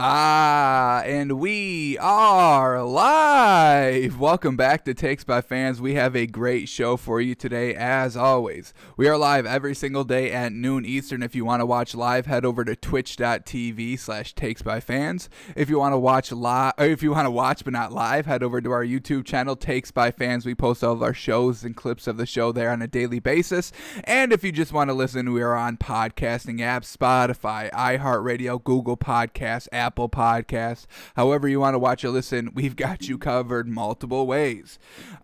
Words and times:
Ah, 0.00 0.67
and 1.08 1.40
we 1.40 1.96
are 2.02 2.84
live. 2.84 4.20
Welcome 4.20 4.58
back 4.58 4.84
to 4.84 4.92
Takes 4.92 5.24
by 5.24 5.40
Fans. 5.40 5.80
We 5.80 5.94
have 5.94 6.14
a 6.14 6.26
great 6.26 6.68
show 6.68 6.98
for 6.98 7.18
you 7.18 7.34
today, 7.34 7.74
as 7.74 8.14
always. 8.14 8.74
We 8.98 9.08
are 9.08 9.16
live 9.16 9.46
every 9.46 9.74
single 9.74 10.04
day 10.04 10.30
at 10.30 10.52
noon 10.52 10.84
Eastern. 10.84 11.22
If 11.22 11.34
you 11.34 11.46
want 11.46 11.62
to 11.62 11.66
watch 11.66 11.94
live, 11.94 12.26
head 12.26 12.44
over 12.44 12.62
to 12.62 12.76
twitch.tv 12.76 13.98
slash 13.98 14.34
takes 14.34 14.60
by 14.60 14.80
fans. 14.80 15.30
If 15.56 15.70
you 15.70 15.78
want 15.78 15.94
to 15.94 15.98
watch 15.98 16.30
live, 16.30 16.74
if 16.76 17.02
you 17.02 17.12
want 17.12 17.24
to 17.24 17.30
watch 17.30 17.64
but 17.64 17.72
not 17.72 17.90
live, 17.90 18.26
head 18.26 18.42
over 18.42 18.60
to 18.60 18.70
our 18.70 18.84
YouTube 18.84 19.24
channel, 19.24 19.56
Takes 19.56 19.90
by 19.90 20.10
Fans. 20.10 20.44
We 20.44 20.54
post 20.54 20.84
all 20.84 20.92
of 20.92 21.02
our 21.02 21.14
shows 21.14 21.64
and 21.64 21.74
clips 21.74 22.06
of 22.06 22.18
the 22.18 22.26
show 22.26 22.52
there 22.52 22.70
on 22.70 22.82
a 22.82 22.86
daily 22.86 23.18
basis. 23.18 23.72
And 24.04 24.30
if 24.30 24.44
you 24.44 24.52
just 24.52 24.74
want 24.74 24.90
to 24.90 24.94
listen, 24.94 25.32
we 25.32 25.40
are 25.40 25.56
on 25.56 25.78
podcasting 25.78 26.58
apps, 26.58 26.94
Spotify, 26.94 27.70
iHeartRadio, 27.72 28.62
Google 28.62 28.98
Podcasts, 28.98 29.68
Apple 29.72 30.10
Podcasts, 30.10 30.86
however 31.16 31.48
you 31.48 31.60
want 31.60 31.74
to 31.74 31.78
watch 31.78 32.04
or 32.04 32.10
listen, 32.10 32.50
we've 32.54 32.76
got 32.76 33.08
you 33.08 33.18
covered 33.18 33.68
multiple 33.68 34.26
ways. 34.26 34.78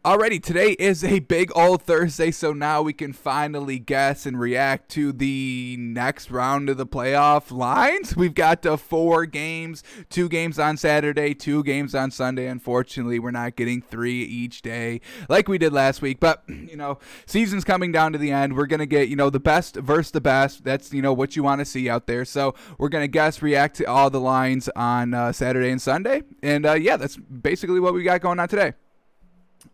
Alrighty, 0.05 0.42
today 0.42 0.73
is 0.73 1.02
a 1.02 1.20
big 1.20 1.51
old 1.56 1.82
Thursday, 1.82 2.30
so 2.30 2.52
now 2.52 2.82
we 2.82 2.92
can 2.92 3.12
finally 3.12 3.79
guess 3.79 4.27
and 4.27 4.38
react 4.38 4.91
to 4.91 5.12
the 5.12 5.77
next 5.79 6.30
round 6.30 6.68
of 6.68 6.77
the 6.77 6.87
playoff 6.87 7.51
lines. 7.51 8.15
We've 8.16 8.34
got 8.34 8.62
the 8.62 8.77
four 8.77 9.27
games, 9.27 9.82
two 10.10 10.29
games 10.29 10.59
on 10.59 10.77
Saturday, 10.77 11.34
two 11.34 11.62
games 11.65 11.95
on 11.95 12.10
Sunday. 12.10 12.46
Unfortunately, 12.46 13.18
we're 13.18 13.30
not 13.30 13.56
getting 13.56 13.80
three 13.80 14.23
each 14.23 14.62
day 14.62 15.01
like 15.29 15.48
we 15.48 15.56
did 15.56 15.73
last 15.73 16.02
week, 16.02 16.20
but 16.20 16.43
you 16.48 16.77
know, 16.77 16.98
season's 17.27 17.65
coming 17.65 17.93
down 17.93 18.12
to 18.12 18.18
the 18.18 18.30
end. 18.30 18.56
We're 18.56 18.66
gonna 18.66 18.87
get, 18.87 19.09
you 19.09 19.16
know, 19.16 19.30
the 19.30 19.41
best 19.41 19.77
versus 19.77 20.10
the 20.10 20.20
best. 20.20 20.65
That's 20.65 20.93
you 20.93 21.02
know 21.02 21.12
what 21.12 21.37
you 21.37 21.43
want 21.43 21.60
to 21.60 21.65
see 21.65 21.88
out 21.88 22.06
there. 22.06 22.24
So 22.24 22.54
we're 22.79 22.88
gonna 22.88 23.09
guess, 23.09 23.43
react 23.43 23.77
to 23.77 23.84
all 23.84 24.10
the 24.10 24.20
lines 24.20 24.68
on 24.77 25.15
uh, 25.15 25.32
Saturday 25.32 25.53
and 25.62 25.80
Sunday. 25.80 26.22
And 26.42 26.66
uh, 26.66 26.72
yeah, 26.74 26.96
that's 26.96 27.16
basically 27.16 27.80
what 27.80 27.95
we 27.95 28.02
got 28.02 28.20
going 28.20 28.40
on 28.40 28.48
today. 28.48 28.74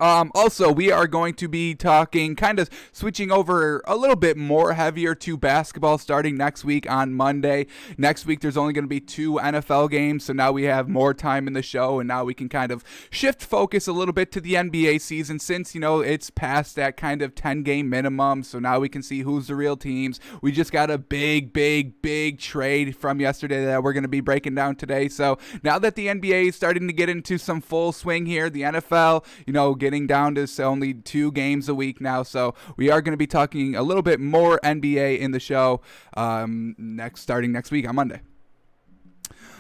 Um, 0.01 0.33
also, 0.35 0.73
we 0.73 0.91
are 0.91 1.07
going 1.07 1.35
to 1.35 1.49
be 1.49 1.75
talking, 1.75 2.35
kind 2.35 2.59
of 2.59 2.71
switching 2.91 3.31
over 3.31 3.83
a 3.87 3.97
little 3.97 4.17
bit 4.17 4.39
more 4.39 4.73
heavier 4.73 5.15
to 5.17 5.37
basketball 5.37 5.99
starting 5.99 6.37
next 6.37 6.65
week 6.65 6.91
on 6.91 7.13
Monday. 7.13 7.67
Next 7.99 8.25
week, 8.25 8.41
there's 8.41 8.57
only 8.57 8.73
going 8.73 8.85
to 8.85 8.89
be 8.89 9.01
two 9.01 9.35
NFL 9.35 9.91
games, 9.91 10.25
so 10.25 10.33
now 10.33 10.53
we 10.53 10.65
have 10.65 10.89
more 10.89 11.13
time 11.13 11.47
in 11.47 11.53
the 11.53 11.63
show, 11.63 12.01
and 12.01 12.09
now 12.09 12.25
we 12.25 12.33
can 12.33 12.49
kind 12.49 12.73
of 12.73 12.83
shift 13.11 13.43
focus 13.43 13.87
a 13.87 13.93
little 13.93 14.15
bit 14.15 14.33
to 14.33 14.41
the 14.41 14.55
NBA 14.55 15.03
season 15.03 15.39
since, 15.39 15.75
you 15.75 15.81
know, 15.81 16.01
it's 16.01 16.31
past 16.31 16.77
that 16.77 16.97
kind 16.97 17.21
of 17.21 17.35
10 17.35 17.63
game 17.63 17.91
minimum. 17.91 18.43
So 18.43 18.59
now 18.59 18.81
we 18.81 18.89
can 18.89 19.03
see 19.03 19.21
who's 19.21 19.49
the 19.49 19.55
real 19.55 19.77
teams. 19.77 20.19
We 20.41 20.51
just 20.51 20.73
got 20.73 20.91
a 20.91 20.97
big, 20.97 21.53
big, 21.53 22.01
big 22.01 22.39
trade 22.39 22.97
from 22.97 23.21
yesterday 23.21 23.67
that 23.67 23.83
we're 23.83 23.93
going 23.93 24.05
to 24.05 24.09
be 24.09 24.21
breaking 24.21 24.55
down 24.55 24.77
today. 24.77 25.09
So 25.09 25.39
now 25.63 25.79
that 25.79 25.95
the 25.95 26.07
NBA 26.07 26.49
is 26.49 26.57
starting 26.57 26.87
to 26.87 26.95
get 26.95 27.11
into 27.11 27.37
some 27.37 27.61
full 27.61 27.93
swing 27.93 28.25
here, 28.25 28.49
the 28.49 28.63
NFL, 28.63 29.27
you 29.47 29.53
know, 29.53 29.75
get 29.75 29.90
getting 29.91 30.07
down 30.07 30.37
to 30.37 30.63
only 30.63 30.95
two 30.95 31.33
games 31.33 31.69
a 31.69 31.75
week 31.75 32.01
now. 32.01 32.23
So 32.23 32.55
we 32.77 32.91
are 32.91 33.03
going 33.03 33.13
to 33.13 33.19
be 33.19 33.27
talking 33.27 33.75
a 33.75 33.83
little 33.83 34.05
bit 34.05 34.21
more 34.21 34.61
NBA 34.63 35.19
in 35.19 35.33
the 35.33 35.41
show 35.41 35.81
um, 36.17 36.77
next, 36.79 37.23
starting 37.23 37.51
next 37.51 37.73
week 37.73 37.89
on 37.89 37.97
Monday. 37.97 38.21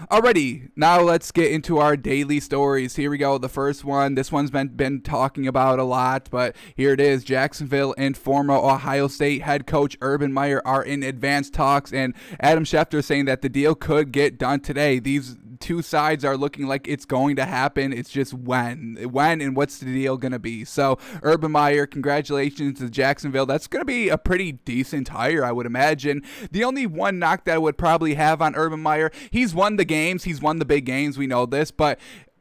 Alrighty, 0.08 0.70
now 0.77 1.01
let's 1.01 1.31
get 1.31 1.51
into 1.51 1.78
our 1.78 1.95
daily 1.95 2.41
stories. 2.41 2.97
Here 2.97 3.11
we 3.11 3.19
go. 3.19 3.36
The 3.39 3.51
first 3.51 3.84
one. 3.84 4.14
This 4.14 4.33
one's 4.33 4.51
been 4.51 4.69
been 4.69 5.03
talking 5.03 5.47
about 5.47 5.78
a 5.78 5.84
lot, 5.84 6.28
but 6.31 6.56
here 6.75 6.92
it 6.92 7.01
is. 7.01 7.23
Jacksonville 7.23 7.95
and 7.98 8.17
former 8.17 8.55
Ohio 8.55 9.08
State 9.08 9.42
head 9.42 9.67
coach 9.67 9.98
Urban 10.01 10.33
Meyer 10.33 10.62
are 10.64 10.83
in 10.83 11.03
advanced 11.03 11.53
talks, 11.53 11.92
and 11.92 12.14
Adam 12.39 12.64
Schefter 12.64 13.05
saying 13.05 13.27
that 13.27 13.42
the 13.42 13.51
deal 13.51 13.75
could 13.75 14.11
get 14.11 14.39
done 14.39 14.61
today. 14.61 15.01
These 15.01 15.36
two 15.61 15.83
sides 15.83 16.25
are 16.25 16.36
looking 16.36 16.66
like 16.66 16.89
it's 16.89 17.05
going 17.05 17.36
to 17.36 17.44
happen. 17.44 17.92
It's 17.92 18.11
just 18.11 18.33
when, 18.34 18.97
when, 19.11 19.41
and 19.41 19.55
what's 19.55 19.78
the 19.78 19.86
deal 19.86 20.17
going 20.17 20.33
to 20.33 20.39
be. 20.39 20.64
So, 20.64 20.98
Urban 21.22 21.52
Meyer, 21.52 21.86
congratulations 21.86 22.78
to 22.80 22.89
Jacksonville. 22.89 23.46
That's 23.46 23.67
going 23.67 23.83
to 23.83 23.86
be 23.86 24.08
a 24.08 24.18
pretty 24.18 24.52
decent 24.52 25.08
hire, 25.08 25.45
I 25.45 25.52
would 25.52 25.67
imagine. 25.67 26.23
The 26.51 26.64
only 26.64 26.86
one 26.86 27.18
knock 27.18 27.45
that 27.45 27.55
I 27.55 27.58
would 27.58 27.79
probably 27.79 28.14
have 28.14 28.40
on 28.42 28.57
Urban 28.57 28.80
Meyer, 28.80 29.11
he's 29.30 29.55
won 29.55 29.77
the 29.77 29.85
games, 29.85 30.24
he's 30.24 30.40
won 30.40 30.58
the 30.58 30.64
big 30.64 30.86
games. 30.86 31.18
We 31.18 31.27
know 31.27 31.46
this, 31.46 31.70
but 31.70 31.98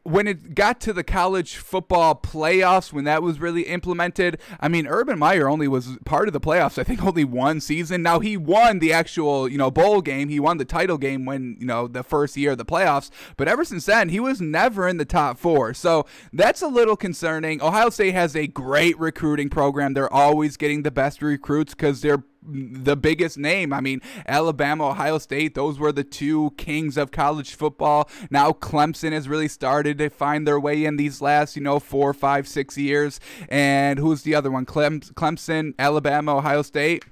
when 0.09 0.27
it 0.27 0.55
got 0.55 0.81
to 0.81 0.93
the 0.93 1.03
college 1.03 1.57
football 1.57 2.15
playoffs, 2.15 2.91
when 2.91 3.03
that 3.03 3.21
was 3.21 3.39
really 3.39 3.63
implemented, 3.63 4.39
I 4.59 4.67
mean, 4.67 4.87
Urban 4.87 5.19
Meyer 5.19 5.47
only 5.47 5.67
was 5.67 5.97
part 6.05 6.27
of 6.27 6.33
the 6.33 6.39
playoffs. 6.39 6.79
I 6.79 6.83
think 6.83 7.03
only 7.03 7.23
one 7.23 7.61
season. 7.61 8.01
Now 8.01 8.19
he 8.19 8.35
won 8.35 8.79
the 8.79 8.91
actual, 8.91 9.47
you 9.47 9.57
know, 9.57 9.69
bowl 9.69 10.01
game. 10.01 10.29
He 10.29 10.39
won 10.39 10.57
the 10.57 10.65
title 10.65 10.97
game 10.97 11.25
when 11.25 11.57
you 11.59 11.65
know 11.67 11.87
the 11.87 12.03
first 12.03 12.35
year 12.37 12.51
of 12.51 12.57
the 12.57 12.65
playoffs. 12.65 13.11
But 13.37 13.47
ever 13.47 13.63
since 13.63 13.85
then, 13.85 14.09
he 14.09 14.19
was 14.19 14.41
never 14.41 14.87
in 14.87 14.97
the 14.97 15.05
top 15.05 15.37
four. 15.37 15.73
So 15.73 16.05
that's 16.33 16.61
a 16.61 16.67
little 16.67 16.95
concerning. 16.95 17.61
Ohio 17.61 17.89
State 17.89 18.13
has 18.13 18.35
a 18.35 18.47
great 18.47 18.97
recruiting 18.99 19.49
program. 19.49 19.93
They're 19.93 20.11
always 20.11 20.57
getting 20.57 20.83
the 20.83 20.91
best 20.91 21.21
recruits 21.21 21.73
because 21.73 22.01
they're 22.01 22.23
the 22.51 22.95
biggest 22.95 23.37
name. 23.37 23.73
I 23.73 23.81
mean, 23.81 24.01
Alabama, 24.27 24.89
Ohio 24.89 25.17
State, 25.17 25.55
those 25.55 25.79
were 25.79 25.91
the 25.91 26.03
two 26.03 26.53
kings 26.57 26.97
of 26.97 27.11
college 27.11 27.55
football. 27.55 28.09
Now 28.29 28.51
Clemson 28.51 29.11
has 29.11 29.27
really 29.27 29.47
started 29.47 29.97
to 29.99 30.09
find 30.09 30.47
their 30.47 30.59
way 30.59 30.85
in 30.85 30.97
these 30.97 31.21
last, 31.21 31.55
you 31.55 31.61
know, 31.61 31.79
four, 31.79 32.13
five, 32.13 32.47
six 32.47 32.77
years. 32.77 33.19
And 33.49 33.99
who's 33.99 34.23
the 34.23 34.35
other 34.35 34.51
one? 34.51 34.65
Clem- 34.65 35.01
Clemson, 35.01 35.73
Alabama, 35.79 36.37
Ohio 36.37 36.61
State. 36.61 37.05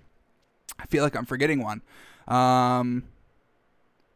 I 0.79 0.85
feel 0.85 1.03
like 1.03 1.15
I'm 1.15 1.25
forgetting 1.25 1.63
one. 1.63 1.81
Um, 2.27 3.03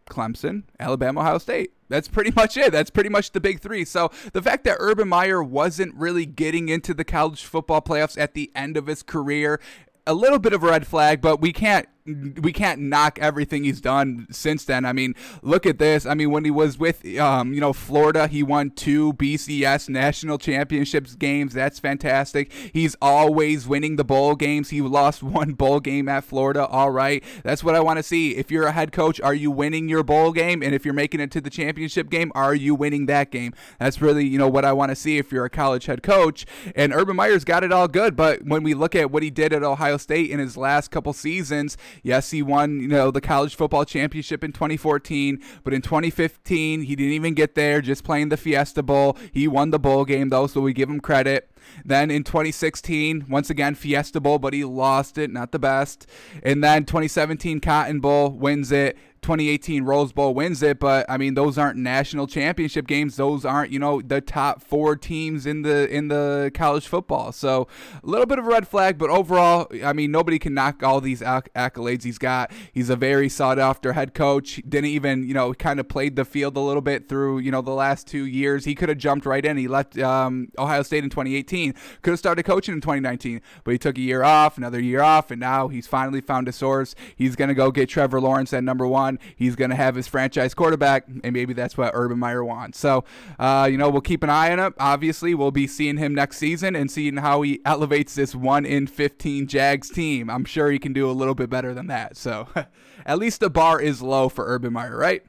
Clemson, 0.09 0.63
Alabama, 0.79 1.21
Ohio 1.21 1.37
State. 1.37 1.71
That's 1.89 2.07
pretty 2.07 2.31
much 2.35 2.57
it. 2.57 2.71
That's 2.71 2.89
pretty 2.89 3.09
much 3.09 3.31
the 3.31 3.39
big 3.39 3.61
three. 3.61 3.85
So 3.85 4.11
the 4.33 4.41
fact 4.41 4.63
that 4.65 4.77
Urban 4.79 5.07
Meyer 5.07 5.41
wasn't 5.41 5.95
really 5.95 6.25
getting 6.25 6.69
into 6.69 6.93
the 6.93 7.03
college 7.03 7.45
football 7.45 7.81
playoffs 7.81 8.19
at 8.19 8.33
the 8.33 8.51
end 8.55 8.77
of 8.77 8.87
his 8.87 9.01
career 9.03 9.59
a 10.07 10.13
little 10.13 10.39
bit 10.39 10.53
of 10.53 10.63
a 10.63 10.67
red 10.67 10.87
flag, 10.87 11.21
but 11.21 11.41
we 11.41 11.53
can't 11.53 11.87
we 12.05 12.51
can't 12.51 12.81
knock 12.81 13.19
everything 13.19 13.63
he's 13.63 13.81
done 13.81 14.27
since 14.31 14.65
then. 14.65 14.85
I 14.85 14.93
mean, 14.93 15.15
look 15.41 15.65
at 15.65 15.77
this. 15.77 16.05
I 16.05 16.13
mean, 16.13 16.31
when 16.31 16.43
he 16.45 16.51
was 16.51 16.77
with, 16.79 17.05
um, 17.17 17.53
you 17.53 17.61
know, 17.61 17.73
Florida, 17.73 18.27
he 18.27 18.41
won 18.41 18.71
two 18.71 19.13
BCS 19.13 19.87
national 19.89 20.37
championships 20.37 21.15
games. 21.15 21.53
That's 21.53 21.79
fantastic. 21.79 22.51
He's 22.73 22.95
always 23.01 23.67
winning 23.67 23.97
the 23.97 24.03
bowl 24.03 24.35
games. 24.35 24.69
He 24.69 24.81
lost 24.81 25.21
one 25.31 25.53
bowl 25.53 25.79
game 25.79 26.09
at 26.09 26.23
Florida. 26.23 26.65
All 26.65 26.91
right, 26.91 27.23
that's 27.43 27.63
what 27.63 27.75
I 27.75 27.81
want 27.81 27.97
to 27.97 28.03
see. 28.03 28.35
If 28.35 28.49
you're 28.49 28.65
a 28.65 28.71
head 28.71 28.91
coach, 28.91 29.21
are 29.21 29.33
you 29.33 29.51
winning 29.51 29.87
your 29.87 30.03
bowl 30.03 30.31
game? 30.31 30.63
And 30.63 30.73
if 30.73 30.85
you're 30.85 30.93
making 30.93 31.19
it 31.19 31.31
to 31.31 31.41
the 31.41 31.49
championship 31.49 32.09
game, 32.09 32.31
are 32.33 32.55
you 32.55 32.73
winning 32.73 33.05
that 33.07 33.31
game? 33.31 33.53
That's 33.79 34.01
really, 34.01 34.25
you 34.25 34.37
know, 34.37 34.47
what 34.47 34.65
I 34.65 34.73
want 34.73 34.89
to 34.89 34.95
see 34.95 35.17
if 35.17 35.31
you're 35.31 35.45
a 35.45 35.49
college 35.49 35.85
head 35.85 36.01
coach. 36.01 36.45
And 36.75 36.93
Urban 36.93 37.15
Meyer's 37.15 37.43
got 37.43 37.63
it 37.63 37.71
all 37.71 37.87
good, 37.87 38.15
but 38.15 38.43
when 38.43 38.63
we 38.63 38.73
look 38.73 38.95
at 38.95 39.11
what 39.11 39.23
he 39.23 39.29
did 39.29 39.53
at 39.53 39.63
Ohio 39.63 39.97
State 39.97 40.31
in 40.31 40.39
his 40.39 40.57
last 40.57 40.89
couple 40.89 41.13
seasons 41.13 41.77
Yes, 42.03 42.31
he 42.31 42.41
won, 42.41 42.79
you 42.79 42.87
know, 42.87 43.11
the 43.11 43.21
college 43.21 43.55
football 43.55 43.85
championship 43.85 44.43
in 44.43 44.51
2014, 44.51 45.41
but 45.63 45.73
in 45.73 45.81
2015, 45.81 46.83
he 46.83 46.95
didn't 46.95 47.13
even 47.13 47.33
get 47.33 47.55
there, 47.55 47.81
just 47.81 48.03
playing 48.03 48.29
the 48.29 48.37
Fiesta 48.37 48.83
Bowl. 48.83 49.17
He 49.31 49.47
won 49.47 49.71
the 49.71 49.79
bowl 49.79 50.05
game 50.05 50.29
though, 50.29 50.47
so 50.47 50.61
we 50.61 50.73
give 50.73 50.89
him 50.89 50.99
credit. 50.99 51.51
Then 51.85 52.11
in 52.11 52.23
2016, 52.23 53.25
once 53.29 53.49
again 53.49 53.75
Fiesta 53.75 54.19
Bowl, 54.19 54.39
but 54.39 54.53
he 54.53 54.63
lost 54.63 55.17
it, 55.17 55.31
not 55.31 55.51
the 55.51 55.59
best. 55.59 56.07
And 56.43 56.63
then 56.63 56.85
2017 56.85 57.59
Cotton 57.59 57.99
Bowl 57.99 58.31
wins 58.31 58.71
it. 58.71 58.97
2018 59.21 59.83
Rose 59.83 60.11
Bowl 60.11 60.33
wins 60.33 60.63
it, 60.63 60.79
but 60.79 61.05
I 61.07 61.17
mean 61.17 61.35
those 61.35 61.57
aren't 61.57 61.77
national 61.77 62.25
championship 62.25 62.87
games. 62.87 63.17
Those 63.17 63.45
aren't 63.45 63.71
you 63.71 63.77
know 63.77 64.01
the 64.01 64.19
top 64.19 64.63
four 64.63 64.95
teams 64.95 65.45
in 65.45 65.61
the 65.61 65.87
in 65.95 66.07
the 66.07 66.49
college 66.55 66.87
football. 66.87 67.31
So 67.31 67.67
a 68.03 68.07
little 68.07 68.25
bit 68.25 68.39
of 68.39 68.45
a 68.45 68.49
red 68.49 68.67
flag, 68.67 68.97
but 68.97 69.11
overall, 69.11 69.67
I 69.85 69.93
mean 69.93 70.11
nobody 70.11 70.39
can 70.39 70.55
knock 70.55 70.81
all 70.81 71.01
these 71.01 71.21
acc- 71.21 71.53
accolades 71.53 72.03
he's 72.03 72.17
got. 72.17 72.51
He's 72.73 72.89
a 72.89 72.95
very 72.95 73.29
sought 73.29 73.59
after 73.59 73.93
head 73.93 74.15
coach. 74.15 74.59
Didn't 74.67 74.89
even 74.89 75.27
you 75.27 75.35
know 75.35 75.53
kind 75.53 75.79
of 75.79 75.87
played 75.87 76.15
the 76.15 76.25
field 76.25 76.57
a 76.57 76.61
little 76.61 76.81
bit 76.81 77.07
through 77.07 77.39
you 77.39 77.51
know 77.51 77.61
the 77.61 77.71
last 77.71 78.07
two 78.07 78.25
years. 78.25 78.65
He 78.65 78.73
could 78.73 78.89
have 78.89 78.97
jumped 78.97 79.27
right 79.27 79.45
in. 79.45 79.55
He 79.55 79.67
left 79.67 79.99
um, 79.99 80.47
Ohio 80.57 80.81
State 80.81 81.03
in 81.03 81.11
2018. 81.11 81.75
Could 82.01 82.11
have 82.11 82.19
started 82.19 82.41
coaching 82.41 82.73
in 82.73 82.81
2019, 82.81 83.39
but 83.63 83.71
he 83.71 83.77
took 83.77 83.99
a 83.99 84.01
year 84.01 84.23
off, 84.23 84.57
another 84.57 84.79
year 84.79 85.01
off, 85.01 85.29
and 85.29 85.39
now 85.39 85.67
he's 85.67 85.85
finally 85.85 86.21
found 86.21 86.47
a 86.47 86.51
source. 86.51 86.95
He's 87.15 87.35
gonna 87.35 87.53
go 87.53 87.69
get 87.69 87.87
Trevor 87.87 88.19
Lawrence 88.19 88.51
at 88.51 88.63
number 88.63 88.87
one 88.87 89.10
on. 89.11 89.19
He's 89.35 89.55
going 89.55 89.69
to 89.69 89.75
have 89.75 89.95
his 89.95 90.07
franchise 90.07 90.53
quarterback, 90.53 91.07
and 91.07 91.33
maybe 91.33 91.53
that's 91.53 91.77
what 91.77 91.91
Urban 91.93 92.19
Meyer 92.19 92.43
wants. 92.43 92.79
So, 92.79 93.03
uh, 93.39 93.67
you 93.71 93.77
know, 93.77 93.89
we'll 93.89 94.01
keep 94.01 94.23
an 94.23 94.29
eye 94.29 94.51
on 94.51 94.59
him. 94.59 94.73
Obviously, 94.79 95.33
we'll 95.33 95.51
be 95.51 95.67
seeing 95.67 95.97
him 95.97 96.15
next 96.15 96.37
season 96.37 96.75
and 96.75 96.89
seeing 96.89 97.17
how 97.17 97.41
he 97.41 97.59
elevates 97.65 98.15
this 98.15 98.35
1 98.35 98.65
in 98.65 98.87
15 98.87 99.47
Jags 99.47 99.89
team. 99.89 100.29
I'm 100.29 100.45
sure 100.45 100.71
he 100.71 100.79
can 100.79 100.93
do 100.93 101.09
a 101.09 101.13
little 101.13 101.35
bit 101.35 101.49
better 101.49 101.73
than 101.73 101.87
that. 101.87 102.17
So, 102.17 102.47
at 103.05 103.19
least 103.19 103.39
the 103.39 103.49
bar 103.49 103.81
is 103.81 104.01
low 104.01 104.29
for 104.29 104.45
Urban 104.45 104.73
Meyer, 104.73 104.97
right? 104.97 105.23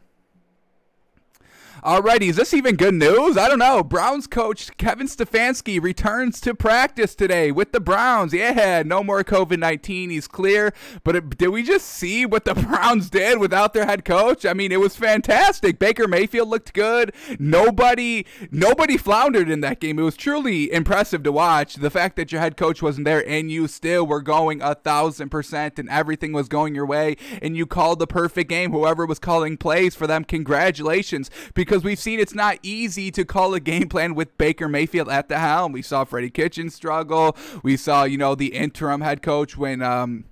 Alrighty, 1.83 2.29
is 2.29 2.37
this 2.37 2.55
even 2.55 2.77
good 2.77 2.95
news? 2.95 3.37
I 3.37 3.49
don't 3.49 3.59
know. 3.59 3.83
Browns 3.83 4.29
coach 4.29 4.71
Kevin 4.77 5.09
Stefanski 5.09 5.83
returns 5.83 6.41
to 6.43 6.55
practice 6.55 7.17
today 7.17 7.51
with 7.51 7.73
the 7.73 7.81
Browns. 7.81 8.33
Yeah, 8.33 8.85
no 8.87 9.03
more 9.03 9.25
COVID 9.25 9.59
19. 9.59 10.11
He's 10.11 10.29
clear. 10.29 10.73
But 11.03 11.17
it, 11.17 11.37
did 11.37 11.49
we 11.49 11.65
just 11.65 11.89
see 11.89 12.25
what 12.25 12.45
the 12.45 12.55
Browns 12.69 13.11
did 13.11 13.41
without 13.41 13.75
their 13.75 13.85
head 13.85 14.05
coach? 14.05 14.47
I 14.47 14.53
mean, 14.53 14.71
it 14.71 14.79
was 14.79 14.95
fantastic. 14.95 15.81
Baker 15.81 16.07
Mayfield 16.07 16.49
looked 16.49 16.73
good. 16.73 17.13
Nobody, 17.41 18.27
nobody 18.53 18.97
floundered 18.97 19.51
in 19.51 19.61
that 19.63 19.81
game. 19.81 19.99
It 19.99 20.03
was 20.03 20.17
truly 20.17 20.73
impressive 20.73 21.25
to 21.25 21.33
watch. 21.33 21.75
The 21.75 21.91
fact 21.91 22.15
that 22.15 22.31
your 22.31 22.41
head 22.41 22.57
coach 22.57 22.81
wasn't 22.81 23.07
there 23.07 23.29
and 23.29 23.51
you 23.51 23.67
still 23.67 24.07
were 24.07 24.23
going 24.23 24.63
a 24.63 24.77
thousand 24.77 25.31
percent 25.31 25.81
and 25.81 25.89
everything 25.89 26.33
was 26.33 26.47
going 26.47 26.77
your 26.77 26.87
way 26.87 27.17
and 27.43 27.57
you 27.57 27.67
called 27.67 27.99
the 27.99 28.07
perfect 28.07 28.49
game. 28.49 28.71
Whoever 28.71 29.05
was 29.05 29.19
calling 29.19 29.57
plays 29.57 29.97
for 29.97 30.07
them, 30.07 30.23
congratulations. 30.23 31.29
Because 31.55 31.72
because 31.73 31.85
we've 31.85 31.99
seen 31.99 32.21
it's 32.21 32.35
not 32.35 32.59
easy 32.63 33.11
to 33.11 33.25
call 33.25 33.55
a 33.55 33.61
game 33.61 33.89
plan 33.89 34.15
with 34.15 34.37
Baker 34.37 34.69
Mayfield 34.69 35.09
at 35.09 35.31
the 35.31 35.39
helm. 35.39 35.73
We 35.73 35.81
saw 35.81 36.05
Freddie 36.05 36.29
Kitchen 36.29 36.69
struggle. 36.69 37.35
We 37.63 37.79
saw, 37.79 38.05
you 38.05 38.19
know, 38.19 38.35
the 38.35 38.49
interim 38.49 39.01
head 39.01 39.23
coach 39.23 39.57
when, 39.57 39.81
um, 39.81 40.27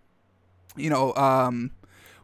you 0.77 0.91
know, 0.91 1.15
um, 1.15 1.71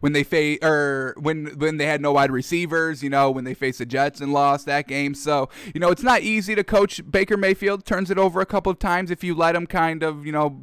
when 0.00 0.12
they 0.12 0.22
face 0.22 0.58
or 0.62 1.14
when 1.18 1.46
when 1.58 1.78
they 1.78 1.86
had 1.86 2.02
no 2.02 2.12
wide 2.12 2.30
receivers, 2.30 3.02
you 3.02 3.08
know, 3.08 3.30
when 3.30 3.44
they 3.44 3.54
faced 3.54 3.78
the 3.78 3.86
Jets 3.86 4.20
and 4.20 4.34
lost 4.34 4.66
that 4.66 4.86
game. 4.86 5.14
So, 5.14 5.48
you 5.72 5.80
know, 5.80 5.90
it's 5.90 6.02
not 6.02 6.20
easy 6.20 6.54
to 6.54 6.62
coach 6.62 7.00
Baker 7.10 7.38
Mayfield. 7.38 7.86
Turns 7.86 8.10
it 8.10 8.18
over 8.18 8.42
a 8.42 8.46
couple 8.46 8.70
of 8.70 8.78
times 8.78 9.10
if 9.10 9.24
you 9.24 9.34
let 9.34 9.56
him 9.56 9.66
kind 9.66 10.02
of, 10.02 10.26
you 10.26 10.32
know, 10.32 10.60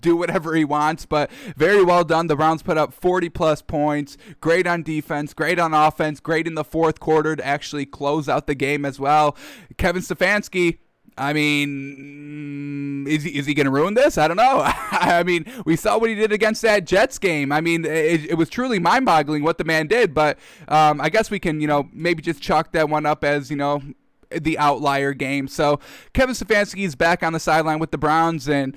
do 0.00 0.16
whatever 0.16 0.54
he 0.54 0.64
wants, 0.64 1.06
but 1.06 1.30
very 1.56 1.82
well 1.82 2.04
done. 2.04 2.26
The 2.26 2.36
Browns 2.36 2.62
put 2.62 2.78
up 2.78 2.92
40 2.92 3.28
plus 3.30 3.62
points. 3.62 4.16
Great 4.40 4.66
on 4.66 4.82
defense, 4.82 5.34
great 5.34 5.58
on 5.58 5.74
offense, 5.74 6.20
great 6.20 6.46
in 6.46 6.54
the 6.54 6.64
fourth 6.64 7.00
quarter 7.00 7.36
to 7.36 7.46
actually 7.46 7.86
close 7.86 8.28
out 8.28 8.46
the 8.46 8.54
game 8.54 8.84
as 8.84 8.98
well. 9.00 9.36
Kevin 9.76 10.02
Stefanski. 10.02 10.78
I 11.18 11.34
mean, 11.34 13.06
is 13.06 13.24
he, 13.24 13.36
is 13.36 13.44
he 13.44 13.52
going 13.52 13.66
to 13.66 13.70
ruin 13.70 13.92
this? 13.92 14.16
I 14.16 14.26
don't 14.26 14.38
know. 14.38 14.62
I 14.64 15.22
mean, 15.22 15.44
we 15.66 15.76
saw 15.76 15.98
what 15.98 16.08
he 16.08 16.14
did 16.14 16.32
against 16.32 16.62
that 16.62 16.86
Jets 16.86 17.18
game. 17.18 17.52
I 17.52 17.60
mean, 17.60 17.84
it, 17.84 18.30
it 18.30 18.34
was 18.38 18.48
truly 18.48 18.78
mind 18.78 19.04
boggling 19.04 19.42
what 19.42 19.58
the 19.58 19.64
man 19.64 19.86
did, 19.86 20.14
but 20.14 20.38
um, 20.68 20.98
I 20.98 21.10
guess 21.10 21.30
we 21.30 21.38
can, 21.38 21.60
you 21.60 21.66
know, 21.66 21.90
maybe 21.92 22.22
just 22.22 22.40
chalk 22.40 22.72
that 22.72 22.88
one 22.88 23.04
up 23.04 23.22
as, 23.22 23.50
you 23.50 23.56
know, 23.56 23.82
the 24.30 24.58
outlier 24.58 25.12
game. 25.12 25.48
So 25.48 25.80
Kevin 26.14 26.34
Stefanski 26.34 26.84
is 26.84 26.94
back 26.94 27.22
on 27.22 27.32
the 27.32 27.40
sideline 27.40 27.80
with 27.80 27.90
the 27.90 27.98
Browns 27.98 28.48
and 28.48 28.76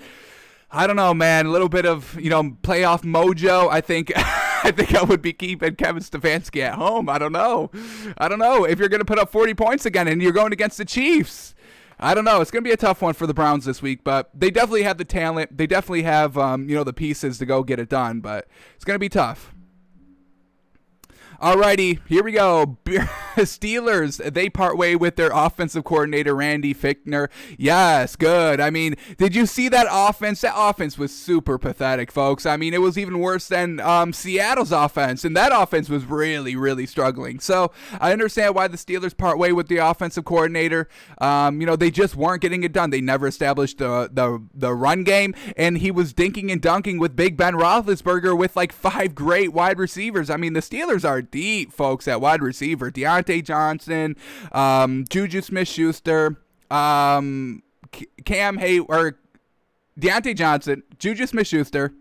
I 0.75 0.88
don't 0.88 0.96
know, 0.96 1.14
man. 1.14 1.46
A 1.46 1.52
little 1.52 1.70
bit 1.70 1.86
of 1.86 2.20
you 2.20 2.30
know 2.30 2.44
playoff 2.44 3.04
mojo. 3.04 3.70
I 3.70 3.80
think. 3.80 4.12
I 4.66 4.72
think 4.72 4.96
I 4.96 5.04
would 5.04 5.22
be 5.22 5.34
keeping 5.34 5.75
Kevin 5.75 6.02
Stefanski 6.02 6.62
at 6.62 6.75
home. 6.75 7.10
I 7.10 7.18
don't 7.18 7.34
know. 7.34 7.70
I 8.18 8.30
don't 8.30 8.40
know 8.40 8.64
if 8.64 8.80
you're 8.80 8.88
going 8.88 9.02
to 9.02 9.06
put 9.06 9.20
up 9.20 9.30
40 9.30 9.54
points 9.56 9.86
again 9.86 10.08
and 10.08 10.22
you're 10.22 10.31
going 10.31 10.54
against 10.54 10.78
the 10.78 10.86
Chiefs. 10.86 11.54
I 12.00 12.14
don't 12.14 12.24
know. 12.24 12.40
It's 12.40 12.50
going 12.50 12.64
to 12.64 12.68
be 12.68 12.74
a 12.74 12.78
tough 12.78 13.02
one 13.02 13.14
for 13.14 13.28
the 13.28 13.34
Browns 13.34 13.66
this 13.66 13.81
week, 13.81 14.06
but 14.06 14.30
they 14.34 14.50
definitely 14.50 14.84
have 14.84 14.98
the 14.98 15.06
talent. 15.06 15.58
They 15.58 15.68
definitely 15.68 16.04
have, 16.04 16.38
um, 16.38 16.70
you 16.70 16.75
know, 16.75 16.86
the 16.86 16.94
pieces 16.94 17.38
to 17.40 17.46
go 17.46 17.64
get 17.64 17.78
it 17.80 17.90
done. 17.90 18.22
But 18.22 18.48
it's 18.75 18.86
going 18.86 18.96
to 18.96 19.00
be 19.00 19.10
tough. 19.10 19.52
Alrighty, 21.44 22.00
here 22.07 22.24
we 22.24 22.31
go. 22.31 22.78
Steelers, 23.36 24.34
they 24.34 24.50
part 24.50 24.78
way 24.78 24.95
with 24.95 25.18
their 25.18 25.31
offensive 25.34 25.84
coordinator, 25.84 26.34
Randy 26.34 26.74
Fichtner. 26.74 27.28
Yes, 27.57 28.16
good. 28.16 28.62
I 28.62 28.69
mean, 28.69 28.95
did 29.18 29.36
you 29.36 29.45
see 29.45 29.68
that 29.68 29.88
offense? 29.92 30.40
That 30.40 30.54
offense 30.56 30.98
was 30.98 31.13
super 31.13 31.57
pathetic, 31.57 32.13
folks. 32.13 32.45
I 32.45 32.56
mean, 32.56 32.74
it 32.74 32.80
was 32.80 32.98
even 32.98 33.19
worse 33.19 33.50
than 33.50 33.81
um, 33.81 34.13
Seattle's 34.13 34.72
offense, 34.72 35.25
and 35.25 35.36
that 35.36 35.51
offense 35.54 35.90
was 35.90 36.06
really, 36.06 36.56
really 36.56 36.86
struggling. 36.86 37.42
So 37.42 37.74
I 38.00 38.13
understand 38.13 38.56
why 38.56 38.69
the 38.69 38.78
Steelers 38.78 39.18
part 39.18 39.38
way 39.38 39.51
with 39.51 39.68
the 39.68 39.80
offensive 39.80 40.24
coordinator. 40.24 40.88
Um, 41.18 41.60
you 41.60 41.68
know, 41.68 41.75
they 41.75 41.92
just 41.92 42.16
weren't 42.16 42.42
getting 42.42 42.63
it 42.63 42.72
done. 42.72 42.89
They 42.89 43.01
never 43.01 43.28
established 43.28 43.80
the, 43.80 44.10
the, 44.10 44.42
the 44.54 44.74
run 44.74 45.04
game, 45.04 45.36
and 45.57 45.80
he 45.80 45.92
was 45.92 46.13
dinking 46.13 46.54
and 46.54 46.62
dunking 46.62 47.00
with 47.00 47.18
Big 47.18 47.36
Ben 47.36 47.56
Roethlisberger 47.56 48.38
with 48.38 48.56
like 48.56 48.72
five 48.72 49.13
great 49.13 49.51
wide 49.51 49.78
receivers. 49.78 50.30
I 50.30 50.38
mean, 50.38 50.54
the 50.54 50.62
Steelers 50.62 51.04
are 51.04 51.22
deep, 51.33 51.74
folks, 51.74 52.07
at 52.07 52.21
wide 52.21 52.41
receiver. 52.41 52.89
Diontae 52.91 53.44
Johnson, 53.44 54.15
um, 54.53 55.03
Juju 55.09 55.41
Smith 55.41 55.68
Schuster, 55.68 56.39
um, 56.71 57.63
Cam 58.24 58.57
Hay, 58.57 58.80
or 58.80 59.19
Diontae 60.00 60.38
Johnson, 60.38 60.83
Juju 61.00 61.25
Smith 61.25 61.47
Schuster, 61.47 61.91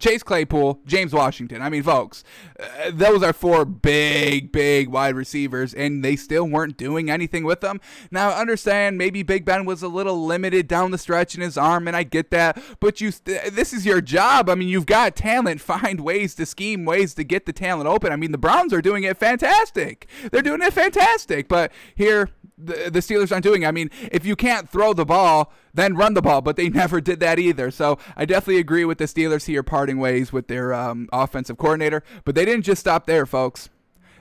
Chase 0.00 0.22
Claypool, 0.22 0.80
James 0.86 1.12
Washington. 1.12 1.60
I 1.60 1.68
mean, 1.68 1.82
folks, 1.82 2.24
uh, 2.58 2.90
those 2.92 3.22
are 3.22 3.34
four 3.34 3.66
big, 3.66 4.50
big 4.50 4.88
wide 4.88 5.14
receivers, 5.14 5.74
and 5.74 6.02
they 6.02 6.16
still 6.16 6.44
weren't 6.44 6.78
doing 6.78 7.10
anything 7.10 7.44
with 7.44 7.60
them. 7.60 7.80
Now, 8.10 8.30
I 8.30 8.40
understand 8.40 8.96
maybe 8.96 9.22
Big 9.22 9.44
Ben 9.44 9.66
was 9.66 9.82
a 9.82 9.88
little 9.88 10.24
limited 10.24 10.66
down 10.66 10.90
the 10.90 10.98
stretch 10.98 11.34
in 11.34 11.42
his 11.42 11.58
arm, 11.58 11.86
and 11.86 11.94
I 11.96 12.02
get 12.02 12.30
that, 12.30 12.60
but 12.80 13.00
you, 13.02 13.12
this 13.52 13.74
is 13.74 13.84
your 13.84 14.00
job. 14.00 14.48
I 14.48 14.54
mean, 14.54 14.68
you've 14.68 14.86
got 14.86 15.14
talent. 15.14 15.60
Find 15.70 16.00
ways 16.00 16.34
to 16.36 16.46
scheme 16.46 16.84
ways 16.84 17.14
to 17.14 17.22
get 17.22 17.46
the 17.46 17.52
talent 17.52 17.86
open. 17.86 18.12
I 18.12 18.16
mean, 18.16 18.32
the 18.32 18.38
Browns 18.38 18.72
are 18.72 18.82
doing 18.82 19.04
it 19.04 19.18
fantastic. 19.18 20.08
They're 20.32 20.42
doing 20.42 20.62
it 20.62 20.72
fantastic, 20.72 21.46
but 21.46 21.70
here 21.94 22.30
the, 22.62 22.90
the 22.90 23.00
Steelers 23.00 23.32
aren't 23.32 23.44
doing. 23.44 23.64
I 23.64 23.70
mean, 23.70 23.90
if 24.12 24.24
you 24.24 24.36
can't 24.36 24.68
throw 24.68 24.92
the 24.92 25.04
ball, 25.04 25.52
then 25.74 25.96
run 25.96 26.14
the 26.14 26.22
ball, 26.22 26.40
but 26.40 26.56
they 26.56 26.68
never 26.80 27.00
did 27.00 27.20
that 27.20 27.38
either. 27.38 27.70
So 27.70 27.98
I 28.16 28.24
definitely 28.24 28.60
agree 28.60 28.84
with 28.84 28.98
the 28.98 29.04
Steelers 29.04 29.46
here 29.46 29.62
parting 29.62 29.98
ways 29.98 30.32
with 30.32 30.48
their 30.48 30.72
um, 30.72 31.08
offensive 31.12 31.58
coordinator, 31.58 32.02
but 32.24 32.34
they 32.34 32.44
didn't 32.44 32.64
just 32.64 32.80
stop 32.80 33.06
there, 33.06 33.26
folks. 33.26 33.68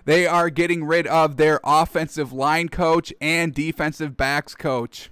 They 0.06 0.26
are 0.26 0.50
getting 0.50 0.86
rid 0.86 1.06
of 1.08 1.38
their 1.38 1.60
offensive 1.64 2.34
line 2.34 2.70
coach 2.70 3.14
and 3.22 3.54
defensive 3.54 4.18
backs 4.18 4.56
coach. 4.56 5.12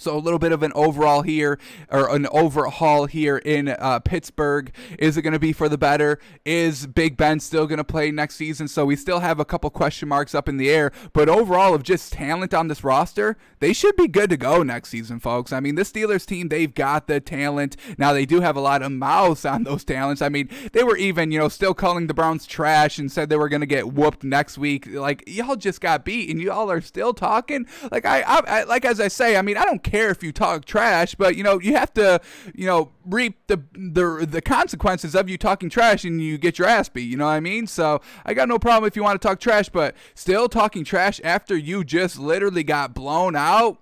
So 0.00 0.16
a 0.16 0.18
little 0.18 0.38
bit 0.38 0.52
of 0.52 0.62
an 0.62 0.72
overall 0.74 1.22
here, 1.22 1.58
or 1.90 2.14
an 2.14 2.26
overhaul 2.28 3.06
here 3.06 3.38
in 3.38 3.68
uh, 3.68 4.00
Pittsburgh. 4.00 4.74
Is 4.98 5.16
it 5.16 5.22
going 5.22 5.32
to 5.32 5.38
be 5.38 5.52
for 5.52 5.68
the 5.68 5.78
better? 5.78 6.18
Is 6.44 6.86
Big 6.86 7.16
Ben 7.16 7.40
still 7.40 7.66
going 7.66 7.78
to 7.78 7.84
play 7.84 8.10
next 8.10 8.36
season? 8.36 8.68
So 8.68 8.84
we 8.84 8.96
still 8.96 9.20
have 9.20 9.40
a 9.40 9.44
couple 9.44 9.70
question 9.70 10.08
marks 10.08 10.34
up 10.34 10.48
in 10.48 10.56
the 10.56 10.70
air. 10.70 10.92
But 11.12 11.28
overall, 11.28 11.74
of 11.74 11.82
just 11.82 12.12
talent 12.12 12.54
on 12.54 12.68
this 12.68 12.82
roster, 12.82 13.36
they 13.58 13.72
should 13.72 13.96
be 13.96 14.08
good 14.08 14.30
to 14.30 14.36
go 14.36 14.62
next 14.62 14.88
season, 14.88 15.20
folks. 15.20 15.52
I 15.52 15.60
mean, 15.60 15.74
this 15.74 15.92
Steelers 15.92 16.26
team, 16.26 16.48
they've 16.48 16.74
got 16.74 17.06
the 17.06 17.20
talent. 17.20 17.76
Now 17.98 18.12
they 18.12 18.26
do 18.26 18.40
have 18.40 18.56
a 18.56 18.60
lot 18.60 18.82
of 18.82 18.92
mouths 18.92 19.44
on 19.44 19.64
those 19.64 19.84
talents. 19.84 20.22
I 20.22 20.28
mean, 20.28 20.48
they 20.72 20.82
were 20.82 20.96
even, 20.96 21.30
you 21.30 21.38
know, 21.38 21.48
still 21.48 21.74
calling 21.74 22.06
the 22.06 22.14
Browns 22.14 22.46
trash 22.46 22.98
and 22.98 23.10
said 23.10 23.28
they 23.28 23.36
were 23.36 23.48
going 23.48 23.60
to 23.60 23.66
get 23.66 23.92
whooped 23.92 24.24
next 24.24 24.58
week. 24.58 24.86
Like 24.86 25.24
y'all 25.26 25.56
just 25.56 25.80
got 25.80 26.04
beat, 26.04 26.30
and 26.30 26.40
y'all 26.40 26.70
are 26.70 26.80
still 26.80 27.12
talking. 27.12 27.66
Like 27.90 28.04
I, 28.04 28.22
I, 28.22 28.40
I 28.46 28.62
like 28.64 28.84
as 28.84 29.00
I 29.00 29.08
say, 29.08 29.36
I 29.36 29.42
mean, 29.42 29.56
I 29.56 29.64
don't 29.64 29.82
care 29.90 30.10
if 30.10 30.22
you 30.22 30.32
talk 30.32 30.64
trash, 30.64 31.14
but 31.14 31.36
you 31.36 31.42
know 31.42 31.60
you 31.60 31.74
have 31.74 31.92
to, 31.94 32.20
you 32.54 32.66
know, 32.66 32.90
reap 33.04 33.38
the 33.46 33.62
the 33.72 34.26
the 34.28 34.40
consequences 34.40 35.14
of 35.14 35.28
you 35.28 35.36
talking 35.36 35.68
trash 35.68 36.04
and 36.04 36.20
you 36.22 36.38
get 36.38 36.58
your 36.58 36.68
ass 36.68 36.88
beat. 36.88 37.02
You 37.02 37.16
know 37.16 37.26
what 37.26 37.32
I 37.32 37.40
mean? 37.40 37.66
So 37.66 38.00
I 38.24 38.34
got 38.34 38.48
no 38.48 38.58
problem 38.58 38.86
if 38.86 38.96
you 38.96 39.02
want 39.02 39.20
to 39.20 39.26
talk 39.26 39.40
trash, 39.40 39.68
but 39.68 39.94
still 40.14 40.48
talking 40.48 40.84
trash 40.84 41.20
after 41.24 41.56
you 41.56 41.84
just 41.84 42.18
literally 42.18 42.62
got 42.62 42.94
blown 42.94 43.36
out. 43.36 43.78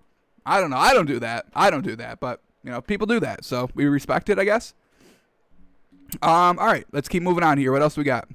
I 0.46 0.60
don't 0.60 0.70
know. 0.70 0.78
I 0.78 0.94
don't 0.94 1.06
do 1.06 1.18
that. 1.20 1.46
I 1.54 1.70
don't 1.70 1.84
do 1.84 1.96
that, 1.96 2.20
but 2.20 2.40
you 2.64 2.70
know 2.70 2.80
people 2.80 3.06
do 3.06 3.20
that, 3.20 3.44
so 3.44 3.68
we 3.74 3.84
respect 3.86 4.28
it, 4.28 4.38
I 4.38 4.44
guess. 4.44 4.74
Um. 6.22 6.58
All 6.58 6.66
right, 6.66 6.86
let's 6.92 7.08
keep 7.08 7.22
moving 7.22 7.44
on 7.44 7.58
here. 7.58 7.70
What 7.72 7.82
else 7.82 7.96
we 7.96 8.04
got? 8.04 8.28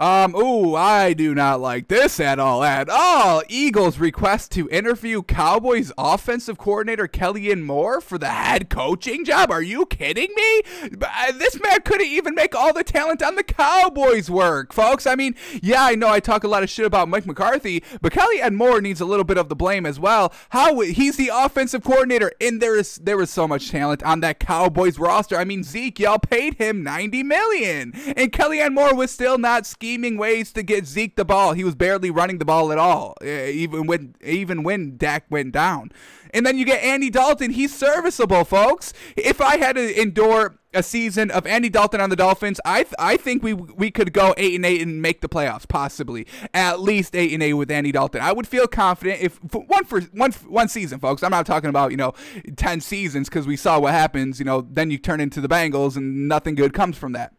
Um, 0.00 0.34
ooh, 0.34 0.74
I 0.74 1.12
do 1.12 1.34
not 1.34 1.60
like 1.60 1.88
this 1.88 2.20
at 2.20 2.38
all. 2.38 2.64
At 2.64 2.88
all. 2.88 3.42
Eagles 3.50 3.98
request 3.98 4.50
to 4.52 4.66
interview 4.70 5.22
Cowboys 5.22 5.92
offensive 5.98 6.56
coordinator 6.56 7.06
Kellen 7.06 7.62
Moore 7.62 8.00
for 8.00 8.16
the 8.16 8.28
head 8.28 8.70
coaching 8.70 9.26
job. 9.26 9.50
Are 9.50 9.60
you 9.60 9.84
kidding 9.84 10.30
me? 10.34 10.62
Uh, 11.02 11.32
this 11.32 11.60
man 11.60 11.82
couldn't 11.84 12.06
even 12.06 12.34
make 12.34 12.54
all 12.54 12.72
the 12.72 12.82
talent 12.82 13.22
on 13.22 13.34
the 13.34 13.42
Cowboys 13.42 14.30
work, 14.30 14.72
folks. 14.72 15.06
I 15.06 15.16
mean, 15.16 15.34
yeah, 15.62 15.84
I 15.84 15.96
know 15.96 16.08
I 16.08 16.18
talk 16.18 16.44
a 16.44 16.48
lot 16.48 16.62
of 16.62 16.70
shit 16.70 16.86
about 16.86 17.10
Mike 17.10 17.26
McCarthy, 17.26 17.84
but 18.00 18.12
Kellen 18.12 18.54
Moore 18.54 18.80
needs 18.80 19.02
a 19.02 19.04
little 19.04 19.24
bit 19.24 19.36
of 19.36 19.50
the 19.50 19.56
blame 19.56 19.84
as 19.84 20.00
well. 20.00 20.32
How 20.48 20.80
he's 20.80 21.18
the 21.18 21.30
offensive 21.30 21.84
coordinator, 21.84 22.32
and 22.40 22.62
there 22.62 22.78
is 22.78 22.96
there 22.96 23.20
is 23.20 23.28
so 23.28 23.46
much 23.46 23.70
talent 23.70 24.02
on 24.02 24.20
that 24.20 24.40
Cowboys 24.40 24.98
roster. 24.98 25.36
I 25.36 25.44
mean, 25.44 25.62
Zeke, 25.62 25.98
y'all 25.98 26.18
paid 26.18 26.54
him 26.54 26.82
ninety 26.82 27.22
million, 27.22 27.92
and 28.16 28.32
Kellen 28.32 28.72
Moore 28.72 28.94
was 28.94 29.10
still 29.10 29.36
not 29.36 29.66
scheming 29.66 29.89
scheming 29.90 30.16
ways 30.16 30.52
to 30.52 30.62
get 30.62 30.86
Zeke 30.86 31.16
the 31.16 31.24
ball. 31.24 31.52
He 31.52 31.64
was 31.64 31.74
barely 31.74 32.10
running 32.12 32.38
the 32.38 32.44
ball 32.44 32.70
at 32.70 32.78
all, 32.78 33.16
eh, 33.22 33.48
even 33.48 33.86
when 33.86 34.14
even 34.22 34.62
when 34.62 34.96
Dak 34.96 35.24
went 35.28 35.52
down. 35.52 35.90
And 36.32 36.46
then 36.46 36.56
you 36.58 36.64
get 36.64 36.84
Andy 36.84 37.10
Dalton. 37.10 37.50
He's 37.50 37.74
serviceable, 37.74 38.44
folks. 38.44 38.92
If 39.16 39.40
I 39.40 39.56
had 39.56 39.74
to 39.74 40.00
endure 40.00 40.54
a 40.72 40.84
season 40.84 41.32
of 41.32 41.44
Andy 41.44 41.68
Dalton 41.68 42.00
on 42.00 42.08
the 42.08 42.14
Dolphins, 42.14 42.60
I 42.64 42.84
th- 42.84 42.94
I 43.00 43.16
think 43.16 43.42
we 43.42 43.52
we 43.52 43.90
could 43.90 44.12
go 44.12 44.32
eight 44.36 44.54
and 44.54 44.64
eight 44.64 44.80
and 44.80 45.02
make 45.02 45.22
the 45.22 45.28
playoffs, 45.28 45.66
possibly 45.66 46.24
at 46.54 46.78
least 46.80 47.16
eight 47.16 47.32
and 47.32 47.42
eight 47.42 47.54
with 47.54 47.68
Andy 47.68 47.90
Dalton. 47.90 48.20
I 48.20 48.30
would 48.30 48.46
feel 48.46 48.68
confident 48.68 49.20
if 49.20 49.40
for 49.48 49.62
one 49.62 49.84
for 49.84 50.02
one 50.12 50.30
one 50.46 50.68
season, 50.68 51.00
folks. 51.00 51.24
I'm 51.24 51.32
not 51.32 51.46
talking 51.46 51.68
about 51.68 51.90
you 51.90 51.96
know 51.96 52.14
ten 52.56 52.80
seasons 52.80 53.28
because 53.28 53.48
we 53.48 53.56
saw 53.56 53.80
what 53.80 53.92
happens. 53.92 54.38
You 54.38 54.44
know, 54.44 54.60
then 54.60 54.92
you 54.92 54.98
turn 54.98 55.20
into 55.20 55.40
the 55.40 55.48
Bengals 55.48 55.96
and 55.96 56.28
nothing 56.28 56.54
good 56.54 56.74
comes 56.74 56.96
from 56.96 57.10
that. 57.12 57.34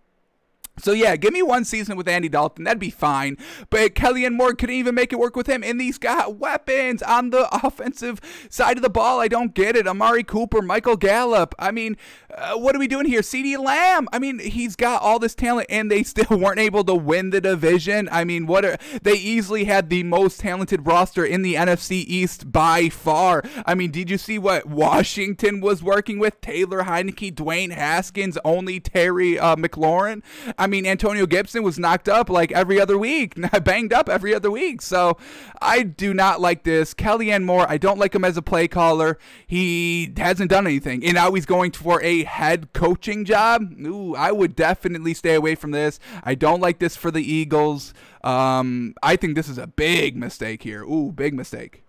So 0.83 0.91
yeah, 0.91 1.15
give 1.15 1.33
me 1.33 1.41
one 1.41 1.65
season 1.65 1.97
with 1.97 2.07
Andy 2.07 2.29
Dalton, 2.29 2.63
that'd 2.63 2.79
be 2.79 2.89
fine. 2.89 3.37
But 3.69 3.95
Kellen 3.95 4.35
Moore 4.35 4.53
couldn't 4.53 4.75
even 4.75 4.95
make 4.95 5.13
it 5.13 5.19
work 5.19 5.35
with 5.35 5.47
him, 5.47 5.63
and 5.63 5.79
these 5.79 5.97
got 5.97 6.37
weapons 6.37 7.01
on 7.01 7.29
the 7.29 7.47
offensive 7.65 8.19
side 8.49 8.77
of 8.77 8.83
the 8.83 8.89
ball. 8.89 9.19
I 9.19 9.27
don't 9.27 9.53
get 9.53 9.75
it. 9.75 9.87
Amari 9.87 10.23
Cooper, 10.23 10.61
Michael 10.61 10.97
Gallup. 10.97 11.55
I 11.59 11.71
mean, 11.71 11.97
uh, 12.33 12.57
what 12.57 12.75
are 12.75 12.79
we 12.79 12.87
doing 12.87 13.05
here? 13.05 13.21
CeeDee 13.21 13.57
Lamb. 13.57 14.07
I 14.11 14.19
mean, 14.19 14.39
he's 14.39 14.75
got 14.75 15.01
all 15.01 15.19
this 15.19 15.35
talent, 15.35 15.67
and 15.69 15.89
they 15.89 16.03
still 16.11 16.37
weren't 16.37 16.59
able 16.59 16.83
to 16.85 16.95
win 16.95 17.29
the 17.29 17.41
division. 17.41 18.09
I 18.11 18.23
mean, 18.23 18.47
what 18.47 18.65
are 18.65 18.77
they 19.01 19.13
easily 19.13 19.65
had 19.65 19.89
the 19.89 20.03
most 20.03 20.39
talented 20.39 20.85
roster 20.85 21.23
in 21.25 21.41
the 21.41 21.55
NFC 21.55 22.03
East 22.07 22.51
by 22.51 22.89
far. 22.89 23.43
I 23.65 23.75
mean, 23.75 23.91
did 23.91 24.09
you 24.09 24.17
see 24.17 24.39
what 24.39 24.65
Washington 24.65 25.61
was 25.61 25.83
working 25.83 26.19
with? 26.19 26.41
Taylor 26.41 26.83
Heinicke, 26.83 27.33
Dwayne 27.33 27.71
Haskins, 27.71 28.37
only 28.43 28.79
Terry 28.79 29.37
uh, 29.37 29.55
McLaurin. 29.55 30.21
I 30.57 30.67
mean, 30.67 30.70
Antonio 30.73 31.25
Gibson 31.25 31.63
was 31.63 31.77
knocked 31.77 32.09
up 32.09 32.29
like 32.29 32.51
every 32.51 32.79
other 32.79 32.97
week, 32.97 33.35
banged 33.63 33.93
up 33.93 34.09
every 34.09 34.33
other 34.33 34.49
week. 34.49 34.81
So 34.81 35.17
I 35.61 35.83
do 35.83 36.13
not 36.13 36.41
like 36.41 36.63
this. 36.63 36.93
Kellen 36.93 37.43
Moore, 37.43 37.65
I 37.69 37.77
don't 37.77 37.99
like 37.99 38.15
him 38.15 38.23
as 38.23 38.37
a 38.37 38.41
play 38.41 38.67
caller. 38.67 39.17
He 39.45 40.13
hasn't 40.17 40.49
done 40.49 40.65
anything. 40.65 41.03
And 41.03 41.13
now 41.13 41.31
he's 41.33 41.45
going 41.45 41.71
for 41.71 42.01
a 42.01 42.23
head 42.23 42.73
coaching 42.73 43.25
job. 43.25 43.73
Ooh, 43.81 44.15
I 44.15 44.31
would 44.31 44.55
definitely 44.55 45.13
stay 45.13 45.35
away 45.35 45.55
from 45.55 45.71
this. 45.71 45.99
I 46.23 46.35
don't 46.35 46.61
like 46.61 46.79
this 46.79 46.95
for 46.95 47.11
the 47.11 47.21
Eagles. 47.21 47.93
Um, 48.23 48.93
I 49.03 49.15
think 49.15 49.35
this 49.35 49.49
is 49.49 49.57
a 49.57 49.67
big 49.67 50.15
mistake 50.15 50.63
here. 50.63 50.83
Ooh, 50.83 51.11
big 51.11 51.33
mistake. 51.33 51.83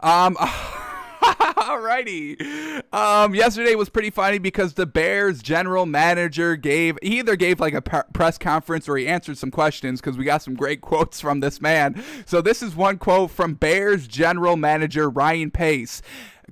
Um, 0.00 0.36
Alrighty. 1.64 2.82
Um, 2.92 3.34
yesterday 3.34 3.74
was 3.74 3.88
pretty 3.88 4.10
funny 4.10 4.38
because 4.38 4.74
the 4.74 4.84
Bears 4.84 5.42
general 5.42 5.86
manager 5.86 6.56
gave 6.56 6.98
he 7.02 7.18
either 7.20 7.36
gave 7.36 7.60
like 7.60 7.72
a 7.72 7.80
press 7.80 8.36
conference 8.36 8.88
or 8.88 8.96
he 8.96 9.06
answered 9.08 9.38
some 9.38 9.50
questions 9.50 10.00
because 10.00 10.18
we 10.18 10.24
got 10.24 10.42
some 10.42 10.54
great 10.54 10.80
quotes 10.82 11.20
from 11.20 11.40
this 11.40 11.60
man. 11.60 12.02
So 12.26 12.42
this 12.42 12.62
is 12.62 12.76
one 12.76 12.98
quote 12.98 13.30
from 13.30 13.54
Bears 13.54 14.06
general 14.06 14.56
manager 14.56 15.08
Ryan 15.08 15.50
Pace 15.50 16.02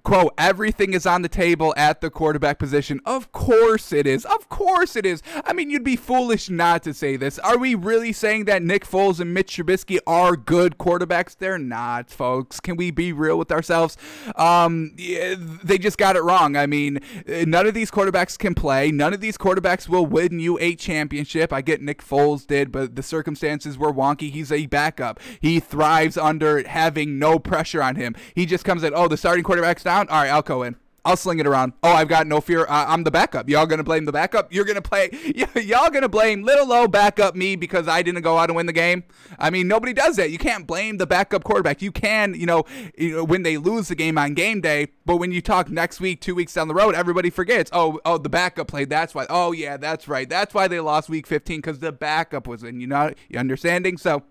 quote, 0.02 0.34
everything 0.38 0.94
is 0.94 1.06
on 1.06 1.22
the 1.22 1.28
table 1.28 1.75
at 1.76 2.00
the 2.00 2.11
quarterback 2.11 2.58
position. 2.58 3.00
Of 3.04 3.32
course 3.32 3.92
it 3.92 4.06
is. 4.06 4.25
Of 4.25 4.49
course 4.49 4.96
it 4.96 5.06
is. 5.06 5.22
I 5.44 5.52
mean, 5.52 5.70
you'd 5.70 5.84
be 5.84 5.96
foolish 5.96 6.50
not 6.50 6.82
to 6.84 6.94
say 6.94 7.16
this. 7.16 7.38
Are 7.38 7.58
we 7.58 7.75
really 7.75 8.12
saying 8.12 8.46
that 8.46 8.62
Nick 8.62 8.87
Foles 8.87 9.20
and 9.20 9.32
Mitch 9.32 9.56
Trubisky 9.56 9.99
are 10.06 10.37
good 10.37 10.78
quarterbacks? 10.78 11.37
They're 11.37 11.58
not, 11.58 12.11
folks. 12.11 12.61
Can 12.61 12.76
we 12.76 12.90
be 12.90 13.12
real 13.12 13.38
with 13.38 13.52
ourselves? 13.52 13.96
Um, 14.37 14.94
they 14.96 15.78
just 15.78 15.99
got 15.99 16.16
it 16.16 16.22
wrong. 16.22 16.56
I 16.56 16.66
mean, 16.66 17.00
none 17.26 17.66
of 17.66 17.75
these 17.75 17.90
quarterbacks 17.90 18.38
can 18.38 18.54
play. 18.54 18.90
None 18.90 19.12
of 19.12 19.20
these 19.20 19.38
quarterbacks 19.38 19.88
will 19.88 20.06
win 20.06 20.40
you 20.40 20.58
a 20.61 20.75
championship. 20.75 21.52
I 21.52 21.62
get 21.62 21.80
Nick 21.80 22.02
Foles 22.02 22.46
did, 22.46 22.72
but 22.72 22.96
the 22.96 23.02
circumstances 23.02 23.78
were 23.78 23.92
wonky. 23.92 24.30
He's 24.30 24.50
a 24.50 24.66
backup. 24.66 25.20
He 25.40 25.61
thrives 25.61 26.16
under 26.16 26.66
having 26.66 27.18
no 27.18 27.38
pressure 27.38 27.82
on 27.82 27.96
him. 27.96 28.14
He 28.34 28.46
just 28.46 28.64
comes 28.64 28.82
in, 28.82 28.92
oh, 28.94 29.08
the 29.08 29.16
starting 29.16 29.44
quarterback's 29.44 29.82
down. 29.83 30.09
All 30.09 30.23
right, 30.23 30.31
I'll 30.31 30.43
go 30.43 30.62
in. 30.62 30.77
I'll 31.05 31.17
sling 31.17 31.41
it 31.41 31.47
around. 31.49 31.73
Oh, 31.83 31.91
I've 31.91 32.07
got 32.07 32.29
no 32.29 32.41
fear. 32.41 32.65
I- 32.69 32.95
am 32.95 33.03
the 33.03 33.11
backup. 33.11 33.49
Y'all 33.49 33.67
gonna 33.67 33.83
blame 33.83 34.05
the 34.05 34.12
backup? 34.12 34.53
You're 34.53 34.65
gonna 34.65 34.83
play. 34.83 35.11
y'all 35.57 35.91
gonna 35.91 36.09
blame 36.09 36.45
little 36.45 36.67
low 36.67 36.87
backup 36.87 37.35
me 37.35 37.57
because 37.57 37.89
I 37.89 38.03
didn't 38.03 38.23
go 38.23 38.39
out 38.39 38.51
and 38.51 38.57
win 38.57 38.67
the 38.67 38.73
game? 38.73 39.03
I 39.39 39.51
mean, 39.51 39.67
nobody 39.67 39.93
does 39.93 40.15
that. 40.17 40.31
You 40.31 40.39
can't 40.39 40.65
blame 40.65 40.99
the 40.99 41.07
backup 41.07 41.43
quarterback. 41.43 41.83
You 41.83 41.91
can, 41.91 42.35
you 42.35 42.47
know, 42.47 42.65
you 42.97 43.17
know, 43.17 43.25
when 43.25 43.43
they 43.43 43.57
lose 43.57 43.89
the 43.89 43.97
game 43.97 44.17
on 44.17 44.35
game 44.35 44.61
day. 44.61 44.89
But 45.05 45.17
when 45.17 45.33
you 45.33 45.41
talk 45.43 45.69
next 45.69 45.99
week, 46.01 46.21
two 46.21 46.37
weeks 46.37 46.55
down 46.55 46.69
the 46.69 46.75
road, 46.75 46.95
everybody 46.95 47.31
forgets. 47.31 47.71
Oh, 47.73 48.01
oh, 48.05 48.19
the 48.19 48.29
backup 48.29 48.69
played. 48.69 48.89
That's 48.89 49.12
why. 49.12 49.27
Oh, 49.29 49.51
yeah, 49.51 49.77
that's 49.77 50.07
right. 50.07 50.29
That's 50.29 50.55
why 50.55 50.69
they 50.69 50.79
lost 50.79 51.09
week 51.09 51.27
15 51.27 51.59
because 51.59 51.81
the 51.81 51.91
backup 51.91 52.47
was 52.47 52.62
in. 52.62 52.81
You 52.81 52.87
know, 52.87 53.12
you 53.29 53.41
understanding? 53.41 53.97
So. 53.97 54.23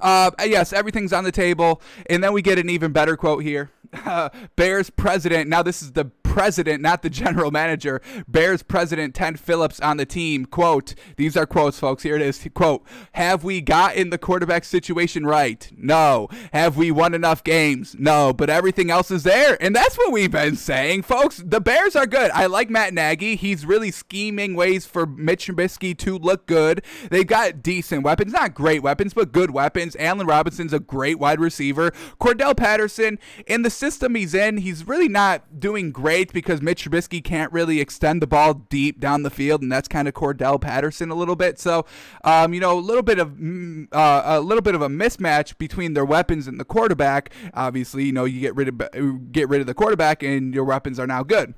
Uh, 0.00 0.32
yes, 0.44 0.72
everything's 0.72 1.12
on 1.12 1.22
the 1.22 1.30
table. 1.30 1.80
And 2.10 2.24
then 2.24 2.32
we 2.32 2.42
get 2.42 2.58
an 2.58 2.68
even 2.68 2.92
better 2.92 3.16
quote 3.16 3.44
here. 3.44 3.70
Uh, 3.92 4.28
Bears 4.56 4.90
president. 4.90 5.48
Now, 5.48 5.62
this 5.62 5.82
is 5.82 5.92
the 5.92 6.04
president, 6.32 6.80
not 6.80 7.02
the 7.02 7.10
general 7.10 7.50
manager, 7.50 8.00
Bears 8.26 8.62
president 8.62 9.14
Ted 9.14 9.38
Phillips 9.38 9.78
on 9.80 9.98
the 9.98 10.06
team. 10.06 10.46
Quote, 10.46 10.94
these 11.16 11.36
are 11.36 11.44
quotes, 11.44 11.78
folks. 11.78 12.02
Here 12.02 12.16
it 12.16 12.22
is. 12.22 12.48
Quote, 12.54 12.84
have 13.12 13.44
we 13.44 13.60
gotten 13.60 14.08
the 14.08 14.16
quarterback 14.16 14.64
situation 14.64 15.26
right? 15.26 15.70
No. 15.76 16.28
Have 16.54 16.78
we 16.78 16.90
won 16.90 17.12
enough 17.12 17.44
games? 17.44 17.94
No. 17.98 18.32
But 18.32 18.48
everything 18.48 18.90
else 18.90 19.10
is 19.10 19.24
there. 19.24 19.62
And 19.62 19.76
that's 19.76 19.98
what 19.98 20.10
we've 20.10 20.30
been 20.30 20.56
saying, 20.56 21.02
folks. 21.02 21.42
The 21.44 21.60
Bears 21.60 21.94
are 21.94 22.06
good. 22.06 22.30
I 22.30 22.46
like 22.46 22.70
Matt 22.70 22.94
Nagy. 22.94 23.36
He's 23.36 23.66
really 23.66 23.90
scheming 23.90 24.54
ways 24.54 24.86
for 24.86 25.04
Mitch 25.04 25.48
Trubisky 25.48 25.96
to 25.98 26.16
look 26.16 26.46
good. 26.46 26.82
They've 27.10 27.26
got 27.26 27.62
decent 27.62 28.04
weapons. 28.04 28.32
Not 28.32 28.54
great 28.54 28.82
weapons, 28.82 29.12
but 29.12 29.32
good 29.32 29.50
weapons. 29.50 29.96
Allen 29.98 30.26
Robinson's 30.26 30.72
a 30.72 30.80
great 30.80 31.18
wide 31.18 31.40
receiver. 31.40 31.90
Cordell 32.18 32.56
Patterson, 32.56 33.18
in 33.46 33.62
the 33.62 33.70
system 33.70 34.14
he's 34.14 34.32
in, 34.32 34.56
he's 34.56 34.88
really 34.88 35.08
not 35.08 35.60
doing 35.60 35.92
great 35.92 36.21
because 36.30 36.60
Mitch 36.60 36.84
Trubisky 36.84 37.24
can't 37.24 37.50
really 37.52 37.80
extend 37.80 38.20
the 38.20 38.26
ball 38.26 38.54
deep 38.54 39.00
down 39.00 39.22
the 39.22 39.30
field, 39.30 39.62
and 39.62 39.72
that's 39.72 39.88
kind 39.88 40.06
of 40.06 40.14
Cordell 40.14 40.60
Patterson 40.60 41.10
a 41.10 41.14
little 41.14 41.36
bit. 41.36 41.58
So, 41.58 41.86
um, 42.24 42.52
you 42.52 42.60
know, 42.60 42.78
a 42.78 42.80
little 42.80 43.02
bit 43.02 43.18
of 43.18 43.30
mm, 43.30 43.88
uh, 43.92 44.22
a 44.24 44.40
little 44.40 44.62
bit 44.62 44.74
of 44.74 44.82
a 44.82 44.88
mismatch 44.88 45.56
between 45.58 45.94
their 45.94 46.04
weapons 46.04 46.46
and 46.46 46.60
the 46.60 46.64
quarterback. 46.64 47.32
Obviously, 47.54 48.04
you 48.04 48.12
know, 48.12 48.24
you 48.24 48.40
get 48.40 48.54
rid 48.54 48.68
of 48.68 49.32
get 49.32 49.48
rid 49.48 49.60
of 49.60 49.66
the 49.66 49.74
quarterback, 49.74 50.22
and 50.22 50.54
your 50.54 50.64
weapons 50.64 51.00
are 51.00 51.06
now 51.06 51.22
good. 51.22 51.54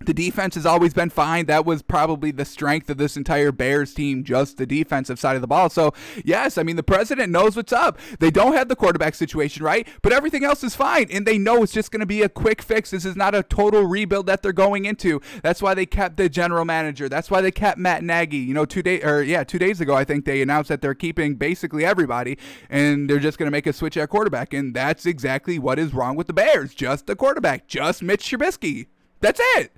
The 0.00 0.12
defense 0.12 0.54
has 0.56 0.66
always 0.66 0.92
been 0.92 1.08
fine. 1.08 1.46
That 1.46 1.64
was 1.64 1.80
probably 1.82 2.30
the 2.30 2.44
strength 2.44 2.90
of 2.90 2.98
this 2.98 3.16
entire 3.16 3.50
Bears 3.50 3.94
team, 3.94 4.24
just 4.24 4.58
the 4.58 4.66
defensive 4.66 5.18
side 5.18 5.36
of 5.36 5.40
the 5.40 5.48
ball. 5.48 5.70
So, 5.70 5.94
yes, 6.22 6.58
I 6.58 6.62
mean, 6.62 6.76
the 6.76 6.82
president 6.82 7.32
knows 7.32 7.56
what's 7.56 7.72
up. 7.72 7.98
They 8.20 8.30
don't 8.30 8.52
have 8.52 8.68
the 8.68 8.76
quarterback 8.76 9.14
situation 9.14 9.64
right, 9.64 9.88
but 10.02 10.12
everything 10.12 10.44
else 10.44 10.62
is 10.62 10.76
fine. 10.76 11.06
And 11.10 11.26
they 11.26 11.38
know 11.38 11.62
it's 11.62 11.72
just 11.72 11.90
going 11.90 12.00
to 12.00 12.06
be 12.06 12.22
a 12.22 12.28
quick 12.28 12.60
fix. 12.60 12.90
This 12.90 13.06
is 13.06 13.16
not 13.16 13.34
a 13.34 13.42
total 13.42 13.84
rebuild 13.84 14.26
that 14.26 14.42
they're 14.42 14.52
going 14.52 14.84
into. 14.84 15.20
That's 15.42 15.62
why 15.62 15.72
they 15.72 15.86
kept 15.86 16.18
the 16.18 16.28
general 16.28 16.66
manager. 16.66 17.08
That's 17.08 17.30
why 17.30 17.40
they 17.40 17.50
kept 17.50 17.78
Matt 17.78 18.04
Nagy. 18.04 18.36
You 18.36 18.52
know, 18.52 18.66
two 18.66 18.82
days, 18.82 19.02
or 19.02 19.22
yeah, 19.22 19.44
two 19.44 19.58
days 19.58 19.80
ago, 19.80 19.94
I 19.94 20.04
think 20.04 20.26
they 20.26 20.42
announced 20.42 20.68
that 20.68 20.82
they're 20.82 20.94
keeping 20.94 21.36
basically 21.36 21.86
everybody 21.86 22.38
and 22.68 23.08
they're 23.08 23.18
just 23.18 23.38
going 23.38 23.46
to 23.46 23.50
make 23.50 23.66
a 23.66 23.72
switch 23.72 23.96
at 23.96 24.10
quarterback. 24.10 24.52
And 24.52 24.74
that's 24.74 25.06
exactly 25.06 25.58
what 25.58 25.78
is 25.78 25.94
wrong 25.94 26.16
with 26.16 26.26
the 26.26 26.34
Bears. 26.34 26.74
Just 26.74 27.06
the 27.06 27.16
quarterback, 27.16 27.66
just 27.66 28.02
Mitch 28.02 28.30
Trubisky. 28.30 28.86
That's 29.20 29.40
it. 29.56 29.72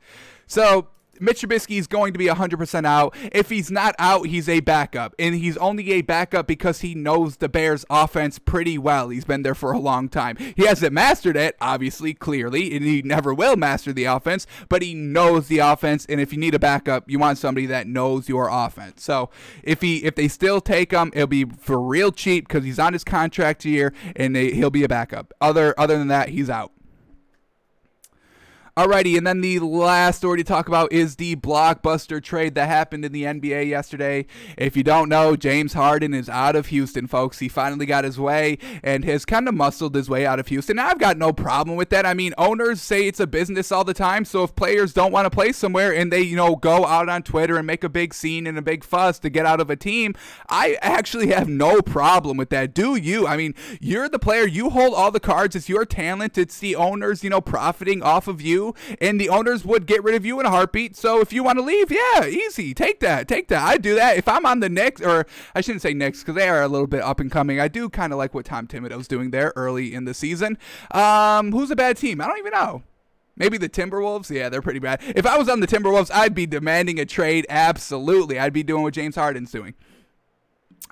So 0.47 0.88
Mitch 1.21 1.42
Trubisky 1.42 1.78
is 1.78 1.87
going 1.87 2.12
to 2.12 2.18
be 2.18 2.26
100% 2.26 2.85
out. 2.87 3.14
If 3.33 3.49
he's 3.49 3.71
not 3.71 3.95
out, 3.99 4.26
he's 4.26 4.49
a 4.49 4.61
backup. 4.61 5.14
And 5.18 5.35
he's 5.35 5.57
only 5.57 5.92
a 5.92 6.02
backup 6.02 6.47
because 6.47 6.80
he 6.80 6.95
knows 6.95 7.37
the 7.37 7.49
Bears' 7.49 7.85
offense 7.90 8.38
pretty 8.38 8.78
well. 8.78 9.09
He's 9.09 9.25
been 9.25 9.42
there 9.42 9.54
for 9.54 9.73
a 9.73 9.78
long 9.78 10.09
time. 10.09 10.37
He 10.57 10.66
hasn't 10.66 10.92
mastered 10.92 11.37
it, 11.37 11.57
obviously, 11.61 12.14
clearly, 12.14 12.75
and 12.76 12.85
he 12.85 13.02
never 13.02 13.35
will 13.35 13.57
master 13.57 13.92
the 13.92 14.04
offense, 14.04 14.47
but 14.68 14.83
he 14.83 14.95
knows 14.95 15.49
the 15.49 15.59
offense. 15.59 16.07
And 16.09 16.21
if 16.21 16.33
you 16.33 16.38
need 16.38 16.54
a 16.54 16.59
backup, 16.59 17.11
you 17.11 17.18
want 17.18 17.38
somebody 17.38 17.66
that 17.66 17.87
knows 17.87 18.28
your 18.28 18.49
offense. 18.50 19.02
So 19.02 19.30
if 19.62 19.80
he 19.80 20.04
if 20.04 20.14
they 20.14 20.28
still 20.28 20.61
take 20.61 20.92
him, 20.92 21.11
it'll 21.14 21.26
be 21.26 21.45
for 21.45 21.80
real 21.80 22.12
cheap 22.12 22.49
because 22.49 22.64
he's 22.64 22.78
on 22.78 22.92
his 22.92 23.04
contract 23.04 23.64
year 23.64 23.92
and 24.16 24.35
they, 24.35 24.52
he'll 24.52 24.71
be 24.71 24.85
a 24.85 24.88
backup. 24.88 25.33
Other 25.40 25.75
other 25.78 25.99
than 25.99 26.09
that, 26.09 26.30
he's 26.30 26.50
out. 26.50 26.73
Alrighty, 28.78 29.18
and 29.18 29.26
then 29.26 29.40
the 29.40 29.58
last 29.58 30.18
story 30.18 30.38
to 30.38 30.44
talk 30.44 30.68
about 30.68 30.92
is 30.92 31.16
the 31.16 31.35
blockbuster 31.35 32.23
trade 32.23 32.54
that 32.54 32.68
happened 32.68 33.04
in 33.04 33.11
the 33.11 33.25
NBA 33.25 33.66
yesterday. 33.66 34.25
If 34.56 34.76
you 34.76 34.85
don't 34.85 35.08
know, 35.08 35.35
James 35.35 35.73
Harden 35.73 36.14
is 36.14 36.28
out 36.28 36.54
of 36.54 36.66
Houston, 36.66 37.08
folks. 37.08 37.40
He 37.40 37.49
finally 37.49 37.87
got 37.87 38.04
his 38.04 38.20
way 38.20 38.56
and 38.85 39.04
has 39.04 39.25
kind 39.25 39.49
of 39.49 39.54
muscled 39.54 39.97
his 39.97 40.08
way 40.08 40.25
out 40.25 40.38
of 40.38 40.47
Houston. 40.47 40.78
I've 40.78 41.00
got 41.00 41.18
no 41.18 41.32
problem 41.32 41.76
with 41.76 41.90
that. 41.90 42.06
I 42.06 42.14
mean, 42.14 42.35
owners 42.38 42.80
say 42.80 43.08
it's 43.08 43.18
a 43.18 43.26
business 43.26 43.73
all 43.73 43.82
the 43.82 43.94
time, 43.94 44.25
so 44.25 44.44
if 44.44 44.54
players 44.54 44.92
don't 44.92 45.11
want 45.11 45.26
to 45.26 45.30
play 45.30 45.50
somewhere 45.50 45.92
and 45.92 46.12
they, 46.12 46.20
you 46.20 46.37
know, 46.37 46.54
go 46.54 46.87
out 46.87 47.08
on 47.08 47.25
Twitter 47.25 47.56
and 47.56 47.66
make 47.66 47.82
a 47.82 47.88
big 47.88 48.14
scene 48.14 48.47
and 48.47 48.56
a 48.56 48.62
big 48.62 48.85
fuss 48.85 49.18
to 49.18 49.28
get 49.28 49.44
out 49.44 49.58
of 49.58 49.70
a 49.70 49.76
team, 49.76 50.14
I 50.49 50.78
actually 50.82 51.32
have 51.32 51.49
no 51.49 51.82
problem 51.82 52.37
with 52.37 52.50
that. 52.50 52.75
Do 52.75 52.94
you? 52.94 53.26
I 53.26 53.37
mean, 53.37 53.56
you're 53.80 54.08
the 54.08 54.20
player, 54.20 54.47
you 54.47 54.70
hold 54.70 54.94
all 54.94 55.11
the 55.11 55.18
cards, 55.18 55.56
it's 55.56 55.68
your 55.68 55.85
talent, 55.85 56.38
it's 56.38 56.61
the 56.61 56.76
owners, 56.76 57.25
you 57.25 57.30
know, 57.30 57.40
profiting 57.40 58.04
off 58.04 58.28
of 58.28 58.40
you 58.40 58.67
and 59.00 59.20
the 59.20 59.28
owners 59.28 59.64
would 59.64 59.87
get 59.87 60.02
rid 60.02 60.14
of 60.14 60.25
you 60.25 60.40
in 60.40 60.46
a 60.46 60.50
heartbeat. 60.50 60.96
So 60.96 61.20
if 61.20 61.32
you 61.32 61.42
want 61.42 61.58
to 61.58 61.64
leave, 61.64 61.90
yeah, 61.90 62.26
easy. 62.26 62.75
Take 62.75 63.00
that. 63.00 63.28
Take 63.28 63.48
that. 63.48 63.62
I 63.62 63.76
do 63.78 63.94
that. 63.94 64.16
If 64.16 64.28
I'm 64.28 64.46
on 64.46 64.60
the 64.60 64.68
Knicks, 64.68 65.00
or 65.00 65.26
I 65.54 65.60
shouldn't 65.60 65.82
say 65.82 65.94
Knicks 65.94 66.20
because 66.20 66.34
they 66.34 66.48
are 66.48 66.62
a 66.62 66.68
little 66.68 66.87
bit 66.87 67.02
up 67.02 67.20
and 67.20 67.30
coming. 67.30 67.60
I 67.60 67.68
do 67.68 67.88
kind 67.88 68.12
of 68.12 68.18
like 68.18 68.34
what 68.34 68.44
Tom 68.44 68.66
Thibodeau's 68.66 69.08
doing 69.08 69.30
there 69.30 69.52
early 69.56 69.94
in 69.94 70.04
the 70.04 70.14
season. 70.14 70.58
Um, 70.90 71.52
who's 71.52 71.70
a 71.70 71.76
bad 71.76 71.96
team? 71.96 72.20
I 72.20 72.26
don't 72.26 72.38
even 72.38 72.52
know. 72.52 72.82
Maybe 73.37 73.56
the 73.56 73.68
Timberwolves? 73.68 74.30
Yeah, 74.30 74.48
they're 74.48 74.62
pretty 74.62 74.80
bad. 74.80 75.00
If 75.14 75.25
I 75.25 75.38
was 75.38 75.48
on 75.48 75.60
the 75.60 75.66
Timberwolves, 75.66 76.10
I'd 76.12 76.34
be 76.34 76.44
demanding 76.44 76.98
a 76.98 77.04
trade. 77.04 77.46
Absolutely. 77.48 78.38
I'd 78.38 78.52
be 78.52 78.64
doing 78.64 78.82
what 78.82 78.94
James 78.94 79.14
Harden's 79.14 79.52
doing. 79.52 79.75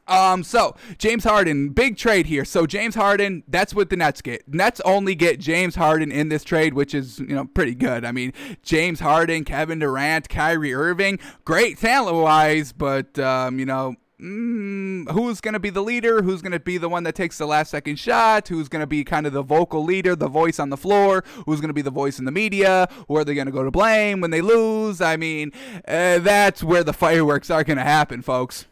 Um, 0.09 0.45
so 0.45 0.77
James 0.99 1.25
Harden, 1.25 1.71
big 1.71 1.97
trade 1.97 2.27
here. 2.27 2.45
So 2.45 2.67
James 2.67 2.95
Harden, 2.95 3.43
that's 3.49 3.75
what 3.75 3.91
the 3.91 3.97
Nets 3.97 4.23
get. 4.23 4.47
Nets 4.47 4.81
only 4.85 5.15
get 5.15 5.41
James 5.41 5.75
Harden 5.75 6.13
in 6.13 6.29
this 6.29 6.45
trade, 6.45 6.75
which 6.75 6.95
is 6.95 7.19
you 7.19 7.35
know 7.35 7.47
pretty 7.47 7.75
good. 7.75 8.05
I 8.05 8.13
mean, 8.13 8.33
James 8.63 9.01
Harden, 9.01 9.45
Kevin 9.45 9.81
Durant, 9.81 10.29
Kyrie 10.29 10.75
Irving, 10.75 11.19
great 11.45 11.79
talent 11.79 12.17
wise, 12.17 12.73
but 12.73 13.19
um, 13.19 13.59
you 13.59 13.67
know. 13.67 13.95
Mm, 14.19 15.11
who's 15.11 15.43
going 15.43 15.53
to 15.53 15.61
be 15.61 15.69
the 15.69 15.83
leader? 15.83 16.23
Who's 16.23 16.41
going 16.41 16.53
to 16.53 16.59
be 16.59 16.79
the 16.79 16.89
one 16.89 17.03
that 17.03 17.15
takes 17.15 17.37
the 17.37 17.45
last 17.45 17.71
second 17.71 17.97
shot? 17.99 18.49
Who's 18.49 18.67
going 18.67 18.81
to 18.81 18.87
be 18.87 19.05
kind 19.05 19.27
of 19.27 19.35
the 19.35 19.43
vocal 19.43 19.85
leader, 19.85 20.17
the 20.17 20.27
voice 20.27 20.59
on 20.59 20.71
the 20.71 20.79
floor? 20.79 21.23
Who's 21.45 21.61
going 21.61 21.69
to 21.69 21.75
be 21.75 21.83
the 21.83 21.91
voice 21.91 22.19
in 22.19 22.25
the 22.25 22.33
media? 22.33 22.89
Who 23.09 23.17
are 23.19 23.25
they 23.27 23.35
going 23.35 23.45
to 23.45 23.53
go 23.53 23.63
to 23.63 23.71
blame 23.71 24.23
when 24.23 24.31
they 24.31 24.41
lose? 24.41 25.03
I 25.03 25.19
mean, 25.19 25.53
uh, 25.87 26.21
that's 26.21 26.65
where 26.65 26.83
the 26.83 26.95
fireworks 26.95 27.51
are 27.51 27.63
going 27.63 27.77
to 27.77 27.85
happen, 27.85 28.23
folks. 28.23 28.65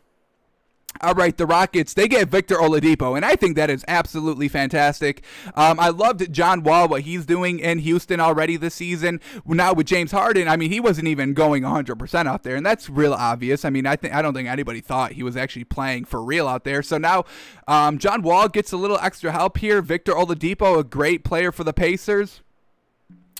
All 1.05 1.13
right, 1.13 1.37
the 1.37 1.45
Rockets, 1.45 1.93
they 1.93 2.09
get 2.09 2.29
Victor 2.29 2.55
Oladipo, 2.55 3.15
and 3.15 3.27
I 3.27 3.37
think 3.37 3.57
that 3.57 3.69
is 3.69 3.85
absolutely 3.87 4.49
fantastic. 4.49 5.23
Um, 5.55 5.79
I 5.79 5.91
loved 5.91 6.33
John 6.33 6.63
Wall, 6.63 6.89
what 6.89 7.03
he's 7.03 7.27
doing 7.27 7.59
in 7.59 7.81
Houston 7.81 8.21
already 8.21 8.57
this 8.57 8.75
season. 8.75 9.21
Now 9.45 9.75
with 9.75 9.87
James 9.87 10.13
Harden, 10.13 10.49
I 10.49 10.57
mean, 10.57 10.73
he 10.73 10.81
wasn't 10.81 11.09
even 11.09 11.35
going 11.35 11.63
100% 11.63 12.27
out 12.27 12.43
there, 12.43 12.57
and 12.57 12.65
that's 12.65 12.89
real 12.89 13.13
obvious. 13.13 13.67
I 13.67 13.71
mean, 13.71 13.87
I, 13.87 13.97
think 13.97 14.15
I 14.15 14.23
don't 14.23 14.33
think 14.33 14.49
anybody 14.49 14.81
thought 14.81 15.13
he 15.13 15.23
was 15.23 15.37
actually 15.37 15.65
playing 15.65 16.07
for 16.07 16.25
real 16.25 16.49
out 16.49 16.65
there. 16.65 16.83
So 16.83 16.97
now 16.97 17.25
um, 17.69 17.99
John 17.99 18.23
Wall 18.23 18.49
gets 18.49 18.73
a 18.73 18.79
little 18.79 18.99
extra 19.03 19.31
help 19.31 19.59
here. 19.59 19.83
Victor 19.83 20.13
Oladipo, 20.13 20.79
a 20.79 20.85
great 20.85 21.23
player 21.23 21.53
for 21.53 21.65
the 21.65 21.75
Pacers 21.75 22.41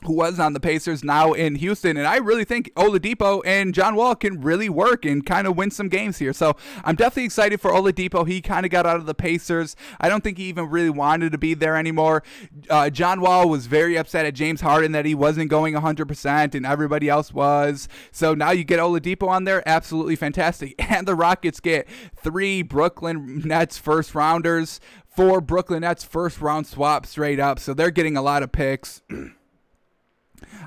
who 0.05 0.13
was 0.13 0.39
on 0.39 0.53
the 0.53 0.61
Pacers 0.61 1.03
now 1.03 1.33
in 1.33 1.57
Houston. 1.57 1.97
And 1.97 2.07
I 2.07 2.17
really 2.17 2.45
think 2.45 2.73
Oladipo 2.75 3.43
and 3.45 3.75
John 3.75 3.95
Wall 3.95 4.15
can 4.15 4.41
really 4.41 4.69
work 4.69 5.05
and 5.05 5.25
kind 5.25 5.47
of 5.47 5.57
win 5.57 5.71
some 5.71 5.89
games 5.89 6.19
here. 6.19 6.33
So 6.33 6.57
I'm 6.85 6.95
definitely 6.95 7.25
excited 7.25 7.61
for 7.61 7.71
Oladipo. 7.71 8.27
He 8.27 8.41
kind 8.41 8.67
of 8.67 8.71
got 8.71 8.87
out 8.87 8.97
of 8.97 9.07
the 9.07 9.15
Pacers. 9.15 9.77
I 10.01 10.09
don't 10.09 10.23
think 10.23 10.39
he 10.39 10.45
even 10.45 10.69
really 10.69 10.91
wanted 10.91 11.33
to 11.33 11.39
be 11.39 11.55
there 11.55 11.77
anymore. 11.77 12.23
Uh, 12.69 12.91
John 12.91 13.21
Wall 13.21 13.49
was 13.49 13.67
very 13.67 13.97
upset 13.97 14.27
at 14.27 14.35
James 14.35 14.61
Harden 14.61 14.93
that 14.93 15.05
he 15.05 15.15
wasn't 15.15 15.51
going 15.51 15.75
100% 15.75 16.55
and 16.55 16.67
everybody 16.67 17.09
else 17.09 17.33
was. 17.33 17.89
So 18.13 18.35
now 18.35 18.51
you 18.51 18.65
get 18.65 18.81
Oladipo 18.81 19.29
on 19.29 19.45
there. 19.45 19.63
Absolutely 19.67 20.17
fantastic. 20.17 20.75
And 20.95 21.09
the 21.09 21.17
Rockets 21.17 21.59
get 21.59 21.89
three 22.17 22.63
Brooklyn 22.63 23.43
Nets 23.45 23.79
first 23.79 24.15
rounders, 24.15 24.79
four 25.09 25.41
Brooklyn 25.41 25.81
Nets 25.81 26.05
first 26.05 26.41
round 26.41 26.69
swap 26.69 27.05
straight 27.05 27.41
up. 27.41 27.59
So 27.59 27.75
they're 27.75 27.91
getting 27.91 28.17
a 28.17 28.23
lot 28.23 28.45
of 28.45 28.53
picks. 28.53 29.03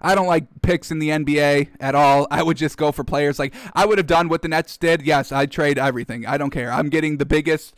I 0.01 0.15
don't 0.15 0.27
like 0.27 0.46
picks 0.62 0.91
in 0.91 1.00
the 1.00 1.10
NBA 1.10 1.69
at 1.79 1.96
all. 1.96 2.27
I 2.31 2.43
would 2.43 2.57
just 2.57 2.77
go 2.77 2.91
for 2.91 3.03
players 3.03 3.39
like 3.39 3.53
I 3.74 3.86
would 3.86 3.98
have 3.98 4.07
done 4.07 4.29
what 4.29 4.41
the 4.41 4.48
Nets 4.48 4.77
did. 4.77 5.01
Yes, 5.01 5.31
I'd 5.31 5.51
trade 5.51 5.77
everything. 5.77 6.25
I 6.25 6.38
don't 6.38 6.51
care. 6.51 6.72
I'm 6.72 6.89
getting 6.89 7.17
the 7.17 7.25
biggest. 7.25 7.74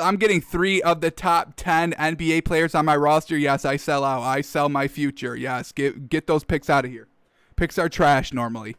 I'm 0.00 0.16
getting 0.16 0.40
three 0.40 0.82
of 0.82 1.00
the 1.00 1.10
top 1.10 1.54
10 1.56 1.92
NBA 1.92 2.44
players 2.44 2.74
on 2.74 2.84
my 2.84 2.96
roster. 2.96 3.36
Yes, 3.36 3.64
I 3.64 3.76
sell 3.76 4.04
out. 4.04 4.22
I 4.22 4.42
sell 4.42 4.68
my 4.68 4.88
future. 4.88 5.34
Yes, 5.34 5.72
get 5.72 6.08
get 6.08 6.26
those 6.26 6.44
picks 6.44 6.68
out 6.68 6.84
of 6.84 6.90
here. 6.90 7.08
Picks 7.56 7.78
are 7.78 7.88
trash 7.88 8.32
normally. 8.32 8.76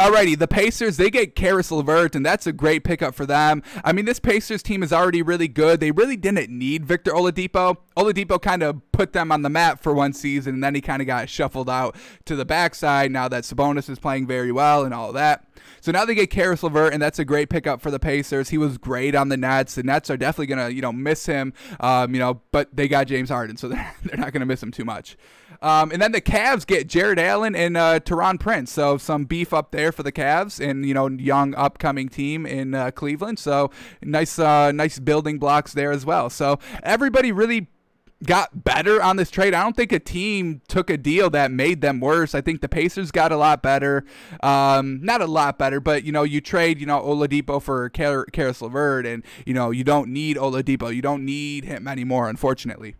Alrighty, 0.00 0.38
the 0.38 0.48
Pacers, 0.48 0.96
they 0.96 1.10
get 1.10 1.36
Caris 1.36 1.70
LeVert, 1.70 2.16
and 2.16 2.24
that's 2.24 2.46
a 2.46 2.54
great 2.54 2.84
pickup 2.84 3.14
for 3.14 3.26
them. 3.26 3.62
I 3.84 3.92
mean, 3.92 4.06
this 4.06 4.18
Pacers 4.18 4.62
team 4.62 4.82
is 4.82 4.94
already 4.94 5.20
really 5.20 5.46
good. 5.46 5.78
They 5.78 5.90
really 5.90 6.16
didn't 6.16 6.48
need 6.48 6.86
Victor 6.86 7.10
Oladipo. 7.10 7.76
Oladipo 7.98 8.40
kind 8.40 8.62
of 8.62 8.80
put 8.92 9.12
them 9.12 9.30
on 9.30 9.42
the 9.42 9.50
map 9.50 9.82
for 9.82 9.92
one 9.92 10.14
season, 10.14 10.54
and 10.54 10.64
then 10.64 10.74
he 10.74 10.80
kind 10.80 11.02
of 11.02 11.06
got 11.06 11.28
shuffled 11.28 11.68
out 11.68 11.96
to 12.24 12.34
the 12.34 12.46
backside 12.46 13.10
now 13.10 13.28
that 13.28 13.44
Sabonis 13.44 13.90
is 13.90 13.98
playing 13.98 14.26
very 14.26 14.50
well 14.50 14.84
and 14.84 14.94
all 14.94 15.12
that. 15.12 15.44
So 15.82 15.92
now 15.92 16.06
they 16.06 16.14
get 16.14 16.30
Caris 16.30 16.62
LeVert, 16.62 16.94
and 16.94 17.02
that's 17.02 17.18
a 17.18 17.24
great 17.26 17.50
pickup 17.50 17.82
for 17.82 17.90
the 17.90 17.98
Pacers. 17.98 18.48
He 18.48 18.56
was 18.56 18.78
great 18.78 19.14
on 19.14 19.28
the 19.28 19.36
Nets. 19.36 19.74
The 19.74 19.82
Nets 19.82 20.08
are 20.08 20.16
definitely 20.16 20.46
going 20.46 20.66
to, 20.66 20.74
you 20.74 20.80
know, 20.80 20.92
miss 20.92 21.26
him, 21.26 21.52
um, 21.78 22.14
you 22.14 22.20
know, 22.20 22.40
but 22.52 22.74
they 22.74 22.88
got 22.88 23.06
James 23.06 23.28
Harden, 23.28 23.58
so 23.58 23.68
they're, 23.68 23.94
they're 24.04 24.18
not 24.18 24.32
going 24.32 24.40
to 24.40 24.46
miss 24.46 24.62
him 24.62 24.70
too 24.70 24.86
much. 24.86 25.18
Um, 25.62 25.92
and 25.92 26.00
then 26.00 26.12
the 26.12 26.20
Cavs 26.20 26.66
get 26.66 26.86
Jarrett 26.86 27.18
Allen 27.18 27.54
and 27.54 27.76
uh, 27.76 28.00
Taurean 28.00 28.40
Prince. 28.40 28.72
So 28.72 28.96
some 28.96 29.24
beef 29.24 29.52
up 29.52 29.72
there 29.72 29.92
for 29.92 30.02
the 30.02 30.12
Cavs 30.12 30.58
and 30.64 30.86
you 30.86 30.94
know 30.94 31.08
young 31.08 31.54
upcoming 31.54 32.08
team 32.08 32.46
in 32.46 32.74
uh, 32.74 32.90
Cleveland. 32.90 33.38
So 33.38 33.70
nice 34.02 34.38
uh, 34.38 34.72
nice 34.72 34.98
building 34.98 35.38
blocks 35.38 35.72
there 35.72 35.92
as 35.92 36.06
well. 36.06 36.30
So 36.30 36.58
everybody 36.82 37.32
really 37.32 37.68
got 38.24 38.64
better 38.64 39.02
on 39.02 39.16
this 39.16 39.30
trade. 39.30 39.54
I 39.54 39.62
don't 39.62 39.74
think 39.74 39.92
a 39.92 39.98
team 39.98 40.60
took 40.68 40.90
a 40.90 40.96
deal 40.96 41.30
that 41.30 41.50
made 41.50 41.80
them 41.80 42.00
worse. 42.00 42.34
I 42.34 42.40
think 42.40 42.60
the 42.60 42.68
Pacers 42.68 43.10
got 43.10 43.32
a 43.32 43.36
lot 43.36 43.62
better. 43.62 44.04
Um, 44.42 45.00
not 45.02 45.22
a 45.22 45.26
lot 45.26 45.58
better, 45.58 45.80
but 45.80 46.04
you 46.04 46.12
know, 46.12 46.22
you 46.22 46.40
trade, 46.40 46.80
you 46.80 46.86
know, 46.86 47.00
Oladipo 47.00 47.62
for 47.62 47.88
Car- 47.90 48.26
Caris 48.26 48.60
LeVert, 48.60 49.06
and 49.06 49.24
you 49.46 49.54
know, 49.54 49.70
you 49.70 49.84
don't 49.84 50.08
need 50.08 50.36
Oladipo. 50.36 50.94
You 50.94 51.02
don't 51.02 51.24
need 51.24 51.64
him 51.64 51.88
anymore, 51.88 52.28
unfortunately. 52.28 52.94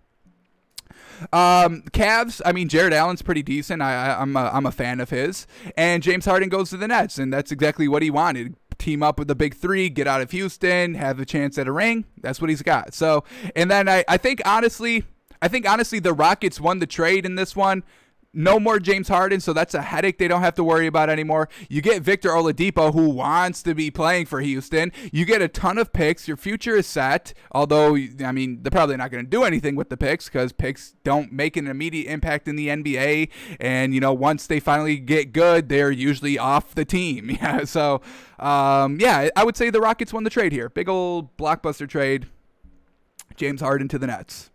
Um, 1.32 1.82
Cavs. 1.92 2.40
I 2.44 2.52
mean, 2.52 2.68
Jarrett 2.68 2.92
Allen's 2.92 3.22
pretty 3.22 3.42
decent. 3.42 3.82
I, 3.82 4.14
I 4.14 4.22
am 4.22 4.36
a, 4.36 4.50
I'm 4.52 4.66
a 4.66 4.72
fan 4.72 5.00
of 5.00 5.10
his. 5.10 5.46
And 5.76 6.02
James 6.02 6.24
Harden 6.24 6.48
goes 6.48 6.70
to 6.70 6.76
the 6.76 6.88
Nets, 6.88 7.18
and 7.18 7.32
that's 7.32 7.52
exactly 7.52 7.88
what 7.88 8.02
he 8.02 8.10
wanted 8.10 8.56
team 8.80 9.02
up 9.02 9.18
with 9.18 9.28
the 9.28 9.34
big 9.34 9.54
three, 9.54 9.88
get 9.88 10.08
out 10.08 10.20
of 10.20 10.30
Houston, 10.32 10.94
have 10.94 11.20
a 11.20 11.24
chance 11.24 11.58
at 11.58 11.68
a 11.68 11.72
ring. 11.72 12.04
That's 12.20 12.40
what 12.40 12.50
he's 12.50 12.62
got. 12.62 12.94
So, 12.94 13.24
and 13.54 13.70
then 13.70 13.88
I, 13.88 14.04
I 14.08 14.16
think 14.16 14.40
honestly, 14.44 15.04
I 15.40 15.48
think 15.48 15.68
honestly 15.68 16.00
the 16.00 16.12
Rockets 16.12 16.60
won 16.60 16.80
the 16.80 16.86
trade 16.86 17.24
in 17.24 17.36
this 17.36 17.54
one 17.54 17.84
no 18.32 18.60
more 18.60 18.78
James 18.78 19.08
Harden, 19.08 19.40
so 19.40 19.52
that's 19.52 19.74
a 19.74 19.82
headache 19.82 20.18
they 20.18 20.28
don't 20.28 20.42
have 20.42 20.54
to 20.54 20.64
worry 20.64 20.86
about 20.86 21.10
anymore. 21.10 21.48
You 21.68 21.82
get 21.82 22.02
Victor 22.02 22.30
Oladipo, 22.30 22.92
who 22.92 23.10
wants 23.10 23.62
to 23.64 23.74
be 23.74 23.90
playing 23.90 24.26
for 24.26 24.40
Houston. 24.40 24.92
You 25.12 25.24
get 25.24 25.42
a 25.42 25.48
ton 25.48 25.78
of 25.78 25.92
picks. 25.92 26.28
Your 26.28 26.36
future 26.36 26.76
is 26.76 26.86
set. 26.86 27.34
Although, 27.52 27.96
I 27.96 28.32
mean, 28.32 28.62
they're 28.62 28.70
probably 28.70 28.96
not 28.96 29.10
going 29.10 29.24
to 29.24 29.30
do 29.30 29.42
anything 29.42 29.74
with 29.74 29.88
the 29.88 29.96
picks 29.96 30.26
because 30.26 30.52
picks 30.52 30.94
don't 31.02 31.32
make 31.32 31.56
an 31.56 31.66
immediate 31.66 32.10
impact 32.10 32.46
in 32.46 32.56
the 32.56 32.68
NBA. 32.68 33.30
And 33.58 33.94
you 33.94 34.00
know, 34.00 34.12
once 34.12 34.46
they 34.46 34.60
finally 34.60 34.96
get 34.96 35.32
good, 35.32 35.68
they're 35.68 35.90
usually 35.90 36.38
off 36.38 36.74
the 36.74 36.84
team. 36.84 37.30
Yeah. 37.40 37.64
So, 37.64 38.02
um, 38.38 38.98
yeah, 39.00 39.30
I 39.34 39.44
would 39.44 39.56
say 39.56 39.70
the 39.70 39.80
Rockets 39.80 40.12
won 40.12 40.24
the 40.24 40.30
trade 40.30 40.52
here. 40.52 40.68
Big 40.68 40.88
old 40.88 41.34
blockbuster 41.38 41.88
trade. 41.88 42.26
James 43.36 43.62
Harden 43.62 43.88
to 43.88 43.98
the 43.98 44.06
Nets. 44.06 44.50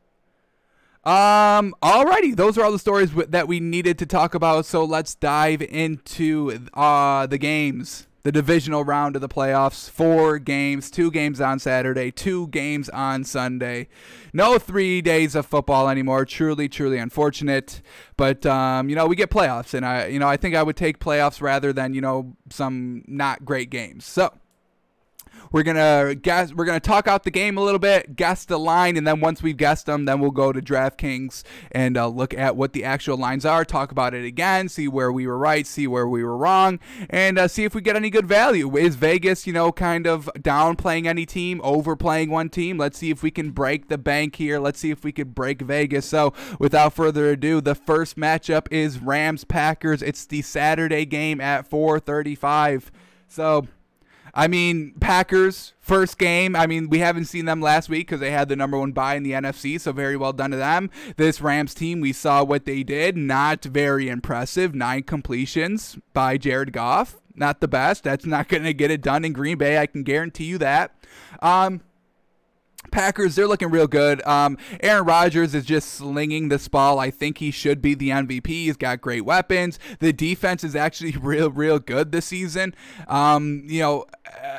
Um, 1.06 1.76
alrighty, 1.84 2.36
those 2.36 2.58
are 2.58 2.64
all 2.64 2.72
the 2.72 2.80
stories 2.80 3.10
w- 3.12 3.28
that 3.28 3.48
we 3.48 3.60
needed 3.60 4.00
to 4.00 4.08
talk 4.08 4.34
about. 4.34 4.66
So 4.66 4.84
let's 4.84 5.14
dive 5.14 5.62
into 5.62 6.68
uh 6.74 7.28
the 7.28 7.38
games, 7.38 8.08
the 8.24 8.32
divisional 8.32 8.84
round 8.84 9.16
of 9.16 9.22
the 9.22 9.30
playoffs. 9.30 9.88
Four 9.88 10.40
games, 10.40 10.90
two 10.90 11.12
games 11.12 11.40
on 11.40 11.60
Saturday, 11.60 12.10
two 12.10 12.48
games 12.48 12.90
on 12.90 13.24
Sunday. 13.24 13.88
No 14.34 14.58
three 14.58 15.00
days 15.04 15.36
of 15.36 15.46
football 15.46 15.90
anymore. 15.90 16.26
Truly, 16.26 16.68
truly 16.68 16.98
unfortunate. 16.98 17.84
But 18.18 18.44
um, 18.48 18.90
you 18.90 18.96
know, 18.96 19.06
we 19.06 19.16
get 19.16 19.30
playoffs, 19.30 19.76
and 19.76 19.86
I, 19.86 20.08
you 20.08 20.18
know, 20.18 20.28
I 20.28 20.38
think 20.38 20.56
I 20.56 20.64
would 20.64 20.76
take 20.76 20.98
playoffs 20.98 21.40
rather 21.40 21.72
than 21.72 21.94
you 21.94 22.02
know 22.02 22.36
some 22.50 23.04
not 23.08 23.46
great 23.46 23.70
games. 23.70 24.06
So. 24.06 24.34
We're 25.52 25.64
gonna 25.64 26.16
guess. 26.16 26.54
We're 26.54 26.66
gonna 26.66 26.80
talk 26.80 27.08
out 27.08 27.24
the 27.24 27.32
game 27.32 27.58
a 27.58 27.62
little 27.62 27.80
bit, 27.80 28.16
guess 28.16 28.46
the 28.46 28.58
line, 28.58 28.98
and 28.98 29.08
then 29.08 29.20
once 29.20 29.42
we've 29.42 29.58
guessed 29.58 29.86
them, 29.86 30.06
then 30.06 30.20
we'll 30.20 30.32
go 30.32 30.52
to 30.52 30.62
DraftKings 30.62 31.44
and 31.72 31.98
uh, 31.98 32.08
look 32.08 32.34
at 32.34 32.56
what 32.56 32.74
the 32.74 32.84
actual 32.84 33.18
lines 33.18 33.46
are. 33.46 33.66
Talk 33.66 33.92
about 33.92 34.14
it 34.14 34.26
again, 34.26 34.70
see 34.70 34.88
where 34.88 35.12
we 35.12 35.28
were 35.28 35.38
right, 35.38 35.66
see 35.66 35.88
where 35.88 36.08
we 36.08 36.24
were 36.24 36.38
wrong, 36.38 36.80
and 37.10 37.38
uh, 37.38 37.48
see 37.48 37.64
if 37.64 37.76
we 37.76 37.82
get 37.82 37.96
any 37.96 38.10
good 38.10 38.28
value. 38.28 38.76
Is 38.78 38.96
Vegas, 38.96 39.48
you 39.48 39.54
know, 39.54 39.72
kind 39.72 40.08
of 40.08 40.30
downplaying 40.38 41.06
any 41.06 41.26
team, 41.26 41.62
overplaying 41.64 42.30
one 42.30 42.50
team? 42.50 42.78
Let's 42.78 42.98
see 42.98 43.10
if 43.10 43.24
we 43.24 43.32
can 43.32 43.52
break 43.52 43.88
the 43.88 43.98
bank 43.98 44.36
here. 44.36 44.60
Let's 44.60 44.80
see 44.80 44.92
if 44.92 45.04
we 45.04 45.12
could 45.12 45.36
break 45.36 45.62
Vegas. 45.62 46.06
So, 46.06 46.34
without 46.60 46.94
further 46.94 47.30
ado, 47.32 47.62
the 47.62 47.76
first 47.76 48.18
matchup 48.18 48.68
is 48.72 49.00
Rams 49.00 49.44
Packers. 49.44 50.02
It's 50.02 50.26
the 50.26 50.42
Saturday 50.42 51.06
game 51.06 51.42
at 51.42 51.70
4:35. 51.70 52.92
So 53.28 53.68
I 54.36 54.48
mean, 54.48 54.94
Packers 55.00 55.74
first 55.80 56.18
game. 56.18 56.56
I 56.56 56.68
mean, 56.68 56.90
we 56.90 57.00
haven't 57.00 57.26
seen 57.26 57.46
them 57.46 57.62
last 57.62 57.88
week 57.88 58.08
because 58.08 58.20
they 58.20 58.32
had 58.32 58.50
the 58.50 58.56
number 58.56 58.78
one 58.78 58.92
bye 58.92 59.16
in 59.16 59.24
the 59.24 59.32
NFC, 59.32 59.80
so 59.80 59.94
very 59.94 60.18
well 60.18 60.34
done 60.34 60.52
to 60.52 60.58
them. 60.58 60.90
This 61.16 61.40
Rams 61.42 61.74
team, 61.74 62.02
we 62.02 62.12
saw 62.12 62.44
what 62.44 62.66
they 62.66 62.84
did. 62.84 63.16
Not 63.16 63.64
very 63.64 64.10
impressive. 64.10 64.76
Nine 64.76 65.04
completions 65.04 65.98
by 66.14 66.38
Jared 66.38 66.74
Goff. 66.74 67.18
Not 67.34 67.62
the 67.62 67.68
best. 67.68 68.04
That's 68.04 68.26
not 68.26 68.48
going 68.50 68.64
to 68.64 68.74
get 68.74 68.92
it 68.92 69.02
done 69.02 69.24
in 69.24 69.34
Green 69.34 69.58
Bay. 69.58 69.78
I 69.78 69.88
can 69.88 70.04
guarantee 70.04 70.46
you 70.46 70.58
that. 70.58 70.96
Um, 71.42 71.82
Packers, 72.92 73.36
they're 73.36 73.48
looking 73.48 73.70
real 73.70 73.88
good. 73.88 74.26
Um, 74.26 74.58
Aaron 74.82 75.06
Rodgers 75.06 75.54
is 75.54 75.66
just 75.66 75.90
slinging 75.90 76.50
this 76.50 76.68
ball. 76.68 77.00
I 77.00 77.12
think 77.12 77.38
he 77.40 77.52
should 77.52 77.82
be 77.82 77.94
the 77.94 78.10
MVP. 78.10 78.48
He's 78.48 78.78
got 78.78 79.02
great 79.02 79.26
weapons. 79.26 79.80
The 80.00 80.14
defense 80.14 80.64
is 80.64 80.76
actually 80.76 81.12
real, 81.22 81.50
real 81.50 81.80
good 81.80 82.12
this 82.12 82.26
season. 82.26 82.76
Um, 83.08 83.64
you 83.66 83.82
know, 83.82 84.06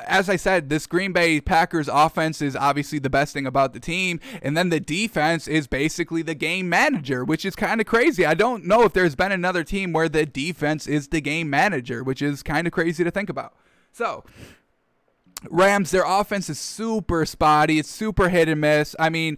as 0.07 0.29
I 0.29 0.37
said, 0.37 0.69
this 0.69 0.87
Green 0.87 1.13
Bay 1.13 1.41
Packers 1.41 1.89
offense 1.89 2.41
is 2.43 2.57
obviously 2.57 2.99
the 2.99 3.11
best 3.11 3.33
thing 3.33 3.47
about 3.47 3.73
the 3.73 3.81
team. 3.81 4.21
And 4.43 4.57
then 4.57 4.71
the 4.71 4.81
defense 4.81 5.49
is 5.49 5.67
basically 5.67 6.23
the 6.23 6.35
game 6.35 6.69
manager, 6.69 7.25
which 7.25 7.45
is 7.45 7.57
kind 7.57 7.81
of 7.81 7.87
crazy. 7.87 8.25
I 8.25 8.35
don't 8.35 8.65
know 8.65 8.83
if 8.83 8.93
there's 8.93 9.15
been 9.15 9.33
another 9.33 9.65
team 9.65 9.93
where 9.93 10.09
the 10.09 10.27
defense 10.27 10.87
is 10.87 11.09
the 11.09 11.21
game 11.21 11.51
manager, 11.51 12.03
which 12.03 12.23
is 12.23 12.43
kind 12.43 12.67
of 12.67 12.73
crazy 12.73 13.05
to 13.05 13.11
think 13.11 13.29
about. 13.29 13.55
So, 13.93 14.25
Rams, 15.51 15.91
their 15.91 16.05
offense 16.07 16.49
is 16.49 16.59
super 16.59 17.27
spotty. 17.27 17.79
It's 17.79 17.91
super 17.91 18.31
hit 18.31 18.49
and 18.49 18.61
miss. 18.61 18.97
I 18.99 19.11
mean, 19.11 19.37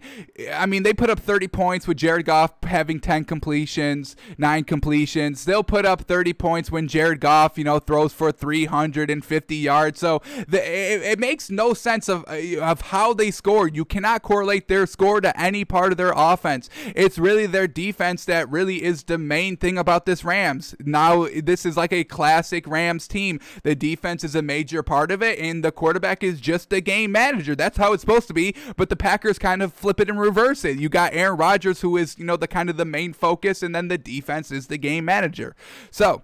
I 0.53 0.65
mean, 0.65 0.83
they 0.83 0.93
put 0.93 1.09
up 1.09 1.19
30 1.19 1.49
points 1.49 1.87
with 1.87 1.97
Jared 1.97 2.25
Goff 2.25 2.53
having 2.63 2.99
10 2.99 3.25
completions, 3.25 4.15
nine 4.37 4.63
completions. 4.63 5.43
They'll 5.43 5.63
put 5.63 5.85
up 5.85 6.01
30 6.01 6.33
points 6.33 6.71
when 6.71 6.87
Jared 6.87 7.19
Goff, 7.19 7.57
you 7.57 7.65
know, 7.65 7.79
throws 7.79 8.13
for 8.13 8.31
350 8.31 9.55
yards. 9.55 9.99
So 9.99 10.21
the, 10.47 10.59
it, 10.59 11.01
it, 11.01 11.19
makes 11.19 11.49
no 11.49 11.73
sense 11.73 12.07
of 12.07 12.23
uh, 12.29 12.61
of 12.61 12.81
how 12.81 13.13
they 13.13 13.29
scored. 13.29 13.75
You 13.75 13.83
cannot 13.83 14.21
correlate 14.21 14.69
their 14.69 14.87
score 14.87 15.19
to 15.19 15.37
any 15.39 15.65
part 15.65 15.91
of 15.91 15.97
their 15.97 16.13
offense. 16.15 16.69
It's 16.95 17.19
really 17.19 17.45
their 17.45 17.67
defense 17.67 18.23
that 18.25 18.49
really 18.49 18.83
is 18.83 19.03
the 19.03 19.17
main 19.17 19.57
thing 19.57 19.77
about 19.77 20.05
this 20.05 20.23
Rams. 20.23 20.75
Now, 20.79 21.27
this 21.43 21.65
is 21.65 21.75
like 21.75 21.91
a 21.91 22.05
classic 22.05 22.65
Rams 22.67 23.07
team. 23.07 23.41
The 23.63 23.75
defense 23.75 24.23
is 24.23 24.33
a 24.33 24.41
major 24.41 24.81
part 24.81 25.11
of 25.11 25.21
it, 25.21 25.37
and 25.39 25.61
the 25.61 25.73
quarterback 25.73 25.88
is 26.21 26.39
just 26.39 26.71
a 26.73 26.81
game 26.81 27.11
manager. 27.11 27.55
That's 27.55 27.77
how 27.77 27.93
it's 27.93 28.01
supposed 28.01 28.27
to 28.27 28.33
be. 28.33 28.55
But 28.75 28.89
the 28.89 28.95
Packers 28.95 29.39
kind 29.39 29.61
of 29.61 29.73
flip 29.73 29.99
it 29.99 30.09
and 30.09 30.19
reverse 30.19 30.65
it. 30.65 30.79
You 30.79 30.89
got 30.89 31.13
Aaron 31.13 31.37
Rodgers, 31.37 31.81
who 31.81 31.97
is, 31.97 32.17
you 32.17 32.25
know, 32.25 32.37
the 32.37 32.47
kind 32.47 32.69
of 32.69 32.77
the 32.77 32.85
main 32.85 33.13
focus, 33.13 33.63
and 33.63 33.73
then 33.73 33.87
the 33.87 33.97
defense 33.97 34.51
is 34.51 34.67
the 34.67 34.77
game 34.77 35.05
manager. 35.05 35.55
So, 35.91 36.23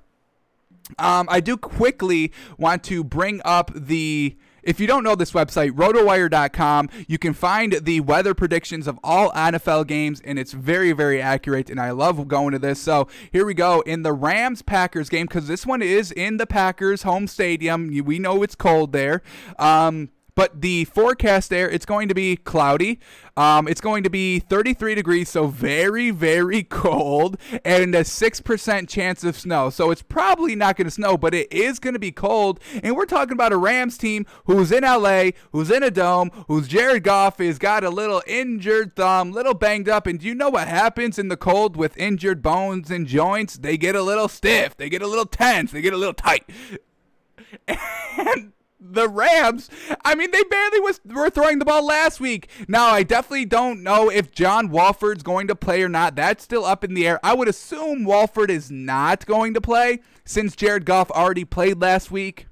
um, 0.99 1.27
I 1.29 1.39
do 1.39 1.57
quickly 1.57 2.31
want 2.57 2.83
to 2.85 3.03
bring 3.03 3.41
up 3.43 3.71
the 3.73 4.35
if 4.65 4.79
you 4.79 4.87
don't 4.87 5.03
know 5.03 5.15
this 5.15 5.31
website, 5.31 5.71
rotowire.com, 5.71 6.89
you 7.07 7.17
can 7.17 7.33
find 7.33 7.73
the 7.83 8.01
weather 8.01 8.33
predictions 8.33 8.87
of 8.87 8.99
all 9.03 9.31
NFL 9.31 9.87
games, 9.87 10.21
and 10.25 10.37
it's 10.37 10.51
very, 10.51 10.91
very 10.91 11.21
accurate. 11.21 11.69
And 11.69 11.79
I 11.79 11.91
love 11.91 12.27
going 12.27 12.51
to 12.51 12.59
this. 12.59 12.81
So 12.81 13.07
here 13.31 13.45
we 13.45 13.53
go 13.53 13.81
in 13.81 14.01
the 14.01 14.11
Rams 14.13 14.61
Packers 14.61 15.07
game, 15.07 15.27
because 15.27 15.47
this 15.47 15.65
one 15.65 15.81
is 15.81 16.11
in 16.11 16.37
the 16.37 16.47
Packers 16.47 17.03
home 17.03 17.27
stadium. 17.27 17.87
We 18.03 18.19
know 18.19 18.43
it's 18.43 18.55
cold 18.55 18.91
there. 18.91 19.21
Um, 19.59 20.09
but 20.35 20.61
the 20.61 20.85
forecast 20.85 21.49
there, 21.49 21.69
it's 21.69 21.85
going 21.85 22.09
to 22.09 22.13
be 22.13 22.35
cloudy. 22.35 22.99
Um, 23.37 23.67
it's 23.67 23.81
going 23.81 24.03
to 24.03 24.09
be 24.09 24.39
33 24.39 24.95
degrees, 24.95 25.29
so 25.29 25.47
very, 25.47 26.11
very 26.11 26.63
cold, 26.69 27.37
and 27.63 27.95
a 27.95 28.01
6% 28.01 28.89
chance 28.89 29.23
of 29.23 29.37
snow. 29.37 29.69
So 29.69 29.91
it's 29.91 30.01
probably 30.01 30.55
not 30.55 30.77
going 30.77 30.85
to 30.85 30.91
snow, 30.91 31.17
but 31.17 31.33
it 31.33 31.51
is 31.51 31.79
going 31.79 31.93
to 31.93 31.99
be 31.99 32.11
cold. 32.11 32.59
And 32.83 32.95
we're 32.95 33.05
talking 33.05 33.33
about 33.33 33.53
a 33.53 33.57
Rams 33.57 33.97
team 33.97 34.25
who's 34.45 34.71
in 34.71 34.83
LA, 34.83 35.31
who's 35.51 35.71
in 35.71 35.83
a 35.83 35.91
dome, 35.91 36.31
whose 36.47 36.67
Jared 36.67 37.03
Goff 37.03 37.39
has 37.39 37.57
got 37.57 37.83
a 37.83 37.89
little 37.89 38.21
injured 38.27 38.95
thumb, 38.95 39.31
little 39.31 39.53
banged 39.53 39.89
up. 39.89 40.07
And 40.07 40.19
do 40.19 40.27
you 40.27 40.35
know 40.35 40.49
what 40.49 40.67
happens 40.67 41.17
in 41.17 41.29
the 41.29 41.37
cold 41.37 41.75
with 41.75 41.97
injured 41.97 42.41
bones 42.41 42.91
and 42.91 43.07
joints? 43.07 43.55
They 43.55 43.77
get 43.77 43.95
a 43.95 44.03
little 44.03 44.27
stiff, 44.27 44.75
they 44.77 44.89
get 44.89 45.01
a 45.01 45.07
little 45.07 45.25
tense, 45.25 45.71
they 45.71 45.81
get 45.81 45.93
a 45.93 45.97
little 45.97 46.13
tight. 46.13 46.49
And 48.17 48.51
the 48.91 49.07
Rams, 49.07 49.69
I 50.03 50.15
mean, 50.15 50.31
they 50.31 50.43
barely 50.43 50.79
was 50.79 50.99
were 51.05 51.29
throwing 51.29 51.59
the 51.59 51.65
ball 51.65 51.85
last 51.85 52.19
week. 52.19 52.49
Now, 52.67 52.87
I 52.87 53.03
definitely 53.03 53.45
don't 53.45 53.83
know 53.83 54.09
if 54.09 54.31
John 54.31 54.69
Wolford's 54.69 55.23
going 55.23 55.47
to 55.47 55.55
play 55.55 55.81
or 55.83 55.89
not. 55.89 56.15
That's 56.15 56.43
still 56.43 56.65
up 56.65 56.83
in 56.83 56.93
the 56.93 57.07
air. 57.07 57.19
I 57.23 57.33
would 57.33 57.47
assume 57.47 58.03
Wolford 58.03 58.51
is 58.51 58.69
not 58.69 59.25
going 59.25 59.53
to 59.53 59.61
play 59.61 59.99
since 60.23 60.55
Jared 60.55 60.85
Goff 60.85 61.11
already 61.11 61.45
played 61.45 61.81
last 61.81 62.11
week. 62.11 62.47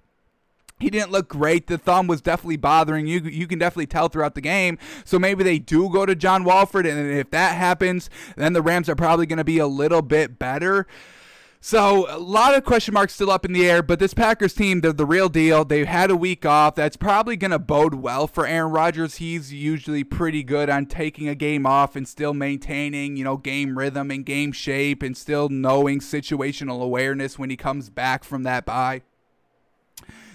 He 0.79 0.89
didn't 0.89 1.11
look 1.11 1.29
great. 1.29 1.67
The 1.67 1.77
thumb 1.77 2.07
was 2.07 2.21
definitely 2.21 2.57
bothering 2.57 3.07
you. 3.07 3.21
You 3.21 3.47
can 3.47 3.57
definitely 3.57 3.85
tell 3.85 4.09
throughout 4.09 4.35
the 4.35 4.41
game. 4.41 4.77
So 5.05 5.17
maybe 5.17 5.43
they 5.43 5.57
do 5.57 5.89
go 5.89 6.05
to 6.05 6.13
John 6.13 6.43
Wolford, 6.43 6.85
and 6.85 7.09
if 7.09 7.31
that 7.31 7.55
happens, 7.55 8.09
then 8.35 8.51
the 8.51 8.61
Rams 8.61 8.89
are 8.89 8.95
probably 8.95 9.25
going 9.25 9.37
to 9.37 9.45
be 9.45 9.59
a 9.59 9.67
little 9.67 10.01
bit 10.01 10.37
better. 10.37 10.85
So 11.65 12.07
a 12.09 12.19
lot 12.19 12.55
of 12.55 12.65
question 12.65 12.93
marks 12.93 13.13
still 13.13 13.31
up 13.31 13.45
in 13.45 13.53
the 13.53 13.65
air, 13.65 13.81
but 13.81 13.97
this 13.97 14.13
Packers 14.13 14.53
team, 14.53 14.81
they're 14.81 14.91
the 14.91 15.05
real 15.05 15.29
deal. 15.29 15.63
They've 15.63 15.87
had 15.87 16.11
a 16.11 16.15
week 16.15 16.45
off. 16.45 16.75
That's 16.75 16.97
probably 16.97 17.37
going 17.37 17.51
to 17.51 17.57
bode 17.57 17.93
well 17.93 18.27
for 18.27 18.45
Aaron 18.45 18.73
Rodgers. 18.73 19.15
He's 19.15 19.53
usually 19.53 20.03
pretty 20.03 20.43
good 20.43 20.69
on 20.69 20.87
taking 20.87 21.29
a 21.29 21.35
game 21.35 21.65
off 21.65 21.95
and 21.95 22.05
still 22.05 22.33
maintaining, 22.33 23.15
you 23.15 23.23
know, 23.23 23.37
game 23.37 23.77
rhythm 23.77 24.11
and 24.11 24.25
game 24.25 24.51
shape 24.51 25.01
and 25.01 25.15
still 25.15 25.47
knowing 25.47 26.01
situational 26.01 26.83
awareness 26.83 27.39
when 27.39 27.49
he 27.49 27.55
comes 27.55 27.89
back 27.89 28.25
from 28.25 28.43
that 28.43 28.65
bye. 28.65 29.01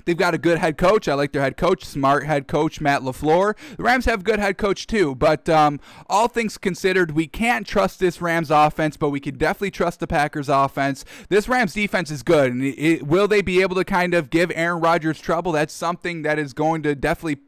They've 0.09 0.17
got 0.17 0.33
a 0.33 0.39
good 0.39 0.57
head 0.57 0.79
coach. 0.79 1.07
I 1.07 1.13
like 1.13 1.33
their 1.33 1.43
head 1.43 1.59
coach, 1.59 1.85
smart 1.85 2.25
head 2.25 2.49
coach 2.49 2.81
Matt 2.81 3.03
LaFleur. 3.03 3.55
The 3.77 3.83
Rams 3.83 4.07
have 4.07 4.25
good 4.25 4.39
head 4.39 4.57
coach 4.57 4.87
too, 4.87 5.15
but 5.15 5.51
um, 5.51 5.81
all 6.09 6.29
things 6.29 6.57
considered, 6.57 7.11
we 7.11 7.27
can't 7.27 7.67
trust 7.67 8.01
this 8.01 8.23
Rams 8.23 8.51
offense, 8.51 8.97
but 8.97 9.11
we 9.11 9.21
can 9.21 9.37
definitely 9.37 9.71
trust 9.71 10.01
the 10.01 10.07
Packers 10.07 10.49
offense. 10.49 11.05
This 11.29 11.47
Rams 11.47 11.75
defense 11.75 12.11
is 12.11 12.23
good, 12.23 12.53
and 12.53 12.65
it, 12.65 13.07
will 13.07 13.29
they 13.29 13.43
be 13.43 13.61
able 13.61 13.77
to 13.77 13.85
kind 13.85 14.15
of 14.15 14.31
give 14.31 14.51
Aaron 14.55 14.81
Rodgers 14.81 15.21
trouble? 15.21 15.53
That's 15.53 15.75
something 15.75 16.23
that 16.23 16.39
is 16.39 16.55
going 16.55 16.83
to 16.85 16.95
definitely 16.95 17.43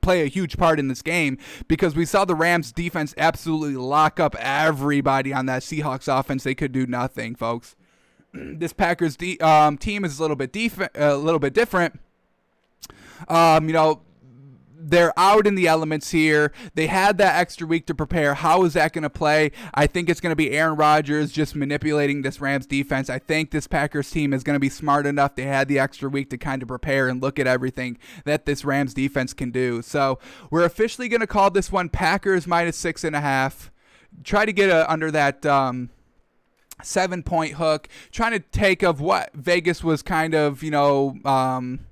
play 0.00 0.22
a 0.22 0.26
huge 0.26 0.56
part 0.56 0.78
in 0.78 0.86
this 0.86 1.02
game 1.02 1.36
because 1.66 1.96
we 1.96 2.04
saw 2.06 2.24
the 2.24 2.36
Rams 2.36 2.70
defense 2.70 3.12
absolutely 3.18 3.74
lock 3.74 4.20
up 4.20 4.36
everybody 4.38 5.32
on 5.32 5.46
that 5.46 5.62
Seahawks 5.62 6.06
offense. 6.06 6.44
They 6.44 6.54
could 6.54 6.70
do 6.70 6.86
nothing, 6.86 7.34
folks. 7.34 7.74
this 8.32 8.72
Packers 8.72 9.16
de- 9.16 9.40
um, 9.40 9.78
team 9.78 10.04
is 10.04 10.20
a 10.20 10.22
little 10.22 10.36
bit 10.36 10.52
def- 10.52 10.88
a 10.94 11.16
little 11.16 11.40
bit 11.40 11.54
different. 11.54 12.00
Um, 13.28 13.68
you 13.68 13.72
know, 13.72 14.00
they're 14.86 15.18
out 15.18 15.46
in 15.46 15.54
the 15.54 15.66
elements 15.66 16.10
here. 16.10 16.52
They 16.74 16.88
had 16.88 17.16
that 17.18 17.40
extra 17.40 17.66
week 17.66 17.86
to 17.86 17.94
prepare. 17.94 18.34
How 18.34 18.64
is 18.64 18.74
that 18.74 18.92
going 18.92 19.02
to 19.02 19.10
play? 19.10 19.50
I 19.72 19.86
think 19.86 20.10
it's 20.10 20.20
going 20.20 20.32
to 20.32 20.36
be 20.36 20.50
Aaron 20.50 20.76
Rodgers 20.76 21.32
just 21.32 21.56
manipulating 21.56 22.20
this 22.20 22.40
Rams 22.40 22.66
defense. 22.66 23.08
I 23.08 23.18
think 23.18 23.50
this 23.50 23.66
Packers 23.66 24.10
team 24.10 24.34
is 24.34 24.42
going 24.42 24.56
to 24.56 24.60
be 24.60 24.68
smart 24.68 25.06
enough. 25.06 25.36
They 25.36 25.44
had 25.44 25.68
the 25.68 25.78
extra 25.78 26.10
week 26.10 26.28
to 26.30 26.38
kind 26.38 26.60
of 26.60 26.68
prepare 26.68 27.08
and 27.08 27.22
look 27.22 27.38
at 27.38 27.46
everything 27.46 27.96
that 28.24 28.44
this 28.44 28.64
Rams 28.64 28.92
defense 28.92 29.32
can 29.32 29.50
do. 29.50 29.80
So 29.80 30.18
we're 30.50 30.64
officially 30.64 31.08
going 31.08 31.22
to 31.22 31.26
call 31.26 31.50
this 31.50 31.72
one 31.72 31.88
Packers 31.88 32.46
minus 32.46 32.76
six 32.76 33.04
and 33.04 33.16
a 33.16 33.20
half. 33.20 33.72
Try 34.22 34.44
to 34.44 34.52
get 34.52 34.68
a, 34.68 34.90
under 34.90 35.10
that. 35.10 35.46
Um, 35.46 35.90
seven 36.82 37.22
point 37.22 37.54
hook, 37.54 37.88
trying 38.10 38.32
to 38.32 38.40
take 38.40 38.82
of 38.82 39.00
what 39.00 39.32
Vegas 39.32 39.82
was 39.82 40.02
kind 40.02 40.34
of, 40.34 40.62
you 40.62 40.70
know, 40.70 41.16
um, 41.24 41.86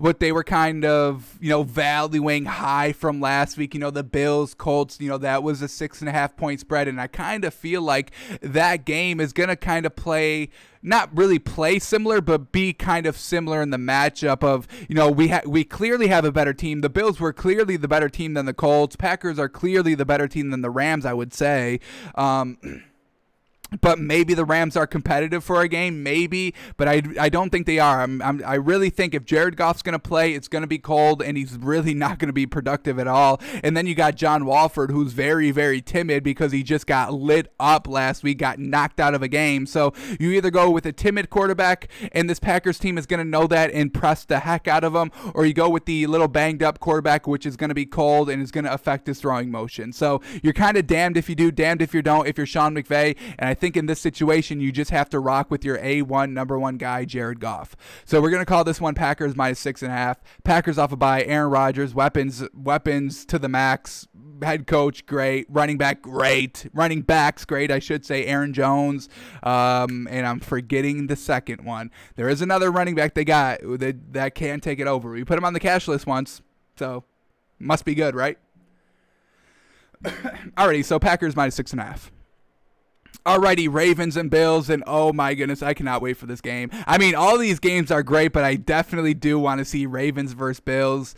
what 0.00 0.18
they 0.18 0.32
were 0.32 0.42
kind 0.42 0.82
of, 0.86 1.36
you 1.42 1.50
know, 1.50 1.62
valuing 1.62 2.46
high 2.46 2.90
from 2.90 3.20
last 3.20 3.58
week. 3.58 3.74
You 3.74 3.80
know, 3.80 3.90
the 3.90 4.02
Bills, 4.02 4.54
Colts, 4.54 4.98
you 4.98 5.10
know, 5.10 5.18
that 5.18 5.42
was 5.42 5.60
a 5.60 5.68
six 5.68 6.00
and 6.00 6.08
a 6.08 6.12
half 6.12 6.34
point 6.38 6.58
spread. 6.58 6.88
And 6.88 6.98
I 6.98 7.06
kind 7.06 7.44
of 7.44 7.52
feel 7.52 7.82
like 7.82 8.10
that 8.40 8.86
game 8.86 9.20
is 9.20 9.34
going 9.34 9.50
to 9.50 9.56
kind 9.56 9.84
of 9.84 9.94
play, 9.94 10.48
not 10.82 11.14
really 11.14 11.38
play 11.38 11.78
similar, 11.78 12.22
but 12.22 12.50
be 12.50 12.72
kind 12.72 13.04
of 13.04 13.14
similar 13.14 13.60
in 13.60 13.68
the 13.68 13.76
matchup 13.76 14.42
of, 14.42 14.66
you 14.88 14.94
know, 14.94 15.10
we, 15.10 15.28
ha- 15.28 15.42
we 15.44 15.64
clearly 15.64 16.06
have 16.06 16.24
a 16.24 16.32
better 16.32 16.54
team. 16.54 16.80
The 16.80 16.88
Bills 16.88 17.20
were 17.20 17.34
clearly 17.34 17.76
the 17.76 17.88
better 17.88 18.08
team 18.08 18.32
than 18.32 18.46
the 18.46 18.54
Colts. 18.54 18.96
Packers 18.96 19.38
are 19.38 19.50
clearly 19.50 19.94
the 19.94 20.06
better 20.06 20.26
team 20.26 20.48
than 20.48 20.62
the 20.62 20.70
Rams, 20.70 21.04
I 21.04 21.12
would 21.12 21.34
say. 21.34 21.78
Um, 22.14 22.56
but 23.80 23.98
maybe 23.98 24.34
the 24.34 24.44
Rams 24.44 24.76
are 24.76 24.86
competitive 24.86 25.44
for 25.44 25.60
a 25.60 25.68
game, 25.68 26.02
maybe, 26.02 26.54
but 26.76 26.88
I, 26.88 27.02
I 27.18 27.28
don't 27.28 27.50
think 27.50 27.66
they 27.66 27.78
are. 27.78 28.02
I'm, 28.02 28.20
I'm 28.22 28.42
i 28.44 28.54
really 28.54 28.90
think 28.90 29.14
if 29.14 29.24
Jared 29.24 29.56
Goff's 29.56 29.82
going 29.82 29.92
to 29.92 29.98
play, 29.98 30.34
it's 30.34 30.48
going 30.48 30.62
to 30.62 30.68
be 30.68 30.78
cold, 30.78 31.22
and 31.22 31.36
he's 31.36 31.56
really 31.56 31.94
not 32.00 32.18
going 32.18 32.28
to 32.28 32.32
be 32.32 32.46
productive 32.46 32.98
at 32.98 33.06
all. 33.06 33.40
And 33.62 33.76
then 33.76 33.86
you 33.86 33.94
got 33.94 34.16
John 34.16 34.44
Wolford, 34.44 34.90
who's 34.90 35.12
very, 35.12 35.50
very 35.50 35.80
timid 35.80 36.22
because 36.22 36.52
he 36.52 36.62
just 36.62 36.86
got 36.86 37.12
lit 37.12 37.52
up 37.60 37.86
last 37.88 38.22
week, 38.22 38.38
got 38.38 38.58
knocked 38.58 39.00
out 39.00 39.14
of 39.14 39.22
a 39.22 39.28
game. 39.28 39.66
So 39.66 39.92
you 40.18 40.30
either 40.32 40.50
go 40.50 40.70
with 40.70 40.86
a 40.86 40.92
timid 40.92 41.30
quarterback, 41.30 41.88
and 42.12 42.28
this 42.28 42.38
Packers 42.38 42.78
team 42.78 42.98
is 42.98 43.06
going 43.06 43.18
to 43.18 43.24
know 43.24 43.46
that 43.46 43.70
and 43.72 43.92
press 43.92 44.24
the 44.24 44.40
heck 44.40 44.68
out 44.68 44.84
of 44.84 44.94
him, 44.94 45.10
or 45.34 45.46
you 45.46 45.52
go 45.52 45.68
with 45.68 45.84
the 45.84 46.06
little 46.06 46.28
banged 46.28 46.62
up 46.62 46.80
quarterback, 46.80 47.26
which 47.26 47.46
is 47.46 47.56
going 47.56 47.68
to 47.68 47.74
be 47.74 47.86
cold 47.86 48.28
and 48.30 48.42
is 48.42 48.50
going 48.50 48.64
to 48.64 48.72
affect 48.72 49.06
his 49.06 49.20
throwing 49.20 49.50
motion. 49.50 49.92
So 49.92 50.20
you're 50.42 50.52
kind 50.52 50.76
of 50.76 50.86
damned 50.86 51.16
if 51.16 51.28
you 51.28 51.34
do, 51.34 51.50
damned 51.50 51.82
if 51.82 51.94
you 51.94 52.02
don't. 52.02 52.26
If 52.26 52.36
you're 52.36 52.46
Sean 52.46 52.74
McVay, 52.74 53.16
and 53.38 53.48
I 53.48 53.54
think 53.60 53.76
in 53.76 53.86
this 53.86 54.00
situation, 54.00 54.60
you 54.60 54.72
just 54.72 54.90
have 54.90 55.08
to 55.10 55.20
rock 55.20 55.50
with 55.50 55.64
your 55.64 55.78
A1 55.78 56.32
number 56.32 56.58
one 56.58 56.76
guy, 56.76 57.04
Jared 57.04 57.38
Goff. 57.38 57.76
So 58.04 58.20
we're 58.20 58.30
going 58.30 58.42
to 58.42 58.46
call 58.46 58.64
this 58.64 58.80
one 58.80 58.94
Packers 58.94 59.36
minus 59.36 59.58
six 59.60 59.82
and 59.82 59.92
a 59.92 59.94
half. 59.94 60.20
Packers 60.42 60.78
off 60.78 60.92
a 60.92 60.96
bye. 60.96 61.22
Aaron 61.24 61.50
Rodgers, 61.50 61.94
weapons, 61.94 62.42
weapons 62.54 63.24
to 63.26 63.38
the 63.38 63.48
max. 63.48 64.08
Head 64.42 64.66
coach, 64.66 65.04
great. 65.04 65.46
Running 65.50 65.76
back, 65.76 66.02
great. 66.02 66.66
Running 66.72 67.02
backs, 67.02 67.44
great. 67.44 67.70
I 67.70 67.78
should 67.78 68.04
say 68.04 68.24
Aaron 68.24 68.52
Jones. 68.52 69.08
Um, 69.42 70.08
and 70.10 70.26
I'm 70.26 70.40
forgetting 70.40 71.06
the 71.08 71.16
second 71.16 71.64
one. 71.64 71.90
There 72.16 72.28
is 72.28 72.40
another 72.40 72.70
running 72.70 72.94
back 72.94 73.14
they 73.14 73.24
got 73.24 73.60
that, 73.62 74.12
that 74.14 74.34
can 74.34 74.60
take 74.60 74.80
it 74.80 74.86
over. 74.86 75.10
We 75.10 75.24
put 75.24 75.36
him 75.38 75.44
on 75.44 75.52
the 75.52 75.60
cash 75.60 75.86
list 75.86 76.06
once, 76.06 76.40
so 76.76 77.04
must 77.58 77.84
be 77.84 77.94
good, 77.94 78.14
right? 78.14 78.38
Alrighty, 80.04 80.84
so 80.84 80.98
Packers 80.98 81.36
minus 81.36 81.54
six 81.54 81.72
and 81.72 81.80
a 81.80 81.84
half. 81.84 82.10
Alrighty, 83.26 83.72
Ravens 83.72 84.16
and 84.16 84.30
Bills, 84.30 84.70
and 84.70 84.82
oh 84.86 85.12
my 85.12 85.34
goodness, 85.34 85.62
I 85.62 85.74
cannot 85.74 86.02
wait 86.02 86.16
for 86.16 86.26
this 86.26 86.40
game. 86.40 86.70
I 86.86 86.98
mean, 86.98 87.14
all 87.14 87.36
these 87.36 87.58
games 87.58 87.90
are 87.90 88.02
great, 88.02 88.32
but 88.32 88.44
I 88.44 88.56
definitely 88.56 89.14
do 89.14 89.38
want 89.38 89.58
to 89.58 89.64
see 89.64 89.86
Ravens 89.86 90.32
versus 90.32 90.60
Bills. 90.60 91.14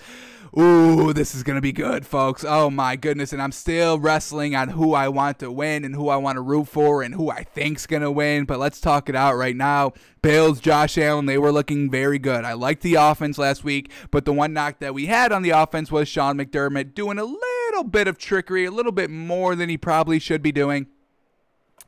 Ooh, 0.58 1.14
this 1.14 1.34
is 1.34 1.42
going 1.42 1.56
to 1.56 1.62
be 1.62 1.72
good, 1.72 2.04
folks. 2.04 2.44
Oh 2.46 2.68
my 2.68 2.94
goodness. 2.94 3.32
And 3.32 3.40
I'm 3.40 3.52
still 3.52 3.98
wrestling 3.98 4.54
on 4.54 4.68
who 4.68 4.92
I 4.92 5.08
want 5.08 5.38
to 5.38 5.50
win 5.50 5.82
and 5.82 5.94
who 5.94 6.10
I 6.10 6.16
want 6.16 6.36
to 6.36 6.42
root 6.42 6.68
for 6.68 7.02
and 7.02 7.14
who 7.14 7.30
I 7.30 7.42
think's 7.42 7.86
going 7.86 8.02
to 8.02 8.10
win. 8.10 8.44
But 8.44 8.58
let's 8.58 8.78
talk 8.78 9.08
it 9.08 9.16
out 9.16 9.36
right 9.36 9.56
now. 9.56 9.94
Bills, 10.20 10.60
Josh 10.60 10.98
Allen, 10.98 11.24
they 11.24 11.38
were 11.38 11.52
looking 11.52 11.90
very 11.90 12.18
good. 12.18 12.44
I 12.44 12.52
liked 12.52 12.82
the 12.82 12.96
offense 12.96 13.38
last 13.38 13.64
week, 13.64 13.90
but 14.10 14.26
the 14.26 14.32
one 14.34 14.52
knock 14.52 14.78
that 14.80 14.92
we 14.92 15.06
had 15.06 15.32
on 15.32 15.40
the 15.40 15.50
offense 15.50 15.90
was 15.90 16.06
Sean 16.06 16.36
McDermott 16.36 16.92
doing 16.92 17.18
a 17.18 17.24
little 17.24 17.84
bit 17.84 18.06
of 18.06 18.18
trickery, 18.18 18.66
a 18.66 18.70
little 18.70 18.92
bit 18.92 19.08
more 19.08 19.54
than 19.56 19.70
he 19.70 19.78
probably 19.78 20.18
should 20.18 20.42
be 20.42 20.52
doing. 20.52 20.86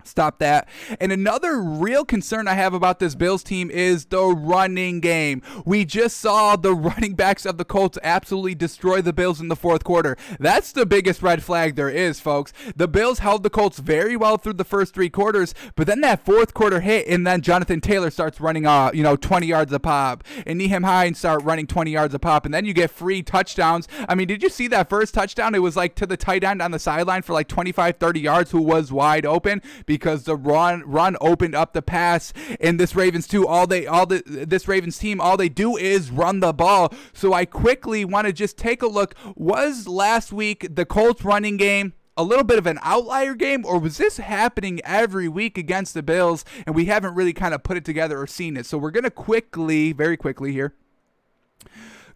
Stop 0.06 0.38
that. 0.38 0.68
And 1.00 1.12
another 1.12 1.60
real 1.60 2.04
concern 2.04 2.48
I 2.48 2.54
have 2.54 2.74
about 2.74 2.98
this 2.98 3.14
Bills 3.14 3.42
team 3.42 3.70
is 3.70 4.06
the 4.06 4.22
running 4.22 5.00
game. 5.00 5.42
We 5.64 5.84
just 5.84 6.18
saw 6.18 6.56
the 6.56 6.74
running 6.74 7.14
backs 7.14 7.46
of 7.46 7.58
the 7.58 7.64
Colts 7.64 7.98
absolutely 8.02 8.54
destroy 8.54 9.00
the 9.00 9.12
Bills 9.12 9.40
in 9.40 9.48
the 9.48 9.56
fourth 9.56 9.84
quarter. 9.84 10.16
That's 10.38 10.72
the 10.72 10.86
biggest 10.86 11.22
red 11.22 11.42
flag 11.42 11.76
there 11.76 11.88
is, 11.88 12.20
folks. 12.20 12.52
The 12.76 12.88
Bills 12.88 13.20
held 13.20 13.42
the 13.42 13.50
Colts 13.50 13.78
very 13.78 14.16
well 14.16 14.36
through 14.36 14.54
the 14.54 14.64
first 14.64 14.94
three 14.94 15.10
quarters, 15.10 15.54
but 15.76 15.86
then 15.86 16.00
that 16.02 16.24
fourth 16.24 16.54
quarter 16.54 16.80
hit, 16.80 17.06
and 17.08 17.26
then 17.26 17.40
Jonathan 17.40 17.80
Taylor 17.80 18.10
starts 18.10 18.40
running, 18.40 18.66
uh, 18.66 18.90
you 18.92 19.02
know, 19.02 19.16
20 19.16 19.46
yards 19.46 19.72
a 19.72 19.80
pop, 19.80 20.24
and 20.46 20.60
Nyheim 20.60 20.84
Hines 20.84 21.18
start 21.18 21.42
running 21.42 21.66
20 21.66 21.90
yards 21.90 22.14
a 22.14 22.18
pop, 22.18 22.44
and 22.44 22.52
then 22.54 22.64
you 22.64 22.72
get 22.72 22.90
free 22.90 23.22
touchdowns. 23.22 23.88
I 24.08 24.14
mean, 24.14 24.28
did 24.28 24.42
you 24.42 24.48
see 24.48 24.68
that 24.68 24.88
first 24.88 25.14
touchdown? 25.14 25.54
It 25.54 25.60
was 25.60 25.76
like 25.76 25.94
to 25.96 26.06
the 26.06 26.16
tight 26.16 26.44
end 26.44 26.60
on 26.60 26.70
the 26.70 26.78
sideline 26.78 27.22
for 27.22 27.32
like 27.32 27.48
25, 27.48 27.96
30 27.96 28.20
yards, 28.20 28.50
who 28.50 28.60
was 28.60 28.92
wide 28.92 29.26
open 29.26 29.62
because 29.86 29.93
the 30.24 30.36
run 30.36 30.82
run 30.86 31.16
opened 31.20 31.54
up 31.54 31.72
the 31.72 31.82
pass. 31.82 32.32
And 32.60 32.78
this 32.78 32.94
Ravens 32.94 33.26
too, 33.26 33.46
all 33.46 33.66
they 33.66 33.86
all 33.86 34.06
the 34.06 34.22
this 34.26 34.68
Ravens 34.68 34.98
team, 34.98 35.20
all 35.20 35.36
they 35.36 35.48
do 35.48 35.76
is 35.76 36.10
run 36.10 36.40
the 36.40 36.52
ball. 36.52 36.92
So 37.12 37.32
I 37.32 37.44
quickly 37.44 38.04
want 38.04 38.26
to 38.26 38.32
just 38.32 38.56
take 38.56 38.82
a 38.82 38.86
look. 38.86 39.14
Was 39.36 39.88
last 39.88 40.32
week 40.32 40.66
the 40.74 40.84
Colts 40.84 41.24
running 41.24 41.56
game? 41.56 41.94
a 42.16 42.22
little 42.22 42.44
bit 42.44 42.58
of 42.58 42.66
an 42.66 42.78
outlier 42.82 43.34
game, 43.34 43.64
or 43.66 43.78
was 43.78 43.96
this 43.96 44.18
happening 44.18 44.80
every 44.84 45.28
week 45.28 45.58
against 45.58 45.94
the 45.94 46.02
Bills 46.02 46.44
and 46.66 46.74
we 46.74 46.84
haven't 46.84 47.14
really 47.14 47.32
kind 47.32 47.54
of 47.54 47.62
put 47.62 47.76
it 47.76 47.84
together 47.84 48.20
or 48.20 48.26
seen 48.26 48.56
it? 48.56 48.66
So 48.66 48.78
we're 48.78 48.92
going 48.92 49.04
to 49.04 49.10
quickly, 49.10 49.92
very 49.92 50.16
quickly 50.16 50.52
here, 50.52 50.74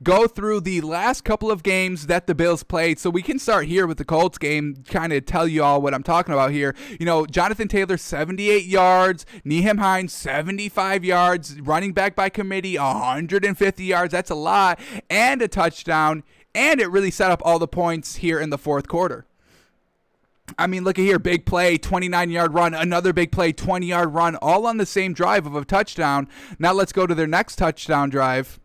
go 0.03 0.27
through 0.27 0.61
the 0.61 0.81
last 0.81 1.25
couple 1.25 1.51
of 1.51 1.63
games 1.63 2.07
that 2.07 2.27
the 2.27 2.35
Bills 2.35 2.63
played. 2.63 2.99
So 2.99 3.11
we 3.11 3.23
can 3.23 3.39
start 3.39 3.67
here 3.67 3.87
with 3.87 3.99
the 3.99 4.05
Colts 4.05 4.39
game, 4.39 4.85
kind 4.89 5.13
of 5.13 5.27
tell 5.27 5.49
you 5.49 5.63
all 5.63 5.83
what 5.83 5.95
I'm 5.95 6.03
talking 6.03 6.33
about 6.33 6.51
here. 6.51 6.75
You 6.99 7.07
know, 7.07 7.27
Jonathan 7.27 7.69
Taylor, 7.69 7.97
78 7.97 8.65
yards, 8.65 9.27
Nyheim 9.45 9.79
Hines, 9.79 10.13
75 10.13 11.05
yards, 11.05 11.61
running 11.61 11.93
back 11.93 12.15
by 12.15 12.29
committee, 12.29 12.79
150 12.79 13.85
yards. 13.85 14.13
That's 14.13 14.31
a 14.31 14.35
lot, 14.35 14.79
and 15.11 15.43
a 15.43 15.49
touchdown. 15.49 16.23
And 16.55 16.81
it 16.81 16.91
really 16.91 17.11
set 17.11 17.31
up 17.31 17.43
all 17.45 17.59
the 17.59 17.69
points 17.69 18.17
here 18.17 18.41
in 18.41 18.51
the 18.51 18.59
fourth 18.59 18.89
quarter. 18.89 19.27
I 20.59 20.67
mean, 20.67 20.83
look 20.83 20.99
at 20.99 21.03
here. 21.03 21.19
Big 21.19 21.45
play, 21.45 21.77
29 21.77 22.31
yard 22.31 22.55
run, 22.55 22.73
another 22.73 23.13
big 23.13 23.33
play, 23.33 23.53
20 23.53 23.87
yard 23.87 24.15
run, 24.15 24.37
all 24.37 24.67
on 24.67 24.79
the 24.79 24.87
same 24.87 25.13
drive 25.13 25.47
of 25.47 25.55
a 25.55 25.65
touchdown. 25.65 26.29
Now 26.59 26.73
let's 26.73 26.93
go 26.93 27.07
to 27.07 27.15
their 27.15 27.27
next 27.27 27.57
touchdown 27.57 28.09
drive. 28.09 28.59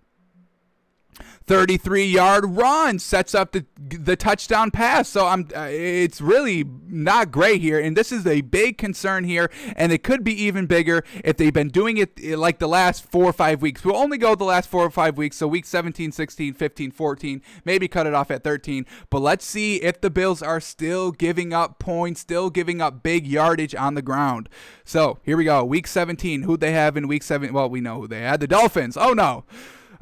33 1.46 2.06
yard 2.06 2.46
run 2.46 3.00
sets 3.00 3.36
up 3.36 3.52
the 3.52 3.66
the 3.78 4.16
touchdown 4.16 4.72
pass. 4.72 5.10
So 5.10 5.28
I'm 5.28 5.48
uh, 5.56 5.68
it's 5.70 6.22
really 6.22 6.66
not 6.88 7.32
great 7.32 7.62
here 7.62 7.80
and 7.80 7.98
this 7.98 8.12
is 8.12 8.26
a 8.26 8.42
big 8.42 8.78
concern 8.78 9.24
here 9.24 9.50
and 9.76 9.92
it 9.92 10.04
could 10.04 10.24
be 10.24 10.34
even 10.44 10.66
bigger 10.66 11.04
if 11.24 11.38
they've 11.38 11.54
been 11.54 11.70
doing 11.70 11.98
it 11.98 12.20
uh, 12.24 12.38
like 12.38 12.60
the 12.60 12.68
last 12.68 13.06
4 13.12 13.26
or 13.26 13.34
5 13.34 13.62
weeks. 13.62 13.84
We'll 13.84 13.98
only 13.98 14.18
go 14.18 14.36
the 14.36 14.44
last 14.44 14.70
4 14.70 14.86
or 14.86 14.90
5 14.90 15.18
weeks, 15.18 15.38
so 15.38 15.48
week 15.48 15.66
17, 15.66 16.12
16, 16.12 16.54
15, 16.54 16.92
14, 16.92 17.42
maybe 17.66 17.88
cut 17.88 18.08
it 18.08 18.14
off 18.14 18.32
at 18.32 18.44
13. 18.44 18.86
But 19.10 19.20
let's 19.20 19.46
see 19.46 19.78
if 19.78 20.02
the 20.02 20.10
Bills 20.10 20.42
are 20.42 20.60
still 20.60 21.12
giving 21.12 21.54
up 21.54 21.80
points, 21.80 22.22
still 22.22 22.50
giving 22.50 22.82
up 22.82 23.04
big 23.04 23.28
yardage 23.28 23.76
on 23.76 23.96
the 23.96 24.02
ground. 24.02 24.50
So, 24.86 25.20
here 25.24 25.38
we 25.38 25.46
go. 25.46 25.64
Week 25.64 25.88
17, 25.88 26.44
who 26.44 26.58
they 26.58 26.72
have 26.72 26.98
in 26.98 27.08
week 27.08 27.24
7? 27.24 27.54
Well, 27.54 27.70
we 27.70 27.82
know 27.82 28.02
who 28.02 28.08
they 28.08 28.22
had. 28.22 28.40
The 28.40 28.48
Dolphins. 28.48 28.98
Oh 28.98 29.14
no. 29.14 29.46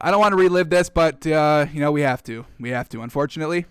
I 0.02 0.12
don't 0.12 0.20
want 0.20 0.34
to 0.34 0.38
relive 0.38 0.70
this, 0.70 0.90
but 0.90 1.26
uh, 1.28 1.68
you 1.72 1.80
know 1.80 1.92
we 1.92 2.02
have 2.02 2.24
to. 2.24 2.46
We 2.60 2.70
have 2.70 2.90
to, 2.90 3.02
unfortunately. 3.02 3.66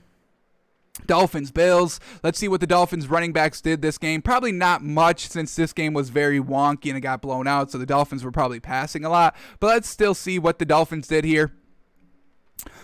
Dolphins, 1.06 1.50
Bills. 1.50 1.98
Let's 2.22 2.38
see 2.38 2.48
what 2.48 2.60
the 2.60 2.66
Dolphins 2.66 3.08
running 3.08 3.32
backs 3.32 3.60
did 3.60 3.80
this 3.82 3.98
game. 3.98 4.22
Probably 4.22 4.52
not 4.52 4.82
much 4.82 5.28
since 5.28 5.56
this 5.56 5.72
game 5.72 5.94
was 5.94 6.10
very 6.10 6.40
wonky 6.40 6.88
and 6.88 6.96
it 6.96 7.00
got 7.00 7.22
blown 7.22 7.46
out, 7.46 7.70
so 7.70 7.78
the 7.78 7.86
Dolphins 7.86 8.22
were 8.22 8.30
probably 8.30 8.60
passing 8.60 9.04
a 9.04 9.08
lot. 9.08 9.34
But 9.60 9.68
let's 9.68 9.88
still 9.88 10.14
see 10.14 10.38
what 10.38 10.58
the 10.58 10.64
Dolphins 10.64 11.08
did 11.08 11.24
here. 11.24 11.52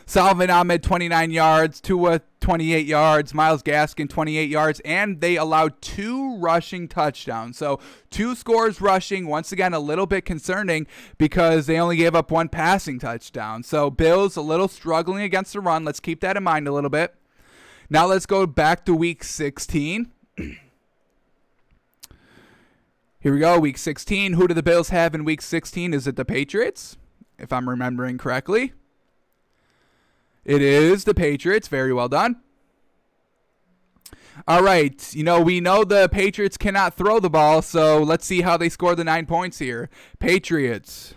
Salvon 0.08 0.50
Ahmed, 0.50 0.84
29 0.84 1.32
yards. 1.32 1.80
Tua, 1.80 2.20
28 2.40 2.86
yards. 2.86 3.34
Myles 3.34 3.62
Gaskin, 3.62 4.08
28 4.08 4.48
yards. 4.48 4.80
And 4.84 5.20
they 5.20 5.36
allowed 5.36 5.82
two 5.82 6.36
rushing 6.38 6.86
touchdowns. 6.86 7.58
So 7.58 7.80
two 8.08 8.36
scores 8.36 8.80
rushing. 8.80 9.26
Once 9.26 9.50
again, 9.50 9.74
a 9.74 9.80
little 9.80 10.06
bit 10.06 10.24
concerning 10.24 10.86
because 11.18 11.66
they 11.66 11.78
only 11.78 11.96
gave 11.96 12.14
up 12.14 12.30
one 12.30 12.48
passing 12.48 13.00
touchdown. 13.00 13.64
So 13.64 13.90
Bills 13.90 14.36
a 14.36 14.42
little 14.42 14.68
struggling 14.68 15.24
against 15.24 15.52
the 15.52 15.60
run. 15.60 15.84
Let's 15.84 16.00
keep 16.00 16.20
that 16.20 16.36
in 16.36 16.44
mind 16.44 16.68
a 16.68 16.72
little 16.72 16.90
bit. 16.90 17.14
Now 17.90 18.06
let's 18.06 18.26
go 18.26 18.46
back 18.46 18.84
to 18.86 18.94
week 18.94 19.24
16. 19.24 20.12
Here 23.18 23.32
we 23.32 23.40
go, 23.40 23.58
week 23.58 23.76
16. 23.76 24.34
Who 24.34 24.46
do 24.46 24.54
the 24.54 24.62
Bills 24.62 24.90
have 24.90 25.16
in 25.16 25.24
week 25.24 25.42
16? 25.42 25.92
Is 25.92 26.06
it 26.06 26.14
the 26.14 26.24
Patriots? 26.24 26.96
If 27.40 27.52
I'm 27.52 27.68
remembering 27.68 28.18
correctly. 28.18 28.72
It 30.46 30.62
is 30.62 31.02
the 31.04 31.12
Patriots. 31.12 31.66
Very 31.66 31.92
well 31.92 32.08
done. 32.08 32.36
All 34.46 34.62
right. 34.62 35.12
You 35.12 35.24
know, 35.24 35.40
we 35.40 35.60
know 35.60 35.82
the 35.82 36.08
Patriots 36.08 36.56
cannot 36.56 36.94
throw 36.94 37.18
the 37.18 37.28
ball, 37.28 37.62
so 37.62 38.00
let's 38.00 38.24
see 38.24 38.42
how 38.42 38.56
they 38.56 38.68
score 38.68 38.94
the 38.94 39.02
nine 39.02 39.26
points 39.26 39.58
here. 39.58 39.90
Patriots. 40.20 41.14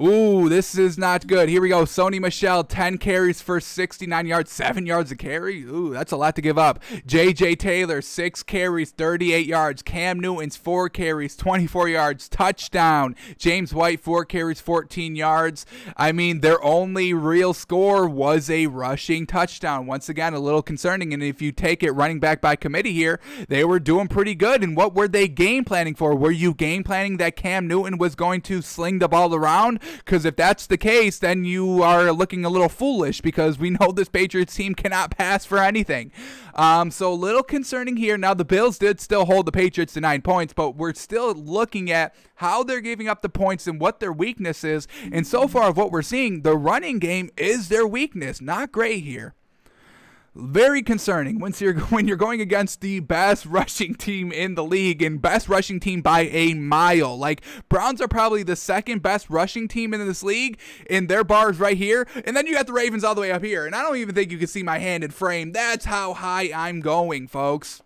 Ooh, 0.00 0.48
this 0.48 0.78
is 0.78 0.96
not 0.96 1.26
good. 1.26 1.50
Here 1.50 1.60
we 1.60 1.68
go. 1.68 1.82
Sony 1.82 2.18
Michel, 2.18 2.64
10 2.64 2.96
carries 2.96 3.42
for 3.42 3.60
69 3.60 4.26
yards, 4.26 4.50
7 4.50 4.86
yards 4.86 5.12
a 5.12 5.16
carry. 5.16 5.62
Ooh, 5.64 5.90
that's 5.92 6.12
a 6.12 6.16
lot 6.16 6.34
to 6.36 6.42
give 6.42 6.56
up. 6.56 6.82
JJ 7.06 7.58
Taylor, 7.58 8.00
6 8.00 8.42
carries, 8.44 8.90
38 8.90 9.46
yards. 9.46 9.82
Cam 9.82 10.18
Newton's 10.18 10.56
4 10.56 10.88
carries, 10.88 11.36
24 11.36 11.90
yards, 11.90 12.28
touchdown. 12.30 13.14
James 13.36 13.74
White, 13.74 14.00
4 14.00 14.24
carries, 14.24 14.62
14 14.62 15.14
yards. 15.14 15.66
I 15.94 16.10
mean, 16.10 16.40
their 16.40 16.62
only 16.64 17.12
real 17.12 17.52
score 17.52 18.08
was 18.08 18.48
a 18.48 18.68
rushing 18.68 19.26
touchdown. 19.26 19.86
Once 19.86 20.08
again, 20.08 20.32
a 20.32 20.40
little 20.40 20.62
concerning. 20.62 21.12
And 21.12 21.22
if 21.22 21.42
you 21.42 21.52
take 21.52 21.82
it 21.82 21.92
running 21.92 22.18
back 22.18 22.40
by 22.40 22.56
committee 22.56 22.94
here, 22.94 23.20
they 23.48 23.62
were 23.62 23.78
doing 23.78 24.08
pretty 24.08 24.34
good. 24.34 24.64
And 24.64 24.74
what 24.74 24.94
were 24.94 25.08
they 25.08 25.28
game 25.28 25.64
planning 25.64 25.94
for? 25.94 26.14
Were 26.14 26.30
you 26.30 26.54
game 26.54 26.82
planning 26.82 27.18
that 27.18 27.36
Cam 27.36 27.68
Newton 27.68 27.98
was 27.98 28.14
going 28.14 28.40
to 28.42 28.62
sling 28.62 28.98
the 28.98 29.08
ball 29.08 29.34
around? 29.34 29.80
Because 29.98 30.24
if 30.24 30.36
that's 30.36 30.66
the 30.66 30.78
case, 30.78 31.18
then 31.18 31.44
you 31.44 31.82
are 31.82 32.12
looking 32.12 32.44
a 32.44 32.48
little 32.48 32.68
foolish 32.68 33.20
because 33.20 33.58
we 33.58 33.70
know 33.80 33.92
this 33.92 34.08
Patriots 34.08 34.54
team 34.54 34.74
cannot 34.74 35.16
pass 35.16 35.44
for 35.44 35.58
anything. 35.58 36.12
Um, 36.54 36.90
so 36.90 37.12
a 37.12 37.14
little 37.14 37.42
concerning 37.42 37.96
here. 37.96 38.18
Now 38.18 38.34
the 38.34 38.44
Bills 38.44 38.78
did 38.78 39.00
still 39.00 39.24
hold 39.24 39.46
the 39.46 39.52
Patriots 39.52 39.94
to 39.94 40.00
nine 40.00 40.22
points, 40.22 40.52
but 40.52 40.76
we're 40.76 40.94
still 40.94 41.32
looking 41.34 41.90
at 41.90 42.14
how 42.36 42.62
they're 42.62 42.80
giving 42.80 43.08
up 43.08 43.22
the 43.22 43.28
points 43.28 43.66
and 43.66 43.80
what 43.80 44.00
their 44.00 44.12
weakness 44.12 44.64
is. 44.64 44.86
And 45.10 45.26
so 45.26 45.48
far 45.48 45.68
of 45.68 45.76
what 45.76 45.90
we're 45.90 46.02
seeing, 46.02 46.42
the 46.42 46.56
running 46.56 46.98
game 46.98 47.30
is 47.36 47.68
their 47.68 47.86
weakness. 47.86 48.40
Not 48.40 48.72
great 48.72 49.04
here 49.04 49.34
very 50.34 50.82
concerning 50.82 51.38
when 51.38 51.52
you're 51.58 51.78
when 51.90 52.08
you're 52.08 52.16
going 52.16 52.40
against 52.40 52.80
the 52.80 53.00
best 53.00 53.44
rushing 53.46 53.94
team 53.94 54.32
in 54.32 54.54
the 54.54 54.64
league 54.64 55.02
and 55.02 55.20
best 55.20 55.48
rushing 55.48 55.80
team 55.80 56.00
by 56.00 56.22
a 56.22 56.54
mile. 56.54 57.16
Like 57.16 57.42
Browns 57.68 58.00
are 58.00 58.08
probably 58.08 58.42
the 58.42 58.56
second 58.56 59.02
best 59.02 59.28
rushing 59.28 59.68
team 59.68 59.92
in 59.94 60.06
this 60.06 60.22
league, 60.22 60.58
and 60.88 61.08
their 61.08 61.24
bars 61.24 61.58
right 61.58 61.76
here, 61.76 62.06
and 62.24 62.36
then 62.36 62.46
you 62.46 62.54
got 62.54 62.66
the 62.66 62.72
Ravens 62.72 63.04
all 63.04 63.14
the 63.14 63.20
way 63.20 63.32
up 63.32 63.44
here. 63.44 63.66
And 63.66 63.74
I 63.74 63.82
don't 63.82 63.96
even 63.96 64.14
think 64.14 64.30
you 64.30 64.38
can 64.38 64.48
see 64.48 64.62
my 64.62 64.78
hand 64.78 65.04
in 65.04 65.10
frame. 65.10 65.52
That's 65.52 65.84
how 65.84 66.14
high 66.14 66.50
I'm 66.54 66.80
going, 66.80 67.28
folks. 67.28 67.82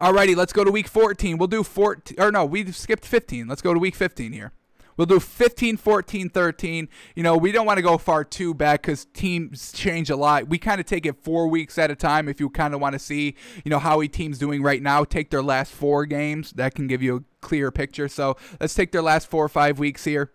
Alrighty, 0.00 0.34
let's 0.34 0.52
go 0.52 0.64
to 0.64 0.70
week 0.70 0.88
14. 0.88 1.38
We'll 1.38 1.48
do 1.48 1.62
14 1.62 2.18
or 2.18 2.32
no, 2.32 2.44
we 2.44 2.70
skipped 2.72 3.04
15. 3.04 3.46
Let's 3.46 3.62
go 3.62 3.74
to 3.74 3.78
week 3.78 3.94
15 3.94 4.32
here. 4.32 4.52
We'll 4.96 5.06
do 5.06 5.20
15, 5.20 5.76
14, 5.76 6.28
13. 6.28 6.88
You 7.14 7.22
know, 7.22 7.36
we 7.36 7.52
don't 7.52 7.66
want 7.66 7.78
to 7.78 7.82
go 7.82 7.98
far 7.98 8.24
too 8.24 8.54
back 8.54 8.82
because 8.82 9.06
teams 9.06 9.72
change 9.72 10.10
a 10.10 10.16
lot. 10.16 10.48
We 10.48 10.58
kind 10.58 10.80
of 10.80 10.86
take 10.86 11.06
it 11.06 11.22
four 11.22 11.48
weeks 11.48 11.78
at 11.78 11.90
a 11.90 11.96
time 11.96 12.28
if 12.28 12.40
you 12.40 12.50
kind 12.50 12.74
of 12.74 12.80
want 12.80 12.94
to 12.94 12.98
see, 12.98 13.34
you 13.64 13.70
know, 13.70 13.78
how 13.78 14.00
a 14.00 14.08
team's 14.08 14.38
doing 14.38 14.62
right 14.62 14.82
now. 14.82 15.04
Take 15.04 15.30
their 15.30 15.42
last 15.42 15.72
four 15.72 16.06
games. 16.06 16.52
That 16.52 16.74
can 16.74 16.86
give 16.86 17.02
you 17.02 17.16
a 17.16 17.20
clear 17.40 17.70
picture. 17.70 18.08
So 18.08 18.36
let's 18.60 18.74
take 18.74 18.92
their 18.92 19.02
last 19.02 19.28
four 19.28 19.44
or 19.44 19.48
five 19.48 19.78
weeks 19.78 20.04
here. 20.04 20.30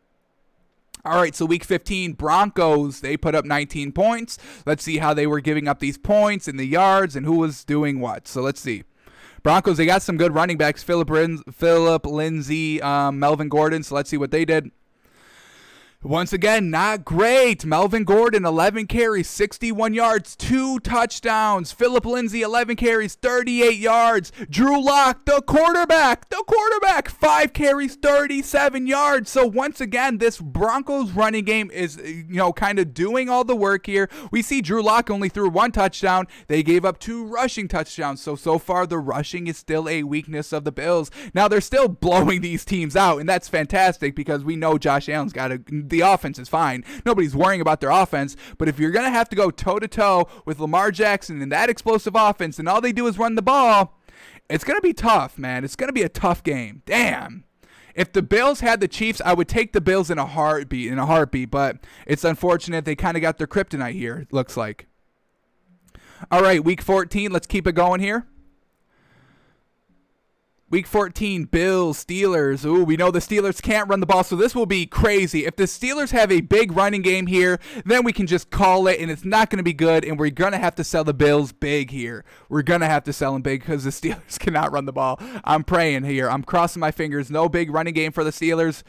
All 1.05 1.21
right, 1.21 1.33
so 1.33 1.45
week 1.45 1.63
15, 1.63 2.13
Broncos, 2.13 2.99
they 2.99 3.15
put 3.15 3.33
up 3.33 3.45
19 3.45 3.93
points. 3.93 4.37
Let's 4.65 4.83
see 4.83 4.97
how 4.97 5.13
they 5.13 5.25
were 5.25 5.39
giving 5.39 5.67
up 5.67 5.79
these 5.79 5.97
points 5.97 6.49
in 6.49 6.57
the 6.57 6.67
yards 6.67 7.15
and 7.15 7.25
who 7.25 7.37
was 7.37 7.63
doing 7.63 8.01
what. 8.01 8.27
So 8.27 8.41
let's 8.41 8.59
see. 8.59 8.83
Broncos, 9.47 9.77
they 9.77 9.85
got 9.85 10.01
some 10.01 10.17
good 10.17 10.35
running 10.35 10.57
backs 10.57 10.83
Philip, 10.83 11.09
Philip 11.53 12.05
Lindsay, 12.05 12.81
um, 12.81 13.17
Melvin 13.17 13.47
Gordon. 13.47 13.81
So 13.81 13.95
let's 13.95 14.09
see 14.09 14.17
what 14.17 14.29
they 14.29 14.43
did. 14.43 14.71
Once 16.07 16.31
again, 16.31 16.69
not 16.69 17.03
great. 17.03 17.65
Melvin 17.65 18.05
Gordon, 18.05 18.45
11 18.45 18.87
carries, 18.87 19.29
61 19.29 19.93
yards, 19.93 20.37
two 20.37 20.79
touchdowns. 20.79 21.73
Philip 21.73 22.05
Lindsay, 22.05 22.43
11 22.43 22.77
carries, 22.77 23.15
38 23.15 23.77
yards. 23.77 24.31
Drew 24.49 24.81
Lock, 24.81 25.25
the 25.25 25.41
quarterback, 25.41 26.29
the 26.29 26.41
quarterback, 26.47 27.09
five 27.09 27.51
carries, 27.51 27.95
37 27.95 28.87
yards. 28.87 29.29
So 29.29 29.45
once 29.45 29.81
again, 29.81 30.17
this 30.17 30.39
Broncos 30.39 31.11
running 31.11 31.43
game 31.43 31.69
is, 31.71 31.97
you 31.97 32.23
know, 32.29 32.53
kind 32.53 32.79
of 32.79 32.93
doing 32.93 33.27
all 33.27 33.43
the 33.43 33.55
work 33.55 33.85
here. 33.85 34.09
We 34.31 34.41
see 34.41 34.61
Drew 34.61 34.81
Lock 34.81 35.09
only 35.09 35.27
threw 35.27 35.49
one 35.49 35.73
touchdown. 35.73 36.27
They 36.47 36.63
gave 36.63 36.85
up 36.85 36.99
two 36.99 37.25
rushing 37.25 37.67
touchdowns. 37.67 38.21
So, 38.21 38.37
so 38.37 38.59
far, 38.59 38.87
the 38.87 38.97
rushing 38.97 39.47
is 39.47 39.57
still 39.57 39.89
a 39.89 40.03
weakness 40.03 40.53
of 40.53 40.63
the 40.63 40.71
Bills. 40.71 41.11
Now, 41.33 41.49
they're 41.49 41.59
still 41.59 41.87
blowing 41.89 42.39
these 42.39 42.63
teams 42.63 42.95
out, 42.95 43.19
and 43.19 43.27
that's 43.27 43.49
fantastic 43.49 44.15
because 44.15 44.45
we 44.45 44.55
know 44.55 44.77
Josh 44.77 45.09
Allen's 45.09 45.33
got 45.33 45.51
a 45.51 45.57
the 45.97 46.07
offense 46.07 46.37
is 46.37 46.49
fine. 46.49 46.83
Nobody's 47.05 47.35
worrying 47.35 47.61
about 47.61 47.81
their 47.81 47.89
offense. 47.89 48.35
But 48.57 48.67
if 48.67 48.79
you're 48.79 48.91
going 48.91 49.05
to 49.05 49.11
have 49.11 49.29
to 49.29 49.35
go 49.35 49.49
toe 49.49 49.79
to 49.79 49.87
toe 49.87 50.27
with 50.45 50.59
Lamar 50.59 50.91
Jackson 50.91 51.41
and 51.41 51.51
that 51.51 51.69
explosive 51.69 52.15
offense, 52.15 52.59
and 52.59 52.69
all 52.69 52.81
they 52.81 52.91
do 52.91 53.07
is 53.07 53.17
run 53.17 53.35
the 53.35 53.41
ball, 53.41 53.97
it's 54.49 54.63
going 54.63 54.77
to 54.77 54.81
be 54.81 54.93
tough, 54.93 55.37
man. 55.37 55.63
It's 55.63 55.75
going 55.75 55.89
to 55.89 55.93
be 55.93 56.03
a 56.03 56.09
tough 56.09 56.43
game. 56.43 56.83
Damn. 56.85 57.43
If 57.95 58.13
the 58.13 58.21
Bills 58.21 58.59
had 58.59 58.79
the 58.79 58.87
Chiefs, 58.87 59.21
I 59.25 59.33
would 59.33 59.47
take 59.47 59.73
the 59.73 59.81
Bills 59.81 60.11
in 60.11 60.19
a 60.19 60.25
heartbeat, 60.25 60.91
in 60.91 60.99
a 60.99 61.07
heartbeat. 61.07 61.49
But 61.49 61.77
it's 62.05 62.23
unfortunate 62.23 62.85
they 62.85 62.95
kind 62.95 63.17
of 63.17 63.21
got 63.21 63.39
their 63.39 63.47
kryptonite 63.47 63.93
here. 63.93 64.19
It 64.19 64.31
looks 64.31 64.55
like. 64.55 64.85
All 66.31 66.41
right, 66.41 66.63
week 66.63 66.81
14. 66.81 67.31
Let's 67.31 67.47
keep 67.47 67.65
it 67.65 67.73
going 67.73 67.99
here. 67.99 68.27
Week 70.69 70.85
14, 70.85 71.45
Bills, 71.45 72.03
Steelers. 72.03 72.65
Ooh, 72.65 72.83
we 72.83 72.97
know 72.97 73.09
the 73.09 73.19
Steelers 73.19 73.61
can't 73.61 73.87
run 73.87 74.01
the 74.01 74.05
ball, 74.05 74.25
so 74.25 74.35
this 74.35 74.53
will 74.53 74.65
be 74.65 74.85
crazy. 74.85 75.45
If 75.45 75.55
the 75.55 75.63
Steelers 75.63 76.11
have 76.11 76.29
a 76.29 76.41
big 76.41 76.73
running 76.73 77.01
game 77.01 77.27
here, 77.27 77.57
then 77.85 78.03
we 78.03 78.11
can 78.11 78.27
just 78.27 78.49
call 78.49 78.85
it, 78.87 78.99
and 78.99 79.09
it's 79.09 79.23
not 79.23 79.49
going 79.49 79.59
to 79.59 79.63
be 79.63 79.71
good, 79.71 80.03
and 80.03 80.19
we're 80.19 80.29
going 80.29 80.51
to 80.51 80.57
have 80.57 80.75
to 80.75 80.83
sell 80.83 81.05
the 81.05 81.13
Bills 81.13 81.53
big 81.53 81.91
here. 81.91 82.25
We're 82.49 82.63
going 82.63 82.81
to 82.81 82.87
have 82.87 83.05
to 83.05 83.13
sell 83.13 83.31
them 83.31 83.43
big 83.43 83.61
because 83.61 83.85
the 83.85 83.89
Steelers 83.91 84.37
cannot 84.37 84.73
run 84.73 84.83
the 84.83 84.91
ball. 84.91 85.21
I'm 85.45 85.63
praying 85.63 86.03
here. 86.03 86.29
I'm 86.29 86.43
crossing 86.43 86.81
my 86.81 86.91
fingers. 86.91 87.31
No 87.31 87.47
big 87.47 87.71
running 87.71 87.93
game 87.93 88.11
for 88.11 88.25
the 88.25 88.31
Steelers. 88.31 88.83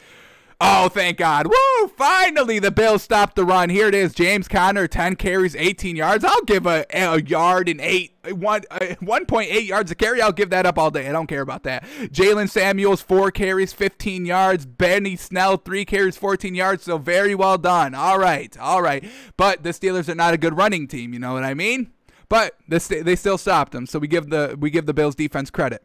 Oh, 0.61 0.89
thank 0.89 1.19
God. 1.19 1.47
Woo! 1.47 1.89
Finally, 1.89 2.59
the 2.59 2.73
Bills 2.73 3.05
stopped 3.05 3.37
the 3.37 3.45
run. 3.45 3.71
Here 3.71 3.87
it 3.87 3.95
is. 3.95 4.13
James 4.13 4.49
Conner, 4.49 4.89
10 4.89 5.15
carries, 5.15 5.55
18 5.55 5.95
yards. 5.95 6.25
I'll 6.25 6.43
give 6.43 6.67
a, 6.67 6.85
a 6.93 7.23
yard 7.23 7.69
and 7.69 7.81
eight, 7.81 8.17
one, 8.29 8.63
uh, 8.69 8.79
1.8 9.01 9.69
yards 9.69 9.93
a 9.93 9.95
carry. 9.95 10.21
I'll 10.21 10.33
give 10.33 10.51
that 10.51 10.67
up 10.67 10.77
all 10.77 10.91
day. 10.91 11.09
I 11.09 11.13
don't 11.13 11.29
care 11.29 11.43
about 11.43 11.63
that. 11.63 11.85
Jalen 11.85 12.51
Samuels, 12.51 13.01
four 13.01 13.31
carries, 13.31 13.73
15 13.73 14.27
yards. 14.27 14.67
Benny 14.67 15.15
Snell, 15.15 15.59
three 15.59 15.85
carries, 15.85 16.17
14 16.17 16.57
yards. 16.57 16.83
So 16.83 16.99
very 16.99 17.37
well 17.37 17.57
done. 17.57 17.95
All 17.95 18.19
right. 18.19 18.59
All 18.59 18.83
right. 18.83 19.09
But 19.37 19.63
the 19.63 19.71
Steelers 19.71 20.09
are 20.09 20.17
not 20.17 20.35
a 20.35 20.39
good 20.39 20.57
running 20.57 20.89
team. 20.89 21.13
You 21.13 21.21
know 21.21 21.35
what 21.35 21.45
I 21.45 21.55
mean? 21.55 21.93
But 22.29 22.57
this, 22.67 22.89
they 22.89 23.15
still 23.15 23.39
stopped 23.39 23.71
them. 23.71 23.87
So 23.87 24.01
we 24.01 24.09
give 24.09 24.29
the 24.29 24.57
we 24.59 24.71
give 24.71 24.87
the 24.87 24.95
Bills 24.95 25.15
defense 25.15 25.51
credit. 25.51 25.85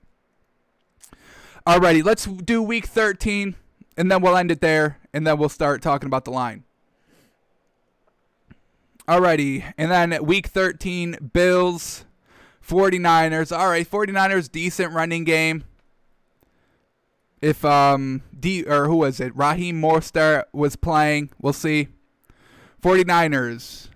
Alrighty, 1.66 2.04
let's 2.04 2.26
do 2.26 2.62
week 2.62 2.88
13 2.88 3.56
and 3.98 4.12
then 4.12 4.22
we'll 4.22 4.38
end 4.38 4.52
it 4.52 4.62
there, 4.62 5.00
and 5.14 5.26
then 5.26 5.38
we'll 5.38 5.50
start 5.50 5.82
talking 5.82 6.08
about 6.08 6.26
the 6.26 6.32
line. 6.32 6.64
Alrighty, 9.08 9.74
and 9.78 9.92
then 9.92 10.26
week 10.26 10.48
13, 10.48 11.32
Bills, 11.34 12.06
49ers. 12.66 13.58
All 13.58 13.68
right, 13.68 13.90
49ers, 13.90 14.52
decent 14.52 14.94
running 14.94 15.24
game. 15.24 15.66
If 17.42 17.66
um 17.66 18.22
D 18.40 18.64
or 18.64 18.88
who 18.88 18.96
was 18.96 19.20
it? 19.20 19.36
Raheem 19.36 19.82
Mostert 19.82 20.46
was 20.54 20.78
playing. 20.78 21.30
We'll 21.42 21.52
see. 21.52 21.90
49ers. 22.82 23.90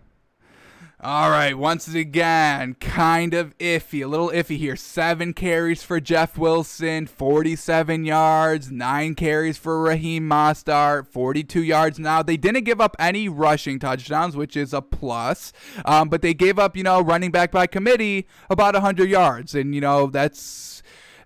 All 1.00 1.30
right, 1.30 1.56
once 1.56 1.88
again, 1.94 2.74
kind 2.80 3.36
of 3.36 3.56
iffy, 3.60 4.04
a 4.04 4.08
little 4.08 4.30
iffy 4.30 4.58
here. 4.58 4.76
Seven 4.76 5.32
carries 5.32 5.84
for 5.84 6.00
Jeff 6.00 6.40
Wilson, 6.40 7.06
47 7.06 8.04
yards, 8.04 8.72
nine 8.72 9.14
carries 9.14 9.60
for 9.60 9.80
Raheem 9.80 10.28
Mostert, 10.28 11.06
42 11.06 11.62
yards. 11.62 12.00
Now, 12.00 12.24
they 12.24 12.36
didn't 12.36 12.64
give 12.64 12.82
up 12.82 12.96
any 12.98 13.30
rushing 13.30 13.78
touchdowns, 13.78 14.36
which 14.36 14.58
is 14.58 14.74
a 14.74 14.82
plus, 14.82 15.54
um, 15.86 16.10
but 16.10 16.24
they 16.24 16.34
gave 16.34 16.58
up, 16.58 16.76
you 16.76 16.82
know, 16.82 17.00
running 17.00 17.30
back 17.30 17.52
by 17.52 17.68
committee 17.68 18.26
about 18.50 18.74
100 18.74 19.08
yards. 19.08 19.54
And, 19.54 19.76
you 19.76 19.82
know, 19.82 20.08
that's 20.08 20.77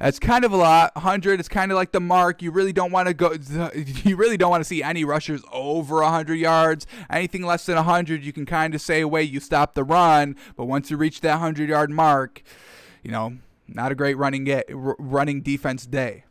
that's 0.02 0.18
kind 0.18 0.44
of 0.44 0.52
a 0.52 0.58
lot. 0.58 0.96
100 0.96 1.40
is 1.40 1.48
kind 1.48 1.72
of 1.72 1.76
like 1.76 1.92
the 1.92 2.00
mark. 2.00 2.42
You 2.42 2.50
really 2.50 2.74
don't 2.74 2.92
want 2.92 3.08
to 3.08 3.14
go. 3.14 3.36
You 4.04 4.16
really 4.16 4.36
don't 4.36 4.50
want 4.50 4.62
to 4.62 4.68
see 4.68 4.82
any 4.82 5.04
rushers 5.04 5.44
over 5.52 6.02
100 6.02 6.36
yards. 6.36 6.88
Anything 7.10 7.44
less 7.44 7.68
than 7.68 7.76
100, 7.76 8.24
you 8.24 8.34
can 8.34 8.48
kind 8.48 8.74
of 8.74 8.82
say 8.82 9.02
away. 9.02 9.22
You 9.22 9.40
stop 9.40 9.76
the 9.76 9.84
run. 9.84 10.36
But 10.56 10.66
once 10.66 10.90
you 10.90 10.98
reach 10.98 11.22
that 11.22 11.34
100 11.34 11.70
yard 11.70 11.92
mark, 11.92 12.42
you 13.04 13.12
know, 13.12 13.38
not 13.68 13.92
a 13.92 13.96
great 13.96 14.18
running 14.18 14.44
get 14.44 14.66
running 14.72 15.42
defense 15.42 15.86
day. 15.86 16.24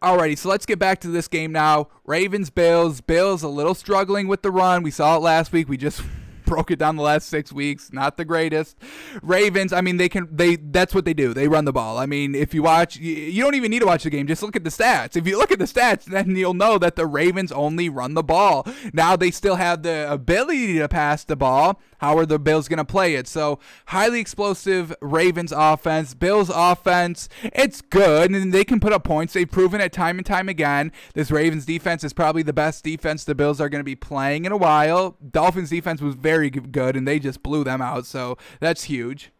Alrighty, 0.00 0.38
so 0.38 0.48
let's 0.48 0.66
get 0.66 0.78
back 0.78 1.00
to 1.00 1.08
this 1.08 1.26
game 1.26 1.50
now. 1.50 1.88
Ravens, 2.06 2.50
Bills. 2.50 3.00
Bills 3.00 3.42
a 3.42 3.48
little 3.48 3.74
struggling 3.74 4.28
with 4.28 4.42
the 4.42 4.50
run. 4.52 4.84
We 4.84 4.92
saw 4.92 5.16
it 5.16 5.22
last 5.22 5.52
week. 5.52 5.68
We 5.68 5.76
just 5.76 6.02
broke 6.46 6.70
it 6.70 6.78
down 6.78 6.96
the 6.96 7.02
last 7.02 7.28
six 7.28 7.52
weeks. 7.52 7.92
Not 7.92 8.16
the 8.16 8.24
greatest. 8.24 8.76
Ravens. 9.22 9.72
I 9.72 9.80
mean, 9.80 9.96
they 9.96 10.08
can. 10.08 10.28
They 10.30 10.56
that's 10.56 10.94
what 10.94 11.04
they 11.04 11.14
do. 11.14 11.34
They 11.34 11.48
run 11.48 11.64
the 11.64 11.72
ball. 11.72 11.98
I 11.98 12.06
mean, 12.06 12.34
if 12.34 12.54
you 12.54 12.62
watch, 12.62 12.96
you, 12.96 13.42
don't 13.42 13.54
even 13.54 13.70
need 13.70 13.80
to 13.80 13.86
watch 13.86 14.04
the 14.04 14.10
game. 14.10 14.26
Just 14.26 14.42
look 14.42 14.56
at 14.56 14.64
the 14.64 14.70
stats. 14.70 15.16
If 15.16 15.26
you 15.26 15.38
look 15.38 15.50
at 15.50 15.58
the 15.58 15.64
stats, 15.64 16.04
then 16.04 16.36
you'll 16.36 16.54
know 16.54 16.78
that 16.78 16.96
the 16.96 17.06
Ravens 17.06 17.52
only 17.52 17.88
run 17.88 18.14
the 18.14 18.22
ball. 18.22 18.66
Now 18.92 19.16
they 19.16 19.30
still 19.30 19.56
have 19.56 19.82
the 19.82 20.10
ability 20.10 20.78
to 20.78 20.88
pass 20.88 21.24
the 21.24 21.36
ball. 21.36 21.80
How 22.02 22.18
are 22.18 22.26
the 22.26 22.40
Bills 22.40 22.66
going 22.66 22.78
to 22.78 22.84
play 22.84 23.14
it? 23.14 23.28
So 23.28 23.60
highly 23.86 24.18
explosive 24.18 24.92
Ravens 25.00 25.52
offense. 25.54 26.14
Bills 26.14 26.50
offense. 26.52 27.28
It's 27.44 27.80
good, 27.80 28.32
and 28.32 28.52
they 28.52 28.64
can 28.64 28.80
put 28.80 28.92
up 28.92 29.04
points. 29.04 29.34
They've 29.34 29.48
proven 29.48 29.80
it 29.80 29.92
time 29.92 30.18
and 30.18 30.26
time 30.26 30.48
again. 30.48 30.90
This 31.14 31.30
Ravens 31.30 31.64
defense 31.64 32.02
is 32.02 32.12
probably 32.12 32.42
the 32.42 32.52
best 32.52 32.82
defense 32.82 33.22
the 33.22 33.36
Bills 33.36 33.60
are 33.60 33.68
going 33.68 33.80
to 33.80 33.84
be 33.84 33.94
playing 33.94 34.44
in 34.44 34.50
a 34.50 34.56
while. 34.56 35.16
Dolphins 35.30 35.70
defense 35.70 36.00
was 36.00 36.16
very 36.16 36.41
very 36.50 36.50
good, 36.50 36.96
and 36.96 37.06
they 37.06 37.18
just 37.18 37.42
blew 37.42 37.64
them 37.64 37.80
out. 37.80 38.06
So 38.06 38.38
that's 38.60 38.84
huge. 38.84 39.30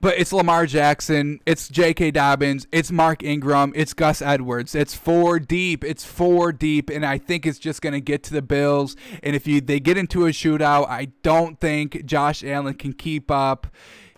But 0.00 0.18
it's 0.18 0.34
Lamar 0.34 0.66
Jackson, 0.66 1.40
it's 1.46 1.66
J.K. 1.68 2.10
Dobbins, 2.10 2.66
it's 2.70 2.92
Mark 2.92 3.22
Ingram, 3.22 3.72
it's 3.74 3.94
Gus 3.94 4.20
Edwards. 4.20 4.74
It's 4.74 4.94
four 4.94 5.38
deep. 5.38 5.82
It's 5.82 6.04
four 6.04 6.52
deep, 6.52 6.90
and 6.90 7.06
I 7.06 7.16
think 7.16 7.46
it's 7.46 7.58
just 7.58 7.80
going 7.80 7.94
to 7.94 8.02
get 8.02 8.22
to 8.24 8.34
the 8.34 8.42
Bills. 8.42 8.96
And 9.22 9.34
if 9.34 9.46
you 9.46 9.62
they 9.62 9.80
get 9.80 9.96
into 9.96 10.26
a 10.26 10.28
shootout, 10.28 10.88
I 10.90 11.06
don't 11.22 11.58
think 11.58 12.04
Josh 12.04 12.44
Allen 12.44 12.74
can 12.74 12.92
keep 12.92 13.30
up. 13.30 13.66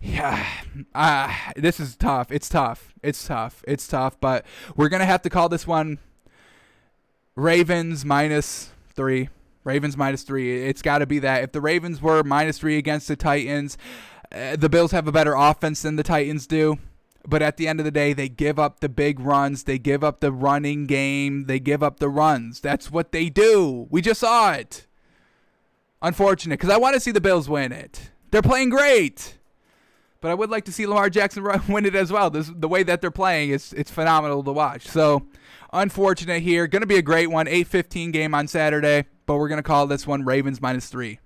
Yeah, 0.00 0.44
uh, 0.92 1.32
this 1.54 1.78
is 1.78 1.94
tough. 1.94 2.32
It's 2.32 2.48
tough. 2.48 2.92
It's 3.04 3.24
tough. 3.24 3.62
It's 3.68 3.86
tough. 3.86 4.18
But 4.20 4.44
we're 4.74 4.88
gonna 4.88 5.06
have 5.06 5.22
to 5.22 5.30
call 5.30 5.48
this 5.48 5.68
one 5.68 5.98
Ravens 7.36 8.04
minus 8.04 8.70
three. 8.92 9.28
Ravens 9.66 9.96
minus 9.96 10.22
three. 10.22 10.64
It's 10.64 10.80
got 10.80 10.98
to 10.98 11.06
be 11.06 11.18
that. 11.18 11.42
If 11.42 11.52
the 11.52 11.60
Ravens 11.60 12.00
were 12.00 12.22
minus 12.22 12.58
three 12.58 12.78
against 12.78 13.08
the 13.08 13.16
Titans, 13.16 13.76
uh, 14.30 14.54
the 14.54 14.68
Bills 14.68 14.92
have 14.92 15.08
a 15.08 15.12
better 15.12 15.34
offense 15.34 15.82
than 15.82 15.96
the 15.96 16.04
Titans 16.04 16.46
do. 16.46 16.78
But 17.26 17.42
at 17.42 17.56
the 17.56 17.66
end 17.66 17.80
of 17.80 17.84
the 17.84 17.90
day, 17.90 18.12
they 18.12 18.28
give 18.28 18.60
up 18.60 18.78
the 18.78 18.88
big 18.88 19.18
runs. 19.18 19.64
They 19.64 19.78
give 19.78 20.04
up 20.04 20.20
the 20.20 20.30
running 20.30 20.86
game. 20.86 21.46
They 21.46 21.58
give 21.58 21.82
up 21.82 21.98
the 21.98 22.08
runs. 22.08 22.60
That's 22.60 22.92
what 22.92 23.10
they 23.10 23.28
do. 23.28 23.88
We 23.90 24.00
just 24.00 24.20
saw 24.20 24.52
it. 24.52 24.86
Unfortunate, 26.00 26.60
because 26.60 26.72
I 26.72 26.76
want 26.76 26.94
to 26.94 27.00
see 27.00 27.10
the 27.10 27.20
Bills 27.20 27.48
win 27.48 27.72
it. 27.72 28.10
They're 28.30 28.42
playing 28.42 28.70
great. 28.70 29.38
But 30.20 30.30
I 30.30 30.34
would 30.34 30.50
like 30.50 30.64
to 30.66 30.72
see 30.72 30.86
Lamar 30.86 31.10
Jackson 31.10 31.44
win 31.68 31.86
it 31.86 31.96
as 31.96 32.12
well. 32.12 32.30
This, 32.30 32.52
the 32.54 32.68
way 32.68 32.84
that 32.84 33.00
they're 33.00 33.10
playing 33.10 33.50
is 33.50 33.72
it's 33.72 33.90
phenomenal 33.90 34.44
to 34.44 34.52
watch. 34.52 34.86
So, 34.86 35.26
unfortunate 35.72 36.42
here. 36.42 36.68
Going 36.68 36.82
to 36.82 36.86
be 36.86 36.98
a 36.98 37.02
great 37.02 37.32
one. 37.32 37.46
8-15 37.46 38.12
game 38.12 38.32
on 38.32 38.46
Saturday 38.46 39.06
but 39.26 39.36
we're 39.36 39.48
going 39.48 39.58
to 39.58 39.62
call 39.62 39.86
this 39.86 40.06
one 40.06 40.24
Ravens 40.24 40.60
minus 40.60 40.88
three. 40.88 41.20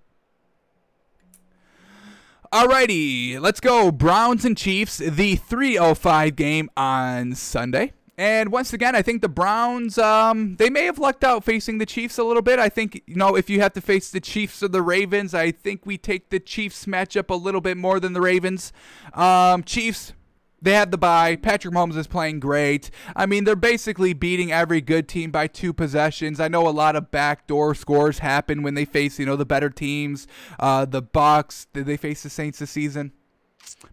Alrighty, 2.53 3.41
let's 3.41 3.61
go. 3.61 3.93
Browns 3.93 4.45
and 4.45 4.57
Chiefs, 4.57 4.99
the 4.99 5.37
305 5.37 6.35
game 6.35 6.69
on 6.77 7.37
Sunday. 7.37 7.93
And 8.19 8.53
once 8.53 8.73
again, 8.73 8.95
I 8.95 9.01
think 9.01 9.23
the 9.23 9.29
Browns, 9.31 9.97
um, 9.97 10.57
they 10.57 10.69
may 10.69 10.85
have 10.85 10.99
lucked 10.99 11.25
out 11.25 11.43
facing 11.43 11.79
the 11.79 11.87
Chiefs 11.87 12.19
a 12.19 12.25
little 12.25 12.43
bit. 12.43 12.59
I 12.59 12.69
think, 12.69 13.03
you 13.07 13.15
know, 13.15 13.37
if 13.37 13.49
you 13.49 13.61
have 13.61 13.73
to 13.75 13.81
face 13.81 14.11
the 14.11 14.21
Chiefs 14.21 14.63
or 14.63 14.69
the 14.69 14.83
Ravens, 14.83 15.33
I 15.33 15.53
think 15.53 15.87
we 15.87 15.97
take 15.97 16.29
the 16.29 16.39
Chiefs 16.39 16.85
matchup 16.87 17.31
a 17.31 17.35
little 17.35 17.63
bit 17.63 17.77
more 17.77 17.99
than 17.99 18.13
the 18.13 18.21
Ravens. 18.21 18.75
Um, 19.15 19.63
Chiefs, 19.63 20.13
they 20.63 20.73
had 20.73 20.91
the 20.91 20.99
bye. 20.99 21.37
Patrick 21.37 21.75
Mahomes 21.75 21.97
is 21.97 22.07
playing 22.07 22.41
great. 22.41 22.91
I 23.17 23.27
mean, 23.27 23.45
they're 23.45 23.57
basically 23.57 24.13
beating 24.13 24.53
every 24.53 24.81
good 24.81 25.09
team 25.09 25.31
by 25.31 25.47
two 25.47 25.73
possessions. 25.73 26.41
I 26.41 26.49
know 26.49 26.69
a 26.69 26.71
lot 26.71 26.97
of 26.97 27.11
backdoor 27.11 27.75
scores 27.75 28.19
happen 28.19 28.63
when 28.63 28.75
they 28.75 28.85
face, 28.85 29.19
you 29.19 29.27
know, 29.27 29.37
the 29.37 29.47
better 29.47 29.71
teams. 29.71 30.27
Uh, 30.59 30.85
the 30.85 31.03
Bucks. 31.03 31.67
Did 31.73 31.87
they 31.87 31.97
face 31.97 32.23
the 32.23 32.31
Saints 32.31 32.59
this 32.59 32.71
season? 32.71 33.13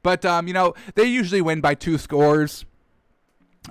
But 0.03 0.25
um, 0.25 0.47
you 0.47 0.53
know, 0.53 0.73
they 0.95 1.05
usually 1.05 1.41
win 1.41 1.61
by 1.61 1.75
two 1.75 1.97
scores. 1.97 2.65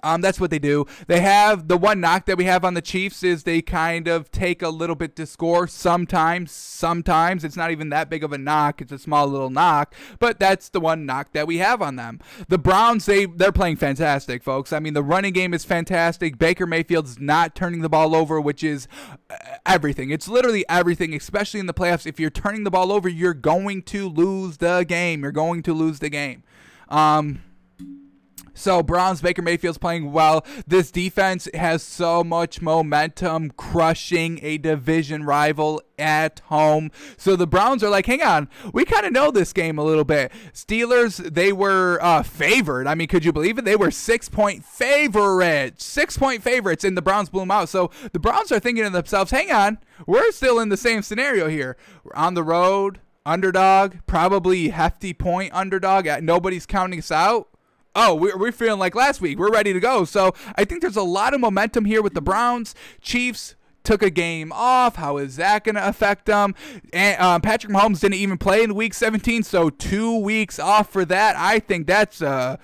Um, 0.03 0.21
that's 0.21 0.41
what 0.41 0.51
they 0.51 0.59
do. 0.59 0.87
They 1.07 1.21
have 1.21 1.69
the 1.69 1.77
one 1.77 2.01
knock 2.01 2.27
that 2.27 2.39
we 2.39 2.45
have 2.45 2.65
on 2.65 2.75
the 2.75 2.83
Chiefs 2.83 3.23
is 3.23 3.43
they 3.43 3.63
kind 3.63 4.09
of 4.09 4.31
take 4.31 4.63
a 4.63 4.69
little 4.69 4.97
bit 4.97 5.17
to 5.17 5.27
score 5.27 5.67
sometimes. 5.67 6.53
Sometimes 6.53 7.45
it's 7.45 7.57
not 7.57 7.71
even 7.71 7.89
that 7.91 8.11
big 8.11 8.25
of 8.25 8.33
a 8.33 8.39
knock; 8.39 8.81
it's 8.81 8.93
a 8.93 8.99
small 8.99 9.27
little 9.27 9.51
knock. 9.51 9.95
But 10.19 10.39
that's 10.39 10.69
the 10.69 10.81
one 10.81 11.07
knock 11.07 11.33
that 11.33 11.47
we 11.47 11.59
have 11.59 11.83
on 11.83 11.97
them. 11.97 12.21
The 12.49 12.59
Browns, 12.59 13.07
they 13.07 13.27
they're 13.27 13.53
playing 13.53 13.77
fantastic, 13.77 14.43
folks. 14.43 14.73
I 14.73 14.79
mean, 14.79 14.95
the 14.95 15.03
running 15.03 15.33
game 15.33 15.55
is 15.55 15.65
fantastic. 15.65 16.39
Baker 16.39 16.67
Mayfield's 16.67 17.19
not 17.19 17.55
turning 17.55 17.83
the 17.83 17.89
ball 17.89 18.15
over, 18.15 18.41
which 18.41 18.63
is 18.63 18.89
uh, 19.31 19.37
everything. 19.65 20.11
It's 20.11 20.29
literally 20.29 20.65
everything, 20.69 21.15
especially 21.15 21.61
in 21.61 21.67
the 21.67 21.75
playoffs. 21.75 22.07
If 22.07 22.21
you're 22.21 22.31
turning 22.31 22.65
the 22.65 22.71
ball 22.71 22.93
over, 22.93 23.09
you're 23.09 23.35
going 23.35 23.83
to 23.83 24.09
lose 24.09 24.59
the 24.59 24.85
game. 24.85 25.23
You're 25.23 25.33
going 25.33 25.63
to 25.63 25.73
lose 25.73 25.99
the 25.99 26.11
game. 26.11 26.43
Um, 26.89 27.43
so 28.57 28.83
Browns 28.83 29.21
Baker 29.21 29.43
Mayfield's 29.43 29.79
playing 29.79 30.13
well. 30.13 30.45
This 30.67 30.91
defense 30.91 31.49
has 31.55 31.83
so 31.83 32.25
much 32.25 32.61
momentum, 32.61 33.51
crushing 33.51 34.41
a 34.43 34.59
division 34.59 35.25
rival 35.25 35.81
at 35.99 36.41
home. 36.47 36.91
So 37.17 37.37
the 37.37 37.47
Browns 37.47 37.85
are 37.85 37.91
like, 37.91 38.07
hang 38.07 38.23
on, 38.23 38.49
we 38.73 38.85
kind 38.85 39.07
of 39.07 39.13
know 39.13 39.31
this 39.31 39.53
game 39.53 39.79
a 39.79 39.85
little 39.85 40.05
bit. 40.05 40.33
Steelers, 40.53 41.17
they 41.17 41.53
were 41.53 41.99
uh, 42.03 42.23
favored. 42.23 42.87
I 42.87 42.95
mean, 42.95 43.09
could 43.09 43.25
you 43.25 43.33
believe 43.33 43.59
it? 43.59 43.65
They 43.65 43.77
were 43.77 43.91
six 43.91 44.29
point 44.29 44.65
favorites, 44.65 45.85
six 45.85 46.19
point 46.19 46.43
favorites, 46.43 46.85
and 46.85 46.97
the 46.97 47.03
Browns 47.03 47.29
blew 47.29 47.43
them 47.43 47.51
out. 47.51 47.69
So 47.69 47.91
the 48.13 48.19
Browns 48.19 48.51
are 48.51 48.61
thinking 48.61 48.85
to 48.85 48.91
themselves, 48.91 49.31
hang 49.31 49.51
on, 49.53 49.79
we're 50.07 50.33
still 50.33 50.59
in 50.59 50.69
the 50.71 50.77
same 50.77 51.03
scenario 51.03 51.49
here. 51.49 51.77
We're 52.03 52.15
on 52.15 52.35
the 52.35 52.43
road. 52.43 53.01
Underdog, 53.25 53.97
probably 54.07 54.69
hefty 54.69 55.13
point 55.13 55.53
underdog. 55.53 56.07
Nobody's 56.23 56.65
counting 56.65 57.01
us 57.01 57.11
out 57.11 57.49
oh, 57.97 58.15
we're, 58.15 58.37
we're 58.37 58.53
feeling 58.53 58.79
like 58.79 58.95
last 58.95 59.21
week. 59.21 59.39
We're 59.39 59.51
ready 59.51 59.73
to 59.73 59.81
go. 59.81 60.05
So 60.05 60.35
I 60.55 60.65
think 60.65 60.83
there's 60.83 60.97
a 60.97 61.03
lot 61.03 61.35
of 61.35 61.41
momentum 61.41 61.85
here 61.85 62.03
with 62.03 62.15
the 62.15 62.21
Browns. 62.21 62.75
Chiefs 63.01 63.57
took 63.83 64.03
a 64.03 64.11
game 64.11 64.53
off. 64.53 64.97
How 64.97 65.17
is 65.17 65.37
that 65.37 65.65
going 65.65 65.77
to 65.77 65.89
affect 65.89 66.27
them? 66.27 66.55
And 66.93 67.21
um, 67.21 67.41
Patrick 67.41 67.73
Mahomes 67.73 68.01
didn't 68.01 68.15
even 68.15 68.37
play 68.37 68.63
in 68.63 68.75
week 68.75 68.93
17, 68.95 69.43
so 69.45 69.71
two 69.71 70.19
weeks 70.19 70.59
off 70.59 70.91
for 70.91 71.05
that. 71.07 71.37
I 71.37 71.59
think 71.59 71.87
that's. 71.87 72.21
Uh, 72.21 72.57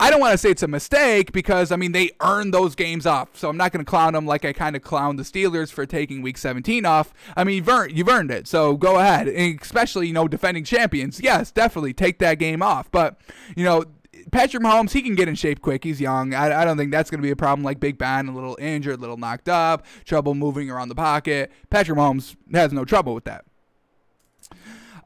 I 0.00 0.10
don't 0.10 0.18
want 0.18 0.32
to 0.32 0.38
say 0.38 0.50
it's 0.50 0.64
a 0.64 0.68
mistake 0.68 1.30
because 1.30 1.70
I 1.70 1.76
mean 1.76 1.92
they 1.92 2.10
earned 2.20 2.52
those 2.52 2.74
games 2.74 3.06
off, 3.06 3.36
so 3.36 3.48
I'm 3.48 3.56
not 3.56 3.70
going 3.70 3.84
to 3.84 3.88
clown 3.88 4.14
them 4.14 4.26
like 4.26 4.44
I 4.44 4.52
kind 4.52 4.74
of 4.74 4.82
clown 4.82 5.14
the 5.14 5.22
Steelers 5.22 5.70
for 5.70 5.86
taking 5.86 6.22
Week 6.22 6.36
17 6.36 6.84
off. 6.84 7.14
I 7.36 7.44
mean 7.44 7.58
you've 7.58 7.68
earned, 7.68 7.96
you've 7.96 8.08
earned 8.08 8.32
it, 8.32 8.48
so 8.48 8.76
go 8.76 8.98
ahead. 8.98 9.28
And 9.28 9.60
especially 9.60 10.08
you 10.08 10.12
know 10.12 10.26
defending 10.26 10.64
champions, 10.64 11.20
yes, 11.20 11.52
definitely 11.52 11.92
take 11.92 12.18
that 12.18 12.40
game 12.40 12.62
off. 12.62 12.90
But 12.90 13.16
you 13.54 13.62
know 13.62 13.84
Patrick 14.30 14.62
Mahomes, 14.62 14.92
he 14.92 15.02
can 15.02 15.14
get 15.14 15.28
in 15.28 15.34
shape 15.34 15.60
quick. 15.60 15.84
He's 15.84 16.00
young. 16.00 16.34
I, 16.34 16.62
I 16.62 16.64
don't 16.64 16.76
think 16.76 16.92
that's 16.92 17.10
going 17.10 17.20
to 17.20 17.26
be 17.26 17.30
a 17.30 17.36
problem 17.36 17.64
like 17.64 17.80
Big 17.80 17.98
Ben, 17.98 18.28
a 18.28 18.34
little 18.34 18.56
injured, 18.60 18.98
a 18.98 19.00
little 19.00 19.16
knocked 19.16 19.48
up, 19.48 19.86
trouble 20.04 20.34
moving 20.34 20.70
around 20.70 20.88
the 20.88 20.94
pocket. 20.94 21.50
Patrick 21.70 21.98
Mahomes 21.98 22.36
has 22.52 22.72
no 22.72 22.84
trouble 22.84 23.14
with 23.14 23.24
that. 23.24 23.44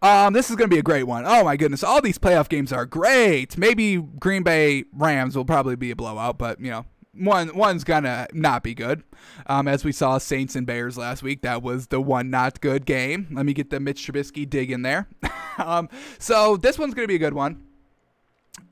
Um, 0.03 0.35
this 0.35 0.51
is 0.51 0.57
going 0.57 0.69
to 0.69 0.75
be 0.75 0.79
a 0.79 0.85
great 0.85 1.05
one. 1.05 1.25
Oh 1.27 1.45
my 1.45 1.57
goodness, 1.57 1.83
all 1.83 2.03
these 2.03 2.19
playoff 2.19 2.49
games 2.49 2.73
are 2.73 2.85
great. 2.85 3.57
Maybe 3.57 3.97
Green 3.97 4.43
Bay 4.43 4.85
Rams 4.93 5.37
will 5.37 5.45
probably 5.45 5.77
be 5.77 5.91
a 5.91 5.97
blowout, 5.97 6.39
but 6.39 6.61
you 6.61 6.71
know, 6.71 6.85
one 7.19 7.57
one's 7.57 7.83
gonna 7.83 8.27
not 8.33 8.63
be 8.63 8.75
good. 8.75 9.03
Um, 9.47 9.69
as 9.69 9.85
we 9.85 9.93
saw 9.93 10.19
Saints 10.19 10.55
and 10.55 10.67
Bears 10.67 10.99
last 10.99 11.23
week, 11.23 11.43
that 11.43 11.63
was 11.63 11.87
the 11.87 12.01
one 12.01 12.29
not 12.29 12.61
good 12.61 12.85
game. 12.85 13.27
Let 13.33 13.47
me 13.47 13.55
get 13.55 13.71
the 13.71 13.81
Mitch 13.81 14.07
Trubisky 14.07 14.49
dig 14.49 14.71
in 14.71 14.83
there. 14.83 15.09
um, 15.59 15.89
so 16.19 16.57
this 16.57 16.79
one's 16.79 16.95
gonna 16.95 17.09
be 17.09 17.15
a 17.15 17.19
good 17.19 17.35
one 17.35 17.66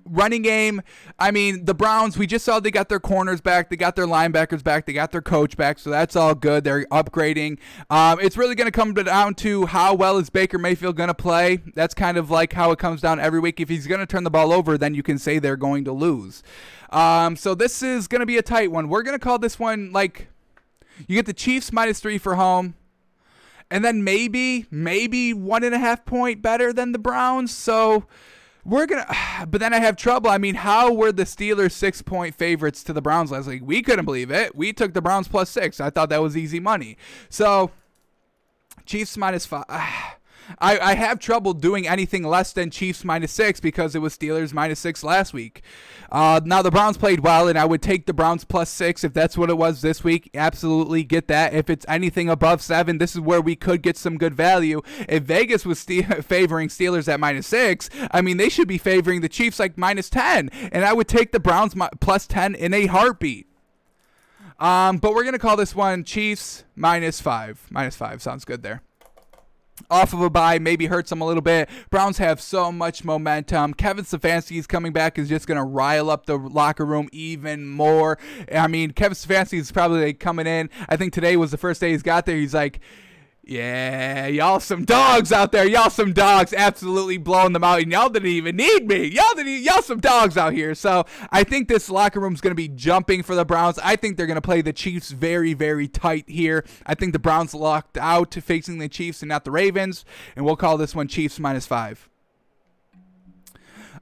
running 0.05 0.43
game, 0.43 0.83
I 1.19 1.31
mean, 1.31 1.65
the 1.65 1.75
Browns, 1.75 2.17
we 2.17 2.27
just 2.27 2.45
saw 2.45 2.61
they 2.61 2.71
got 2.71 2.89
their 2.89 3.01
corners 3.01 3.41
back, 3.41 3.71
they 3.71 3.77
got 3.77 3.97
their 3.97 4.07
linebackers 4.07 4.63
back, 4.63 4.87
they 4.87 4.93
got 4.93 5.13
their 5.13 5.23
coach 5.23 5.57
back, 5.57 5.79
so 5.79 5.91
that's 5.91 6.17
all 6.17 6.35
good. 6.35 6.65
They're 6.65 6.85
upgrading. 6.87 7.59
Um, 7.91 8.19
it's 8.21 8.37
really 8.37 8.55
going 8.55 8.67
to 8.67 8.73
come 8.73 8.95
down 8.95 9.35
to 9.37 9.67
how 9.67 9.95
well 9.95 10.19
is 10.19 10.31
Baker 10.31 10.59
Mayfield 10.59 10.97
going 10.97 11.09
to 11.09 11.15
play. 11.15 11.59
That's 11.75 11.95
kind 11.95 12.17
of 12.17 12.31
like 12.31 12.53
how 12.53 12.71
it 12.71 12.79
comes 12.79 13.01
down 13.01 13.21
every 13.21 13.41
week. 13.41 13.61
If 13.61 13.69
he's 13.69 13.87
going 13.87 14.01
to 14.01 14.07
turn 14.07 14.25
the 14.25 14.31
ball 14.31 14.53
over, 14.53 14.77
then 14.79 14.95
you 14.95 15.03
can 15.03 15.19
say 15.19 15.39
they're 15.39 15.57
going 15.57 15.85
to 15.85 15.93
lose. 15.93 16.43
Um, 16.91 17.37
so 17.37 17.55
this 17.55 17.83
is 17.83 18.07
going 18.09 18.21
to 18.21 18.27
be 18.27 18.39
a 18.39 18.43
tight 18.43 18.71
one. 18.71 18.89
We're 18.89 19.03
going 19.03 19.19
to 19.19 19.25
call 19.25 19.39
this 19.39 19.59
one 19.59 19.93
like 19.93 20.29
you 21.07 21.17
get 21.17 21.27
the 21.27 21.33
Chiefs 21.33 21.73
minus 21.73 22.01
three 22.01 22.19
for 22.19 22.37
home 22.37 22.75
and 23.71 23.85
then 23.85 24.05
maybe 24.05 24.67
maybe 24.71 25.33
one 25.33 25.65
and 25.65 25.75
a 25.75 25.79
half 25.79 26.05
point 26.05 26.43
better 26.43 26.73
than 26.73 26.93
the 26.93 26.99
Browns. 26.99 27.53
So 27.53 28.07
we're 28.65 28.87
gonna 28.87 29.07
but 29.49 29.61
then 29.61 29.73
i 29.75 29.79
have 29.79 29.97
trouble. 29.97 30.31
I 30.31 30.39
mean 30.39 30.55
how 30.55 30.93
were 30.93 31.13
the 31.13 31.25
steelers 31.25 31.73
six 31.73 32.03
point 32.03 32.35
favorites 32.35 32.83
to 32.85 32.93
the 32.93 33.03
browns 33.03 33.31
last 33.31 33.47
week? 33.47 33.63
We 33.65 33.83
couldn't 33.83 34.05
believe 34.05 34.31
it. 34.31 34.55
We 34.55 34.73
took 34.73 34.95
the 34.95 35.03
browns 35.03 35.29
plus 35.29 35.51
six. 35.51 35.81
I 35.81 35.91
thought 35.91 36.09
that 36.11 36.23
was 36.23 36.37
easy 36.37 36.61
money. 36.61 36.97
So 37.29 37.71
chiefs 38.87 39.17
minus 39.17 39.47
five 39.47 39.65
I, 40.59 40.79
I 40.79 40.95
have 40.95 41.19
trouble 41.19 41.53
doing 41.53 41.87
anything 41.87 42.23
less 42.23 42.53
than 42.53 42.71
Chiefs 42.71 43.05
minus 43.05 43.33
six 43.33 43.61
because 43.61 43.95
it 43.95 44.01
was 44.01 44.17
Steelers 44.17 44.53
minus 44.53 44.81
six 44.81 45.03
last 45.03 45.33
week. 45.33 45.63
Uh, 46.11 46.41
now 46.45 46.63
the 46.63 46.71
Browns 46.71 46.97
played 46.97 47.21
well, 47.21 47.49
and 47.49 47.59
I 47.59 47.65
would 47.65 47.83
take 47.83 48.07
the 48.07 48.13
Browns 48.13 48.45
plus 48.45 48.71
six 48.71 49.05
if 49.05 49.13
that's 49.13 49.37
what 49.37 49.51
it 49.51 49.59
was 49.59 49.83
this 49.83 50.05
week. 50.05 50.31
Absolutely 50.35 51.05
get 51.05 51.29
that. 51.29 51.55
If 51.55 51.71
it's 51.71 51.87
anything 51.89 52.29
above 52.29 52.63
seven, 52.63 52.99
this 52.99 53.15
is 53.15 53.21
where 53.21 53.41
we 53.41 53.57
could 53.57 53.83
get 53.83 53.97
some 53.97 54.19
good 54.19 54.35
value. 54.35 54.81
If 55.09 55.25
Vegas 55.25 55.65
was 55.65 55.83
favoring 56.23 56.69
Steelers 56.69 57.09
at 57.09 57.21
minus 57.21 57.47
six, 57.47 57.89
I 58.11 58.21
mean 58.21 58.37
they 58.37 58.49
should 58.49 58.69
be 58.69 58.79
favoring 58.79 59.21
the 59.21 59.29
Chiefs 59.29 59.59
like 59.59 59.79
minus 59.79 60.11
ten, 60.11 60.51
and 60.73 60.85
I 60.85 60.93
would 60.93 61.09
take 61.09 61.33
the 61.33 61.41
Browns 61.41 61.75
mi- 61.75 61.89
plus 62.01 62.27
ten 62.27 62.55
in 62.55 62.75
a 62.75 62.87
heartbeat. 62.87 63.49
Um, 64.61 64.99
but 64.99 65.15
we're 65.15 65.25
gonna 65.25 65.39
call 65.39 65.57
this 65.57 65.75
one 65.75 66.05
Chiefs 66.05 66.65
minus 66.77 67.21
five. 67.21 67.67
Minus 67.71 67.97
five 67.97 68.23
sounds 68.23 68.45
good 68.45 68.63
there 68.63 68.83
off 69.91 70.13
of 70.13 70.21
a 70.21 70.31
bye 70.31 70.59
maybe 70.59 70.87
hurts 70.87 71.11
them 71.11 71.21
a 71.21 71.27
little 71.27 71.43
bit. 71.43 71.69
Browns 71.91 72.19
have 72.19 72.41
so 72.41 72.71
much 72.71 73.05
momentum. 73.05 73.75
Kevin 73.75 74.05
Stefanski 74.05 74.59
is 74.59 74.67
coming 74.67 74.93
back 74.93 75.19
is 75.19 75.29
just 75.29 75.47
going 75.47 75.59
to 75.59 75.65
rile 75.65 76.11
up 76.11 76.27
the 76.27 76.37
locker 76.37 76.85
room 76.85 77.09
even 77.13 77.67
more. 77.67 78.19
I 78.53 78.69
mean, 78.69 78.93
Kevin 78.93 79.17
Stefanski 79.17 79.59
is 79.59 79.73
probably 79.73 80.13
coming 80.15 80.47
in. 80.47 80.71
I 80.89 80.97
think 80.97 81.13
today 81.13 81.37
was 81.37 81.51
the 81.51 81.59
first 81.59 81.81
day 81.81 81.91
he's 81.91 82.03
got 82.03 82.27
there. 82.27 82.37
He's 82.37 82.55
like, 82.55 82.81
yeah, 83.47 84.27
y'all 84.27 84.59
some 84.59 84.85
dogs 84.85 85.31
out 85.31 85.53
there. 85.53 85.67
Y'all 85.67 85.91
some 85.91 86.13
dogs, 86.13 86.55
absolutely 86.55 87.19
blowing 87.19 87.53
them 87.53 87.63
out, 87.63 87.83
and 87.83 87.93
y'all 87.93 88.09
didn't 88.09 88.29
even 88.29 88.57
need 88.57 88.89
me. 88.89 89.05
Y'all 89.07 89.35
didn't. 89.35 89.63
Y'all 89.63 89.83
some 89.83 90.01
dogs 90.01 90.37
out 90.37 90.55
here. 90.55 90.75
So 90.75 91.05
I 91.31 91.45
think 91.45 91.69
this 91.69 91.91
locker 91.91 92.21
room's 92.21 92.41
to 92.53 92.57
be 92.57 92.69
jumping 92.69 93.23
for 93.23 93.35
the 93.35 93.45
Browns. 93.45 93.79
I 93.83 93.97
think 93.97 94.17
they're 94.17 94.27
to 94.37 94.41
play 94.41 94.63
the 94.63 94.73
Chiefs 94.73 95.11
very, 95.11 95.53
very 95.53 95.89
tight 95.89 96.29
here. 96.29 96.65
I 96.87 96.95
think 96.95 97.13
the 97.13 97.19
Browns 97.19 97.55
locked 97.55 97.99
out 97.99 98.31
to 98.33 98.41
facing 98.41 98.79
the 98.79 98.89
Chiefs 98.89 99.21
and 99.21 99.29
not 99.29 99.45
the 99.45 99.51
Ravens, 99.51 100.07
and 100.35 100.45
we'll 100.45 100.57
call 100.57 100.79
this 100.79 100.95
one 100.95 101.09
Chiefs 101.09 101.39
minus 101.39 101.67
five. 101.67 102.09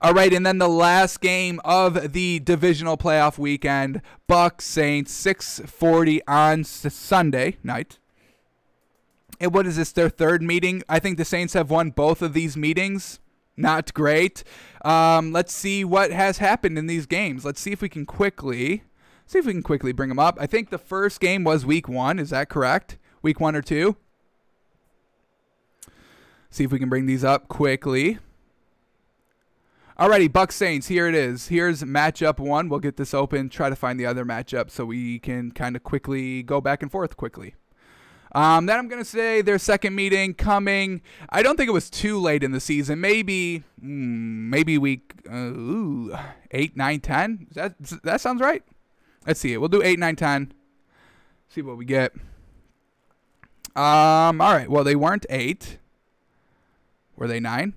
All 0.00 0.14
right, 0.14 0.32
and 0.32 0.44
then 0.44 0.58
the 0.58 0.68
last 0.68 1.20
game 1.20 1.60
of 1.64 2.12
the 2.12 2.40
divisional 2.40 2.96
playoff 2.96 3.38
weekend, 3.38 4.02
Bucks 4.28 4.64
Saints 4.64 5.12
6:40 5.12 6.20
on 6.26 6.64
Sunday 6.64 7.56
night. 7.62 7.98
And 9.42 9.52
what 9.52 9.66
is 9.66 9.76
this, 9.76 9.92
their 9.92 10.08
third 10.08 10.42
meeting? 10.42 10.82
I 10.88 10.98
think 10.98 11.18
the 11.18 11.24
Saints 11.24 11.52
have 11.52 11.70
won 11.70 11.90
both 11.90 12.22
of 12.22 12.32
these 12.32 12.56
meetings. 12.56 13.20
Not 13.56 13.92
great. 13.92 14.44
Um, 14.84 15.32
let's 15.32 15.52
see 15.52 15.84
what 15.84 16.10
has 16.12 16.38
happened 16.38 16.78
in 16.78 16.86
these 16.86 17.04
games. 17.04 17.44
Let's 17.44 17.60
see 17.60 17.72
if 17.72 17.82
we 17.82 17.90
can 17.90 18.06
quickly 18.06 18.84
see 19.32 19.38
if 19.38 19.46
we 19.46 19.52
can 19.52 19.62
quickly 19.62 19.92
bring 19.92 20.10
them 20.10 20.18
up. 20.18 20.36
I 20.40 20.46
think 20.46 20.70
the 20.70 20.78
first 20.78 21.20
game 21.20 21.42
was 21.42 21.64
week 21.64 21.88
one. 21.88 22.18
Is 22.18 22.30
that 22.30 22.48
correct? 22.48 22.98
Week 23.22 23.40
one 23.40 23.56
or 23.56 23.62
two? 23.62 23.96
See 26.50 26.64
if 26.64 26.72
we 26.72 26.78
can 26.78 26.90
bring 26.90 27.06
these 27.06 27.24
up 27.24 27.48
quickly. 27.48 28.18
Alrighty, 29.98 30.30
Buck 30.30 30.52
Saints. 30.52 30.88
Here 30.88 31.06
it 31.06 31.14
is. 31.14 31.48
Here's 31.48 31.82
matchup 31.82 32.38
one. 32.38 32.68
We'll 32.68 32.80
get 32.80 32.96
this 32.96 33.14
open. 33.14 33.48
Try 33.48 33.70
to 33.70 33.76
find 33.76 33.98
the 33.98 34.06
other 34.06 34.24
matchup 34.24 34.70
so 34.70 34.84
we 34.84 35.18
can 35.18 35.50
kind 35.50 35.76
of 35.76 35.82
quickly 35.82 36.42
go 36.42 36.60
back 36.60 36.82
and 36.82 36.90
forth 36.90 37.16
quickly. 37.16 37.54
Um, 38.34 38.66
then 38.66 38.78
I'm 38.78 38.88
going 38.88 39.02
to 39.02 39.08
say 39.08 39.42
their 39.42 39.58
second 39.58 39.94
meeting 39.94 40.32
coming. 40.32 41.02
I 41.28 41.42
don't 41.42 41.56
think 41.56 41.68
it 41.68 41.72
was 41.72 41.90
too 41.90 42.18
late 42.18 42.42
in 42.42 42.52
the 42.52 42.60
season. 42.60 43.00
Maybe, 43.00 43.62
mm, 43.82 44.48
maybe 44.48 44.78
week 44.78 45.12
uh, 45.30 45.36
ooh, 45.36 46.16
8, 46.50 46.76
9, 46.76 47.00
10. 47.00 47.46
That, 47.52 47.74
that 48.02 48.20
sounds 48.20 48.40
right. 48.40 48.62
Let's 49.26 49.40
see 49.40 49.52
it. 49.52 49.58
We'll 49.58 49.68
do 49.68 49.82
8, 49.82 49.98
9, 49.98 50.16
10. 50.16 50.52
See 51.50 51.62
what 51.62 51.76
we 51.76 51.84
get. 51.84 52.14
Um, 53.76 54.40
all 54.40 54.54
right. 54.54 54.68
Well, 54.68 54.84
they 54.84 54.96
weren't 54.96 55.26
8. 55.28 55.78
Were 57.16 57.28
they 57.28 57.40
9? 57.40 57.74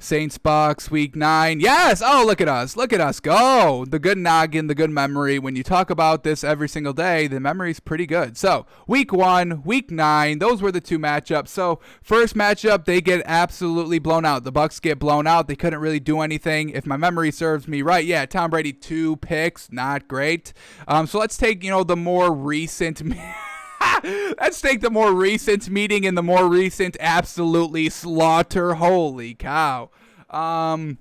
Saints 0.00 0.38
Bucks 0.38 0.90
week 0.90 1.14
nine. 1.14 1.60
Yes. 1.60 2.02
Oh, 2.04 2.24
look 2.26 2.40
at 2.40 2.48
us. 2.48 2.76
Look 2.76 2.92
at 2.92 3.00
us 3.00 3.20
go. 3.20 3.84
The 3.84 3.98
good 3.98 4.18
noggin, 4.18 4.66
the 4.66 4.74
good 4.74 4.90
memory. 4.90 5.38
When 5.38 5.54
you 5.54 5.62
talk 5.62 5.90
about 5.90 6.24
this 6.24 6.42
every 6.42 6.68
single 6.68 6.94
day, 6.94 7.26
the 7.26 7.38
memory's 7.38 7.80
pretty 7.80 8.06
good. 8.06 8.36
So 8.36 8.66
week 8.86 9.12
one, 9.12 9.62
week 9.62 9.90
nine, 9.90 10.38
those 10.38 10.62
were 10.62 10.72
the 10.72 10.80
two 10.80 10.98
matchups. 10.98 11.48
So 11.48 11.80
first 12.02 12.34
matchup, 12.34 12.86
they 12.86 13.00
get 13.00 13.22
absolutely 13.26 13.98
blown 13.98 14.24
out. 14.24 14.44
The 14.44 14.52
Bucks 14.52 14.80
get 14.80 14.98
blown 14.98 15.26
out. 15.26 15.46
They 15.46 15.56
couldn't 15.56 15.80
really 15.80 16.00
do 16.00 16.20
anything. 16.20 16.70
If 16.70 16.86
my 16.86 16.96
memory 16.96 17.30
serves 17.30 17.68
me 17.68 17.82
right, 17.82 18.04
yeah, 18.04 18.24
Tom 18.24 18.50
Brady 18.50 18.72
two 18.72 19.16
picks, 19.16 19.70
not 19.70 20.08
great. 20.08 20.54
Um, 20.88 21.06
so 21.06 21.18
let's 21.18 21.36
take 21.36 21.62
you 21.62 21.70
know 21.70 21.84
the 21.84 21.96
more 21.96 22.32
recent. 22.32 23.02
Let's 24.40 24.60
take 24.60 24.80
the 24.80 24.90
more 24.90 25.12
recent 25.12 25.68
meeting 25.70 26.06
and 26.06 26.16
the 26.16 26.22
more 26.22 26.48
recent 26.48 26.96
absolutely 27.00 27.88
slaughter. 27.88 28.74
Holy 28.74 29.34
cow. 29.34 29.90
Um 30.28 30.98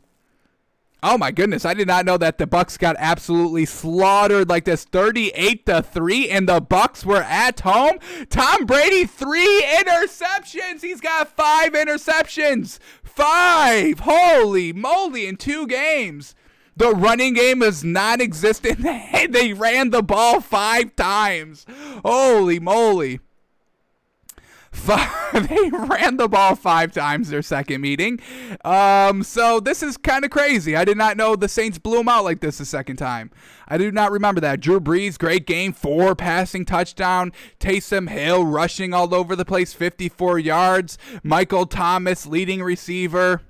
Oh 1.02 1.18
my 1.18 1.32
goodness, 1.32 1.64
I 1.64 1.74
did 1.74 1.88
not 1.88 2.06
know 2.06 2.18
that 2.18 2.38
the 2.38 2.46
Bucks 2.46 2.76
got 2.76 2.98
absolutely 3.00 3.66
slaughtered 3.66 4.50
like 4.50 4.66
this 4.66 4.84
38 4.84 5.66
to 5.66 5.82
3 5.82 6.30
and 6.30 6.50
the 6.50 6.60
Bucks 6.60 7.06
were 7.06 7.24
at 7.24 7.62
home. 7.62 8.00
Tom 8.30 8.66
Brady 8.66 9.06
3 9.06 9.64
interceptions. 9.80 10.82
He's 10.82 11.00
got 11.00 11.34
5 11.38 11.72
interceptions. 11.72 12.80
5. 13.04 14.00
Holy 14.00 14.74
moly 14.74 15.26
in 15.26 15.38
2 15.38 15.68
games. 15.68 16.36
The 16.80 16.92
running 16.92 17.34
game 17.34 17.62
is 17.62 17.84
non 17.84 18.22
existent. 18.22 18.80
they 19.30 19.52
ran 19.52 19.90
the 19.90 20.02
ball 20.02 20.40
five 20.40 20.96
times. 20.96 21.66
Holy 22.06 22.60
moly. 22.60 23.20
They 25.34 25.70
ran 25.72 26.18
the 26.18 26.28
ball 26.28 26.56
five 26.56 26.92
times 26.92 27.30
their 27.30 27.44
second 27.44 27.82
meeting. 27.82 28.20
Um, 28.66 29.22
so 29.22 29.60
this 29.60 29.84
is 29.84 29.96
kind 29.96 30.26
of 30.26 30.32
crazy. 30.32 30.76
I 30.76 30.86
did 30.86 30.98
not 30.98 31.18
know 31.18 31.36
the 31.36 31.48
Saints 31.48 31.78
blew 31.78 31.98
them 31.98 32.10
out 32.10 32.24
like 32.24 32.40
this 32.40 32.58
the 32.58 32.66
second 32.66 32.96
time. 32.96 33.30
I 33.68 33.78
do 33.78 33.92
not 33.92 34.12
remember 34.12 34.42
that. 34.42 34.60
Drew 34.60 34.80
Brees, 34.80 35.20
great 35.20 35.46
game, 35.46 35.72
four 35.72 36.16
passing 36.16 36.66
touchdown. 36.66 37.32
Taysom 37.60 38.10
Hill 38.10 38.44
rushing 38.46 38.92
all 38.92 39.14
over 39.14 39.36
the 39.36 39.46
place, 39.46 39.74
54 39.74 40.40
yards. 40.40 40.98
Michael 41.22 41.68
Thomas, 41.68 42.26
leading 42.26 42.64
receiver. 42.64 43.42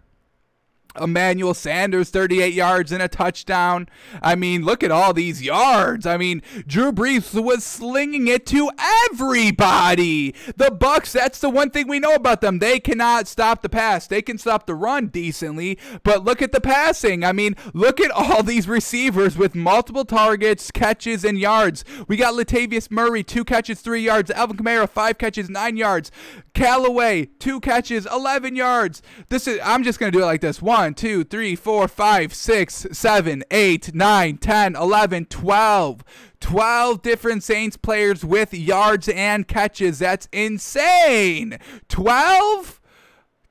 Emmanuel 1.00 1.54
Sanders, 1.54 2.10
38 2.10 2.54
yards 2.54 2.91
and 2.91 3.02
a 3.02 3.08
touchdown. 3.08 3.88
I 4.22 4.36
mean, 4.36 4.64
look 4.64 4.84
at 4.84 4.91
all 4.91 5.14
these 5.14 5.41
yards. 5.41 6.06
I 6.06 6.18
mean, 6.18 6.41
Drew 6.68 6.91
Brees 6.91 7.41
was 7.41 7.64
slinging 7.64 8.28
it 8.28 8.45
to 8.47 8.70
everybody. 9.12 10.34
The 10.56 10.72
Bucks, 10.72 11.14
that's 11.14 11.39
the 11.39 11.50
one 11.50 11.70
thing 11.70 11.88
we 11.88 12.00
know 12.00 12.16
about 12.16 12.41
them. 12.41 12.60
They 12.60 12.80
cannot 12.80 13.28
stop 13.28 13.62
the 13.62 13.70
pass. 13.70 14.08
They 14.08 14.22
can 14.22 14.38
stop 14.38 14.66
the 14.66 14.76
run 14.76 15.08
decently, 15.08 15.78
but 16.04 16.24
look 16.24 16.41
at 16.41 16.52
the 16.52 16.62
passing. 16.62 17.24
I 17.24 17.32
mean, 17.32 17.56
look 17.74 18.00
at 18.00 18.12
all 18.12 18.43
these 18.43 18.68
receivers 18.68 19.38
with 19.38 19.56
multiple 19.56 20.06
targets, 20.06 20.72
catches, 20.72 21.24
and 21.24 21.38
yards. 21.38 21.84
We 22.08 22.18
got 22.18 22.34
Latavius 22.34 22.91
Murray, 22.91 23.24
two 23.24 23.43
catches, 23.43 23.82
three 23.82 24.02
yards. 24.02 24.32
Alvin 24.32 24.58
Kamara, 24.58 24.89
five 24.89 25.18
catches, 25.18 25.50
nine 25.50 25.78
yards. 25.78 26.12
Callaway, 26.54 27.26
two 27.39 27.60
catches, 27.60 28.06
11 28.06 28.56
yards. 28.56 29.02
This 29.30 29.47
is, 29.47 29.60
I'm 29.64 29.84
just 29.84 30.00
going 30.00 30.12
to 30.12 30.18
do 30.18 30.24
it 30.24 30.28
like 30.28 30.41
this. 30.41 30.62
One, 30.90 30.96
two, 30.96 31.24
three, 31.24 31.56
four, 31.56 31.88
five, 31.88 32.34
six, 32.34 32.88
seven, 32.92 33.44
eight, 33.52 33.94
nine, 33.94 34.38
10, 34.38 34.76
11, 34.76 35.26
12. 35.26 36.04
12 36.40 37.02
different 37.04 37.44
Saints 37.44 37.78
players 37.78 38.26
with 38.26 38.56
yards 38.56 39.08
and 39.08 39.48
catches. 39.48 40.00
That's 40.00 40.28
insane. 40.32 41.60
12? 41.90 42.82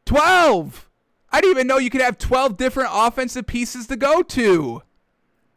12. 0.05 0.91
I 1.31 1.41
didn't 1.41 1.51
even 1.53 1.67
know 1.69 1.79
you 1.79 1.91
could 1.91 2.01
have 2.01 2.19
12 2.19 2.57
different 2.57 2.91
offensive 2.93 3.47
pieces 3.47 3.87
to 3.87 3.95
go 3.95 4.23
to. 4.23 4.83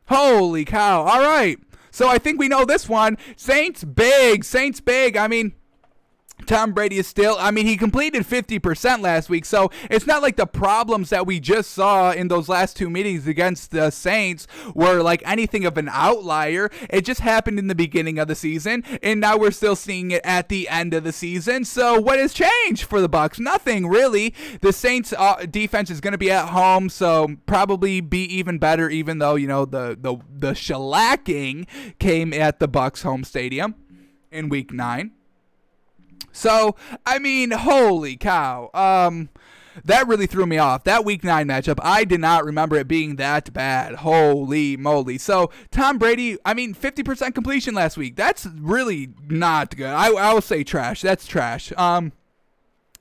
Holy 0.05 0.63
cow. 0.63 1.01
All 1.01 1.21
right. 1.21 1.57
So 1.89 2.07
I 2.09 2.19
think 2.19 2.37
we 2.37 2.47
know 2.47 2.63
this 2.63 2.87
one. 2.87 3.17
Saints 3.35 3.83
big. 3.83 4.43
Saints 4.43 4.81
big. 4.81 5.17
I 5.17 5.27
mean, 5.27 5.55
Tom 6.45 6.73
Brady 6.73 6.97
is 6.97 7.07
still, 7.07 7.37
I 7.39 7.51
mean, 7.51 7.65
he 7.65 7.77
completed 7.77 8.23
50% 8.23 9.01
last 9.01 9.29
week, 9.29 9.45
so 9.45 9.71
it's 9.89 10.07
not 10.07 10.21
like 10.21 10.35
the 10.35 10.45
problems 10.45 11.09
that 11.09 11.25
we 11.25 11.39
just 11.39 11.71
saw 11.71 12.11
in 12.11 12.27
those 12.27 12.49
last 12.49 12.75
two 12.75 12.89
meetings 12.89 13.27
against 13.27 13.71
the 13.71 13.89
Saints 13.89 14.47
were 14.73 15.01
like 15.01 15.21
anything 15.25 15.65
of 15.65 15.77
an 15.77 15.89
outlier. 15.89 16.69
It 16.89 17.05
just 17.05 17.21
happened 17.21 17.59
in 17.59 17.67
the 17.67 17.75
beginning 17.75 18.19
of 18.19 18.27
the 18.27 18.35
season, 18.35 18.83
and 19.01 19.19
now 19.19 19.37
we're 19.37 19.51
still 19.51 19.75
seeing 19.75 20.11
it 20.11 20.21
at 20.23 20.49
the 20.49 20.67
end 20.69 20.93
of 20.93 21.03
the 21.03 21.11
season. 21.11 21.65
So, 21.65 21.99
what 21.99 22.19
has 22.19 22.33
changed 22.33 22.83
for 22.83 23.01
the 23.01 23.09
Bucks? 23.09 23.39
Nothing 23.39 23.87
really. 23.87 24.33
The 24.61 24.73
Saints' 24.73 25.13
uh, 25.17 25.45
defense 25.49 25.89
is 25.89 26.01
going 26.01 26.13
to 26.13 26.17
be 26.17 26.31
at 26.31 26.49
home, 26.49 26.89
so 26.89 27.35
probably 27.45 28.01
be 28.01 28.23
even 28.23 28.57
better, 28.57 28.89
even 28.89 29.19
though, 29.19 29.35
you 29.35 29.47
know, 29.47 29.65
the, 29.65 29.97
the, 29.99 30.17
the 30.29 30.51
shellacking 30.51 31.67
came 31.99 32.33
at 32.33 32.59
the 32.59 32.67
Bucks' 32.67 33.03
home 33.03 33.23
stadium 33.23 33.75
in 34.31 34.49
week 34.49 34.71
nine. 34.71 35.11
So, 36.31 36.75
I 37.05 37.19
mean, 37.19 37.51
holy 37.51 38.17
cow. 38.17 38.69
Um, 38.73 39.29
that 39.85 40.07
really 40.07 40.27
threw 40.27 40.45
me 40.45 40.57
off. 40.57 40.83
That 40.83 41.05
week 41.05 41.23
nine 41.23 41.47
matchup, 41.47 41.79
I 41.81 42.03
did 42.03 42.19
not 42.19 42.43
remember 42.43 42.75
it 42.75 42.87
being 42.87 43.15
that 43.17 43.53
bad. 43.53 43.95
Holy 43.95 44.77
moly. 44.77 45.17
So, 45.17 45.51
Tom 45.71 45.97
Brady, 45.97 46.37
I 46.45 46.53
mean, 46.53 46.73
50% 46.73 47.33
completion 47.33 47.73
last 47.73 47.97
week. 47.97 48.15
That's 48.15 48.45
really 48.45 49.09
not 49.29 49.75
good. 49.75 49.87
I, 49.87 50.11
I 50.11 50.33
will 50.33 50.41
say 50.41 50.63
trash. 50.63 51.01
That's 51.01 51.25
trash. 51.25 51.71
Um, 51.77 52.11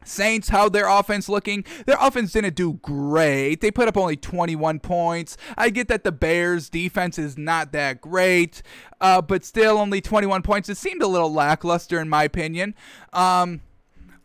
Saints, 0.05 0.48
how 0.48 0.68
their 0.68 0.88
offense 0.88 1.28
looking? 1.28 1.64
Their 1.86 1.98
offense 2.01 2.32
didn't 2.32 2.55
do 2.55 2.74
great. 2.74 3.61
They 3.61 3.70
put 3.70 3.88
up 3.88 3.96
only 3.96 4.16
21 4.16 4.80
points. 4.80 5.36
I 5.59 5.70
get 5.70 5.88
that 5.88 6.05
the 6.05 6.12
Bears' 6.12 6.70
defense 6.70 7.18
is 7.18 7.36
not 7.36 7.72
that 7.72 8.01
great, 8.01 8.62
uh, 9.01 9.20
but 9.20 9.44
still 9.44 9.78
only 9.78 10.01
21 10.01 10.42
points. 10.42 10.68
It 10.68 10.76
seemed 10.76 11.03
a 11.03 11.07
little 11.07 11.32
lackluster 11.32 12.01
in 12.01 12.09
my 12.09 12.24
opinion. 12.24 12.74
Um, 13.12 13.61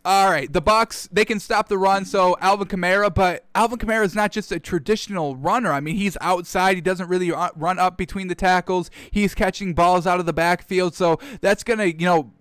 all 0.06 0.30
right, 0.30 0.52
the 0.54 0.62
Bucks 0.62 1.10
they 1.12 1.26
can 1.26 1.40
stop 1.40 1.68
the 1.68 1.80
run. 1.80 2.06
So 2.06 2.38
Alvin 2.40 2.68
Kamara, 2.68 3.12
but 3.14 3.46
Alvin 3.56 3.80
Kamara 3.80 4.06
is 4.06 4.14
not 4.14 4.32
just 4.32 4.52
a 4.52 4.60
traditional 4.60 5.36
runner. 5.36 5.72
I 5.72 5.80
mean, 5.80 5.96
he's 5.96 6.16
outside. 6.22 6.76
He 6.76 6.82
doesn't 6.82 7.10
really 7.10 7.32
run 7.56 7.80
up 7.80 7.98
between 7.98 8.28
the 8.28 8.36
tackles. 8.36 8.92
He's 9.10 9.34
catching 9.34 9.74
balls 9.74 10.06
out 10.06 10.20
of 10.20 10.28
the 10.28 10.34
backfield. 10.34 10.94
So 10.94 11.20
that's 11.42 11.64
gonna 11.64 11.86
you 11.86 12.06
know 12.06 12.32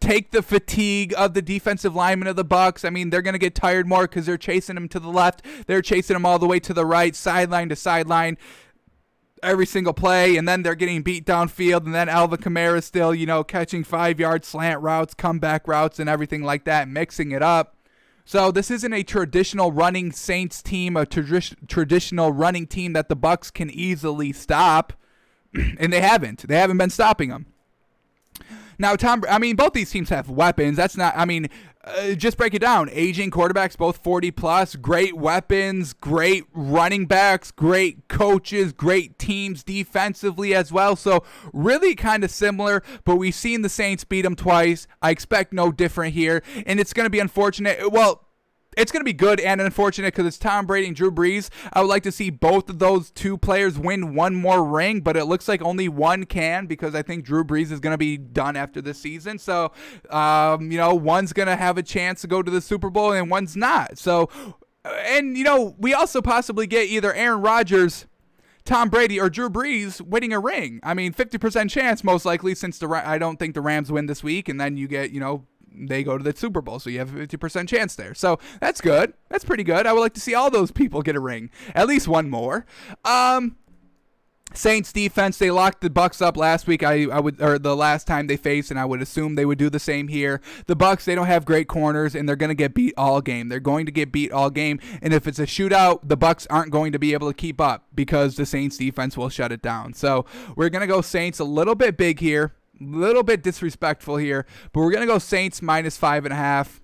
take 0.00 0.30
the 0.30 0.42
fatigue 0.42 1.14
of 1.16 1.34
the 1.34 1.42
defensive 1.42 1.94
linemen 1.94 2.28
of 2.28 2.36
the 2.36 2.44
Bucks. 2.44 2.84
I 2.84 2.90
mean, 2.90 3.10
they're 3.10 3.22
going 3.22 3.34
to 3.34 3.38
get 3.38 3.54
tired 3.54 3.86
more 3.86 4.02
because 4.02 4.26
they're 4.26 4.38
chasing 4.38 4.76
him 4.76 4.88
to 4.88 5.00
the 5.00 5.08
left. 5.08 5.42
They're 5.66 5.82
chasing 5.82 6.16
him 6.16 6.26
all 6.26 6.38
the 6.38 6.46
way 6.46 6.60
to 6.60 6.74
the 6.74 6.86
right, 6.86 7.14
sideline 7.14 7.68
to 7.70 7.76
sideline, 7.76 8.36
every 9.42 9.66
single 9.66 9.92
play, 9.92 10.36
and 10.36 10.48
then 10.48 10.62
they're 10.62 10.74
getting 10.74 11.02
beat 11.02 11.26
downfield. 11.26 11.84
And 11.84 11.94
then 11.94 12.08
Alvin 12.08 12.40
Kamara 12.40 12.78
is 12.78 12.84
still, 12.84 13.14
you 13.14 13.26
know, 13.26 13.42
catching 13.44 13.84
five 13.84 14.20
yard 14.20 14.44
slant 14.44 14.80
routes, 14.80 15.14
comeback 15.14 15.66
routes, 15.66 15.98
and 15.98 16.08
everything 16.08 16.42
like 16.42 16.64
that, 16.64 16.88
mixing 16.88 17.32
it 17.32 17.42
up. 17.42 17.76
So 18.24 18.52
this 18.52 18.70
isn't 18.70 18.92
a 18.92 19.02
traditional 19.02 19.72
running 19.72 20.12
Saints 20.12 20.62
team, 20.62 20.96
a 20.96 21.04
tradi- 21.04 21.66
traditional 21.66 22.32
running 22.32 22.66
team 22.66 22.92
that 22.92 23.08
the 23.08 23.16
Bucks 23.16 23.50
can 23.50 23.70
easily 23.70 24.32
stop, 24.32 24.92
and 25.54 25.92
they 25.92 26.00
haven't. 26.00 26.46
They 26.46 26.56
haven't 26.56 26.78
been 26.78 26.90
stopping 26.90 27.30
them. 27.30 27.46
Now, 28.80 28.96
Tom, 28.96 29.22
I 29.28 29.38
mean, 29.38 29.56
both 29.56 29.74
these 29.74 29.90
teams 29.90 30.08
have 30.08 30.30
weapons. 30.30 30.78
That's 30.78 30.96
not, 30.96 31.12
I 31.14 31.26
mean, 31.26 31.50
uh, 31.84 32.12
just 32.12 32.38
break 32.38 32.54
it 32.54 32.60
down. 32.60 32.88
Aging 32.90 33.30
quarterbacks, 33.30 33.76
both 33.76 33.98
40 33.98 34.30
plus, 34.30 34.74
great 34.74 35.18
weapons, 35.18 35.92
great 35.92 36.44
running 36.54 37.04
backs, 37.04 37.50
great 37.50 38.08
coaches, 38.08 38.72
great 38.72 39.18
teams 39.18 39.62
defensively 39.62 40.54
as 40.54 40.72
well. 40.72 40.96
So, 40.96 41.24
really 41.52 41.94
kind 41.94 42.24
of 42.24 42.30
similar, 42.30 42.82
but 43.04 43.16
we've 43.16 43.34
seen 43.34 43.60
the 43.60 43.68
Saints 43.68 44.04
beat 44.04 44.22
them 44.22 44.34
twice. 44.34 44.86
I 45.02 45.10
expect 45.10 45.52
no 45.52 45.70
different 45.72 46.14
here. 46.14 46.42
And 46.64 46.80
it's 46.80 46.94
going 46.94 47.04
to 47.04 47.10
be 47.10 47.20
unfortunate. 47.20 47.92
Well, 47.92 48.29
it's 48.80 48.90
going 48.90 49.00
to 49.00 49.04
be 49.04 49.12
good 49.12 49.40
and 49.40 49.60
unfortunate 49.60 50.14
because 50.14 50.26
it's 50.26 50.38
Tom 50.38 50.64
Brady 50.64 50.86
and 50.86 50.96
Drew 50.96 51.10
Brees. 51.10 51.50
I 51.74 51.82
would 51.82 51.88
like 51.88 52.02
to 52.04 52.12
see 52.12 52.30
both 52.30 52.70
of 52.70 52.78
those 52.78 53.10
two 53.10 53.36
players 53.36 53.78
win 53.78 54.14
one 54.14 54.34
more 54.34 54.64
ring, 54.64 55.02
but 55.02 55.18
it 55.18 55.26
looks 55.26 55.48
like 55.48 55.60
only 55.60 55.86
one 55.86 56.24
can 56.24 56.64
because 56.64 56.94
I 56.94 57.02
think 57.02 57.24
Drew 57.24 57.44
Brees 57.44 57.70
is 57.70 57.78
going 57.78 57.92
to 57.92 57.98
be 57.98 58.16
done 58.16 58.56
after 58.56 58.80
this 58.80 58.98
season. 58.98 59.38
So, 59.38 59.72
um, 60.08 60.72
you 60.72 60.78
know, 60.78 60.94
one's 60.94 61.34
going 61.34 61.48
to 61.48 61.56
have 61.56 61.76
a 61.76 61.82
chance 61.82 62.22
to 62.22 62.26
go 62.26 62.42
to 62.42 62.50
the 62.50 62.62
Super 62.62 62.88
Bowl 62.88 63.12
and 63.12 63.30
one's 63.30 63.54
not. 63.54 63.98
So, 63.98 64.30
and, 64.84 65.36
you 65.36 65.44
know, 65.44 65.76
we 65.78 65.92
also 65.92 66.22
possibly 66.22 66.66
get 66.66 66.88
either 66.88 67.12
Aaron 67.12 67.42
Rodgers. 67.42 68.06
Tom 68.66 68.90
Brady 68.90 69.18
or 69.18 69.30
Drew 69.30 69.48
Brees 69.48 70.02
winning 70.02 70.34
a 70.34 70.38
ring. 70.38 70.80
I 70.82 70.92
mean, 70.92 71.14
50% 71.14 71.70
chance 71.70 72.04
most 72.04 72.26
likely 72.26 72.54
since 72.54 72.78
the 72.78 72.88
I 72.88 73.16
don't 73.16 73.38
think 73.38 73.54
the 73.54 73.62
Rams 73.62 73.90
win 73.90 74.04
this 74.04 74.22
week 74.22 74.50
and 74.50 74.60
then 74.60 74.76
you 74.76 74.86
get, 74.86 75.10
you 75.10 75.18
know, 75.18 75.46
they 75.72 76.02
go 76.02 76.18
to 76.18 76.24
the 76.24 76.36
Super 76.36 76.60
Bowl, 76.60 76.78
so 76.78 76.90
you 76.90 76.98
have 76.98 77.14
a 77.14 77.26
50% 77.26 77.68
chance 77.68 77.94
there. 77.94 78.14
So 78.14 78.38
that's 78.60 78.80
good. 78.80 79.14
That's 79.28 79.44
pretty 79.44 79.64
good. 79.64 79.86
I 79.86 79.92
would 79.92 80.00
like 80.00 80.14
to 80.14 80.20
see 80.20 80.34
all 80.34 80.50
those 80.50 80.70
people 80.70 81.02
get 81.02 81.16
a 81.16 81.20
ring, 81.20 81.50
at 81.74 81.86
least 81.86 82.08
one 82.08 82.30
more. 82.30 82.66
Um, 83.04 83.56
Saints 84.52 84.92
defense, 84.92 85.38
they 85.38 85.50
locked 85.50 85.80
the 85.80 85.90
Bucks 85.90 86.20
up 86.20 86.36
last 86.36 86.66
week. 86.66 86.82
I, 86.82 87.04
I 87.04 87.20
would 87.20 87.40
or 87.40 87.58
the 87.58 87.76
last 87.76 88.06
time 88.06 88.26
they 88.26 88.36
faced, 88.36 88.70
and 88.70 88.80
I 88.80 88.84
would 88.84 89.00
assume 89.00 89.34
they 89.34 89.44
would 89.44 89.58
do 89.58 89.70
the 89.70 89.78
same 89.78 90.08
here. 90.08 90.40
The 90.66 90.74
Bucks, 90.74 91.04
they 91.04 91.14
don't 91.14 91.28
have 91.28 91.44
great 91.44 91.68
corners, 91.68 92.16
and 92.16 92.28
they're 92.28 92.36
going 92.36 92.48
to 92.48 92.54
get 92.54 92.74
beat 92.74 92.94
all 92.96 93.20
game. 93.20 93.48
They're 93.48 93.60
going 93.60 93.86
to 93.86 93.92
get 93.92 94.10
beat 94.10 94.32
all 94.32 94.50
game, 94.50 94.80
and 95.00 95.14
if 95.14 95.28
it's 95.28 95.38
a 95.38 95.46
shootout, 95.46 96.00
the 96.02 96.16
Bucks 96.16 96.46
aren't 96.50 96.72
going 96.72 96.90
to 96.92 96.98
be 96.98 97.12
able 97.12 97.28
to 97.28 97.34
keep 97.34 97.60
up 97.60 97.86
because 97.94 98.36
the 98.36 98.46
Saints 98.46 98.76
defense 98.76 99.16
will 99.16 99.28
shut 99.28 99.52
it 99.52 99.62
down. 99.62 99.94
So 99.94 100.26
we're 100.56 100.68
going 100.68 100.80
to 100.80 100.88
go 100.88 101.00
Saints 101.00 101.38
a 101.38 101.44
little 101.44 101.76
bit 101.76 101.96
big 101.96 102.18
here, 102.18 102.52
little 102.80 103.22
bit 103.22 103.42
disrespectful 103.42 104.16
here, 104.16 104.46
but 104.72 104.80
we're 104.80 104.90
going 104.90 105.06
to 105.06 105.12
go 105.12 105.18
Saints 105.18 105.62
minus 105.62 105.96
five 105.96 106.24
and 106.24 106.32
a 106.32 106.36
half. 106.36 106.80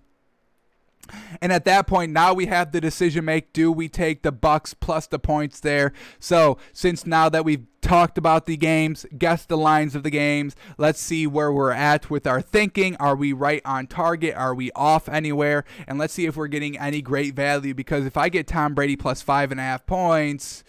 And 1.40 1.52
at 1.52 1.64
that 1.66 1.86
point, 1.86 2.12
now 2.12 2.34
we 2.34 2.46
have 2.46 2.72
the 2.72 2.80
decision 2.80 3.24
make. 3.24 3.52
Do 3.52 3.70
we 3.70 3.88
take 3.88 4.22
the 4.22 4.32
Bucks 4.32 4.74
plus 4.74 5.06
the 5.06 5.18
points 5.18 5.60
there? 5.60 5.92
So 6.18 6.58
since 6.72 7.06
now 7.06 7.28
that 7.28 7.44
we've 7.44 7.66
talked 7.80 8.18
about 8.18 8.46
the 8.46 8.56
games, 8.56 9.06
guessed 9.16 9.48
the 9.48 9.56
lines 9.56 9.94
of 9.94 10.02
the 10.02 10.10
games, 10.10 10.56
let's 10.78 11.00
see 11.00 11.26
where 11.26 11.52
we're 11.52 11.70
at 11.70 12.10
with 12.10 12.26
our 12.26 12.40
thinking. 12.40 12.96
Are 12.96 13.14
we 13.14 13.32
right 13.32 13.62
on 13.64 13.86
target? 13.86 14.34
Are 14.34 14.54
we 14.54 14.72
off 14.72 15.08
anywhere? 15.08 15.64
And 15.86 15.98
let's 15.98 16.12
see 16.12 16.26
if 16.26 16.36
we're 16.36 16.48
getting 16.48 16.76
any 16.76 17.02
great 17.02 17.34
value. 17.34 17.74
Because 17.74 18.04
if 18.04 18.16
I 18.16 18.28
get 18.28 18.48
Tom 18.48 18.74
Brady 18.74 18.96
plus 18.96 19.22
five 19.22 19.52
and 19.52 19.60
a 19.60 19.64
half 19.64 19.86
points, 19.86 20.64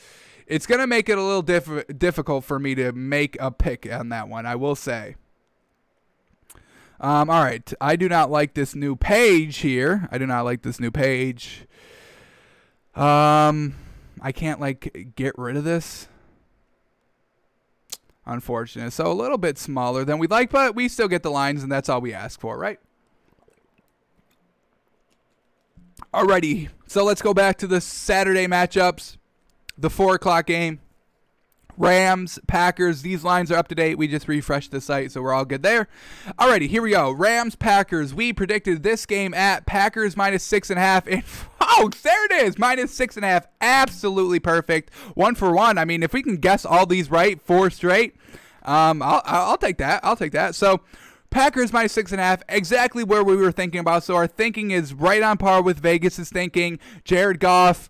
it's 0.47 0.65
gonna 0.65 0.87
make 0.87 1.09
it 1.09 1.17
a 1.17 1.21
little 1.21 1.41
diff- 1.41 1.87
difficult 1.97 2.43
for 2.43 2.59
me 2.59 2.75
to 2.75 2.91
make 2.91 3.37
a 3.39 3.51
pick 3.51 3.91
on 3.91 4.09
that 4.09 4.29
one. 4.29 4.45
I 4.45 4.55
will 4.55 4.75
say. 4.75 5.15
Um, 6.99 7.29
all 7.29 7.43
right. 7.43 7.71
I 7.79 7.95
do 7.95 8.09
not 8.09 8.31
like 8.31 8.55
this 8.55 8.73
new 8.73 8.95
page 8.95 9.57
here. 9.57 10.07
I 10.11 10.17
do 10.17 10.25
not 10.25 10.45
like 10.45 10.63
this 10.63 10.79
new 10.79 10.89
page. 10.89 11.67
Um, 12.95 13.75
I 14.19 14.31
can't 14.31 14.59
like 14.59 15.13
get 15.15 15.37
rid 15.37 15.57
of 15.57 15.63
this. 15.63 16.07
Unfortunate. 18.25 18.91
So 18.91 19.11
a 19.11 19.13
little 19.13 19.37
bit 19.37 19.57
smaller 19.57 20.03
than 20.03 20.17
we'd 20.17 20.31
like, 20.31 20.49
but 20.49 20.75
we 20.75 20.87
still 20.87 21.07
get 21.07 21.23
the 21.23 21.31
lines, 21.31 21.63
and 21.63 21.71
that's 21.71 21.87
all 21.87 22.01
we 22.01 22.13
ask 22.13 22.39
for, 22.39 22.57
right? 22.57 22.79
Alrighty. 26.13 26.69
So 26.87 27.03
let's 27.03 27.21
go 27.21 27.33
back 27.33 27.57
to 27.59 27.67
the 27.67 27.79
Saturday 27.79 28.47
matchups. 28.47 29.17
The 29.77 29.89
four 29.89 30.15
o'clock 30.15 30.47
game. 30.47 30.79
Rams, 31.77 32.39
Packers, 32.47 33.03
these 33.03 33.23
lines 33.23 33.51
are 33.51 33.55
up 33.55 33.67
to 33.67 33.75
date. 33.75 33.97
We 33.99 34.07
just 34.07 34.27
refreshed 34.27 34.71
the 34.71 34.81
site, 34.81 35.11
so 35.11 35.21
we're 35.21 35.33
all 35.33 35.45
good 35.45 35.61
there. 35.61 35.87
Alrighty, 36.39 36.67
here 36.67 36.81
we 36.81 36.91
go. 36.91 37.11
Rams, 37.11 37.55
Packers. 37.55 38.13
We 38.13 38.33
predicted 38.33 38.81
this 38.81 39.05
game 39.05 39.33
at 39.35 39.67
Packers 39.67 40.17
minus 40.17 40.43
six 40.43 40.69
and 40.69 40.79
a 40.79 40.81
half. 40.81 41.07
And 41.79 41.93
there 41.93 42.25
it 42.25 42.31
is, 42.31 42.57
minus 42.57 42.91
six 42.91 43.17
and 43.17 43.25
a 43.25 43.27
half. 43.27 43.45
Absolutely 43.61 44.39
perfect. 44.39 44.91
One 45.13 45.35
for 45.35 45.51
one. 45.53 45.77
I 45.77 45.85
mean, 45.85 46.01
if 46.01 46.11
we 46.11 46.23
can 46.23 46.37
guess 46.37 46.65
all 46.65 46.87
these 46.87 47.11
right, 47.11 47.39
four 47.39 47.69
straight, 47.69 48.15
um, 48.63 49.03
I'll, 49.03 49.21
I'll 49.25 49.57
take 49.57 49.77
that. 49.77 49.99
I'll 50.03 50.15
take 50.15 50.31
that. 50.31 50.55
So. 50.55 50.81
Packers 51.29 51.73
minus 51.73 51.91
six 51.91 52.13
and 52.13 52.21
a 52.21 52.23
half, 52.23 52.41
exactly 52.47 53.03
where 53.03 53.21
we 53.21 53.35
were 53.35 53.51
thinking 53.51 53.81
about. 53.81 54.01
So 54.05 54.15
our 54.15 54.27
thinking 54.27 54.71
is 54.71 54.93
right 54.93 55.21
on 55.21 55.37
par 55.37 55.61
with 55.61 55.77
Vegas's 55.77 56.29
thinking. 56.29 56.79
Jared 57.03 57.41
Goff, 57.41 57.89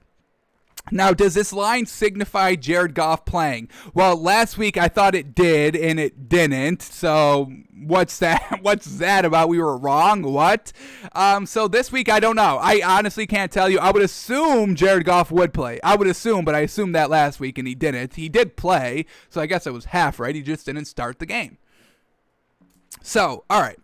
now, 0.92 1.14
does 1.14 1.34
this 1.34 1.52
line 1.52 1.86
signify 1.86 2.56
Jared 2.56 2.94
Goff 2.94 3.26
playing? 3.26 3.70
Well, 3.94 4.16
last 4.16 4.58
week 4.58 4.78
I 4.78 4.88
thought 4.88 5.16
it 5.16 5.36
did, 5.36 5.76
and 5.76 6.00
it 6.00 6.30
didn't. 6.30 6.82
So, 6.82 7.52
what's 7.74 8.20
that? 8.20 8.60
What's 8.62 8.98
that 8.98 9.24
about? 9.26 9.50
We 9.50 9.60
were 9.60 9.78
wrong. 9.78 10.22
What? 10.24 10.72
Um, 11.14 11.46
so 11.46 11.68
this 11.68 11.92
week 11.92 12.10
I 12.10 12.20
don't 12.20 12.36
know. 12.36 12.58
I 12.62 12.82
honestly 12.84 13.28
can't 13.28 13.52
tell 13.52 13.70
you. 13.70 13.80
I 13.80 13.92
would 13.92 14.02
assume 14.02 14.76
Jared 14.76 15.06
Goff 15.06 15.32
would 15.32 15.54
play. 15.54 15.80
I 15.84 15.96
would 15.96 16.08
assume, 16.08 16.44
but 16.44 16.56
I 16.56 16.62
assumed 16.62 16.96
that 16.96 17.10
last 17.10 17.40
week, 17.40 17.58
and 17.58 17.68
he 17.68 17.76
didn't. 17.76 18.16
He 18.16 18.30
did 18.30 18.58
play, 18.58 19.06
so 19.30 19.42
I 19.42 19.46
guess 19.46 19.68
it 19.68 19.74
was 19.74 19.86
half 19.86 20.20
right. 20.20 20.36
He 20.36 20.42
just 20.42 20.66
didn't 20.66 20.86
start 20.86 21.20
the 21.20 21.26
game. 21.26 21.58
So, 23.02 23.46
all 23.50 23.62
right. 23.62 23.80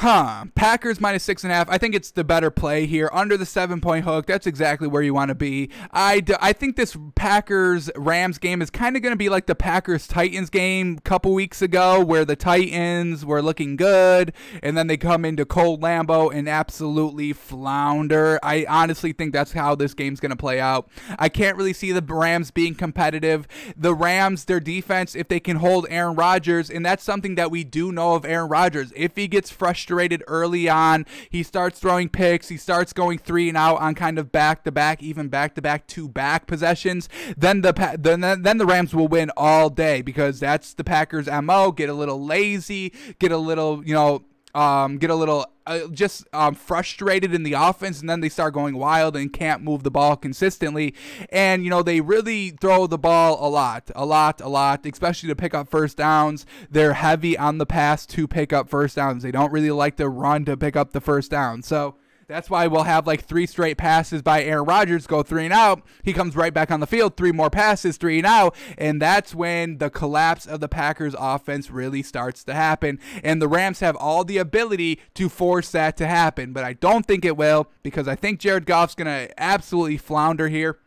Huh. 0.00 0.46
Packers 0.54 0.98
minus 0.98 1.22
six 1.22 1.44
and 1.44 1.52
a 1.52 1.54
half. 1.54 1.68
I 1.68 1.76
think 1.76 1.94
it's 1.94 2.10
the 2.10 2.24
better 2.24 2.50
play 2.50 2.86
here. 2.86 3.10
Under 3.12 3.36
the 3.36 3.44
seven 3.44 3.82
point 3.82 4.06
hook. 4.06 4.24
That's 4.24 4.46
exactly 4.46 4.88
where 4.88 5.02
you 5.02 5.12
want 5.12 5.28
to 5.28 5.34
be. 5.34 5.68
I, 5.90 6.20
d- 6.20 6.36
I 6.40 6.54
think 6.54 6.76
this 6.76 6.96
Packers 7.16 7.90
Rams 7.94 8.38
game 8.38 8.62
is 8.62 8.70
kind 8.70 8.96
of 8.96 9.02
going 9.02 9.12
to 9.12 9.18
be 9.18 9.28
like 9.28 9.44
the 9.44 9.54
Packers 9.54 10.06
Titans 10.06 10.48
game 10.48 10.96
a 10.96 11.00
couple 11.02 11.34
weeks 11.34 11.60
ago, 11.60 12.02
where 12.02 12.24
the 12.24 12.34
Titans 12.34 13.26
were 13.26 13.42
looking 13.42 13.76
good, 13.76 14.32
and 14.62 14.74
then 14.74 14.86
they 14.86 14.96
come 14.96 15.26
into 15.26 15.44
cold 15.44 15.82
Lambeau 15.82 16.34
and 16.34 16.48
absolutely 16.48 17.34
flounder. 17.34 18.40
I 18.42 18.64
honestly 18.70 19.12
think 19.12 19.34
that's 19.34 19.52
how 19.52 19.74
this 19.74 19.92
game's 19.92 20.18
going 20.18 20.30
to 20.30 20.34
play 20.36 20.58
out. 20.60 20.88
I 21.18 21.28
can't 21.28 21.58
really 21.58 21.74
see 21.74 21.92
the 21.92 22.00
Rams 22.00 22.50
being 22.50 22.74
competitive. 22.74 23.46
The 23.76 23.94
Rams, 23.94 24.46
their 24.46 24.60
defense, 24.60 25.14
if 25.14 25.28
they 25.28 25.40
can 25.40 25.58
hold 25.58 25.86
Aaron 25.90 26.16
Rodgers, 26.16 26.70
and 26.70 26.86
that's 26.86 27.04
something 27.04 27.34
that 27.34 27.50
we 27.50 27.64
do 27.64 27.92
know 27.92 28.14
of 28.14 28.24
Aaron 28.24 28.48
Rodgers. 28.48 28.94
If 28.96 29.14
he 29.16 29.28
gets 29.28 29.50
frustrated, 29.50 29.89
frustrated 29.90 30.22
early 30.28 30.68
on. 30.68 31.04
He 31.28 31.42
starts 31.42 31.80
throwing 31.80 32.08
picks. 32.08 32.48
He 32.48 32.56
starts 32.56 32.92
going 32.92 33.18
three 33.18 33.48
and 33.48 33.58
out 33.58 33.80
on 33.80 33.96
kind 33.96 34.20
of 34.20 34.30
back 34.30 34.62
to 34.64 34.70
back, 34.70 35.02
even 35.02 35.28
back 35.28 35.56
to 35.56 35.62
back 35.62 35.88
two 35.88 36.08
back 36.08 36.46
possessions. 36.46 37.08
Then 37.36 37.62
the 37.62 37.72
then 37.98 38.20
then 38.20 38.58
the 38.58 38.66
Rams 38.66 38.94
will 38.94 39.08
win 39.08 39.32
all 39.36 39.68
day 39.68 40.00
because 40.00 40.38
that's 40.38 40.74
the 40.74 40.84
Packers' 40.84 41.26
mo. 41.26 41.72
Get 41.72 41.88
a 41.88 41.94
little 41.94 42.24
lazy, 42.24 42.92
get 43.18 43.32
a 43.32 43.36
little 43.36 43.84
you 43.84 43.94
know 43.94 44.22
um, 44.54 44.98
get 44.98 45.10
a 45.10 45.14
little 45.14 45.46
uh, 45.66 45.86
just 45.88 46.26
um, 46.32 46.54
frustrated 46.54 47.32
in 47.32 47.42
the 47.42 47.52
offense, 47.52 48.00
and 48.00 48.10
then 48.10 48.20
they 48.20 48.28
start 48.28 48.54
going 48.54 48.76
wild 48.76 49.16
and 49.16 49.32
can't 49.32 49.62
move 49.62 49.82
the 49.82 49.90
ball 49.90 50.16
consistently. 50.16 50.94
And 51.30 51.64
you 51.64 51.70
know 51.70 51.82
they 51.82 52.00
really 52.00 52.50
throw 52.50 52.86
the 52.86 52.98
ball 52.98 53.38
a 53.46 53.48
lot, 53.48 53.90
a 53.94 54.04
lot, 54.04 54.40
a 54.40 54.48
lot, 54.48 54.84
especially 54.86 55.28
to 55.28 55.36
pick 55.36 55.54
up 55.54 55.70
first 55.70 55.96
downs. 55.96 56.46
They're 56.70 56.94
heavy 56.94 57.38
on 57.38 57.58
the 57.58 57.66
pass 57.66 58.06
to 58.06 58.26
pick 58.26 58.52
up 58.52 58.68
first 58.68 58.96
downs. 58.96 59.22
They 59.22 59.30
don't 59.30 59.52
really 59.52 59.70
like 59.70 59.96
to 59.96 60.08
run 60.08 60.44
to 60.46 60.56
pick 60.56 60.76
up 60.76 60.92
the 60.92 61.00
first 61.00 61.30
down. 61.30 61.62
So 61.62 61.94
that's 62.30 62.48
why 62.48 62.66
we'll 62.68 62.84
have 62.84 63.06
like 63.06 63.24
three 63.24 63.46
straight 63.46 63.76
passes 63.76 64.22
by 64.22 64.42
Aaron 64.44 64.64
Rodgers 64.64 65.06
go 65.06 65.22
three 65.22 65.44
and 65.44 65.52
out. 65.52 65.82
He 66.04 66.12
comes 66.12 66.36
right 66.36 66.54
back 66.54 66.70
on 66.70 66.80
the 66.80 66.86
field, 66.86 67.16
three 67.16 67.32
more 67.32 67.50
passes, 67.50 67.96
three 67.96 68.18
and 68.18 68.26
out. 68.26 68.54
And 68.78 69.02
that's 69.02 69.34
when 69.34 69.78
the 69.78 69.90
collapse 69.90 70.46
of 70.46 70.60
the 70.60 70.68
Packers 70.68 71.16
offense 71.18 71.70
really 71.70 72.02
starts 72.02 72.44
to 72.44 72.54
happen. 72.54 73.00
And 73.24 73.42
the 73.42 73.48
Rams 73.48 73.80
have 73.80 73.96
all 73.96 74.24
the 74.24 74.38
ability 74.38 75.00
to 75.14 75.28
force 75.28 75.70
that 75.72 75.96
to 75.96 76.06
happen. 76.06 76.52
But 76.52 76.64
I 76.64 76.74
don't 76.74 77.04
think 77.04 77.24
it 77.24 77.36
will 77.36 77.68
because 77.82 78.06
I 78.06 78.14
think 78.14 78.38
Jared 78.38 78.64
Goff's 78.64 78.94
going 78.94 79.06
to 79.06 79.40
absolutely 79.40 79.96
flounder 79.96 80.48
here 80.48 80.78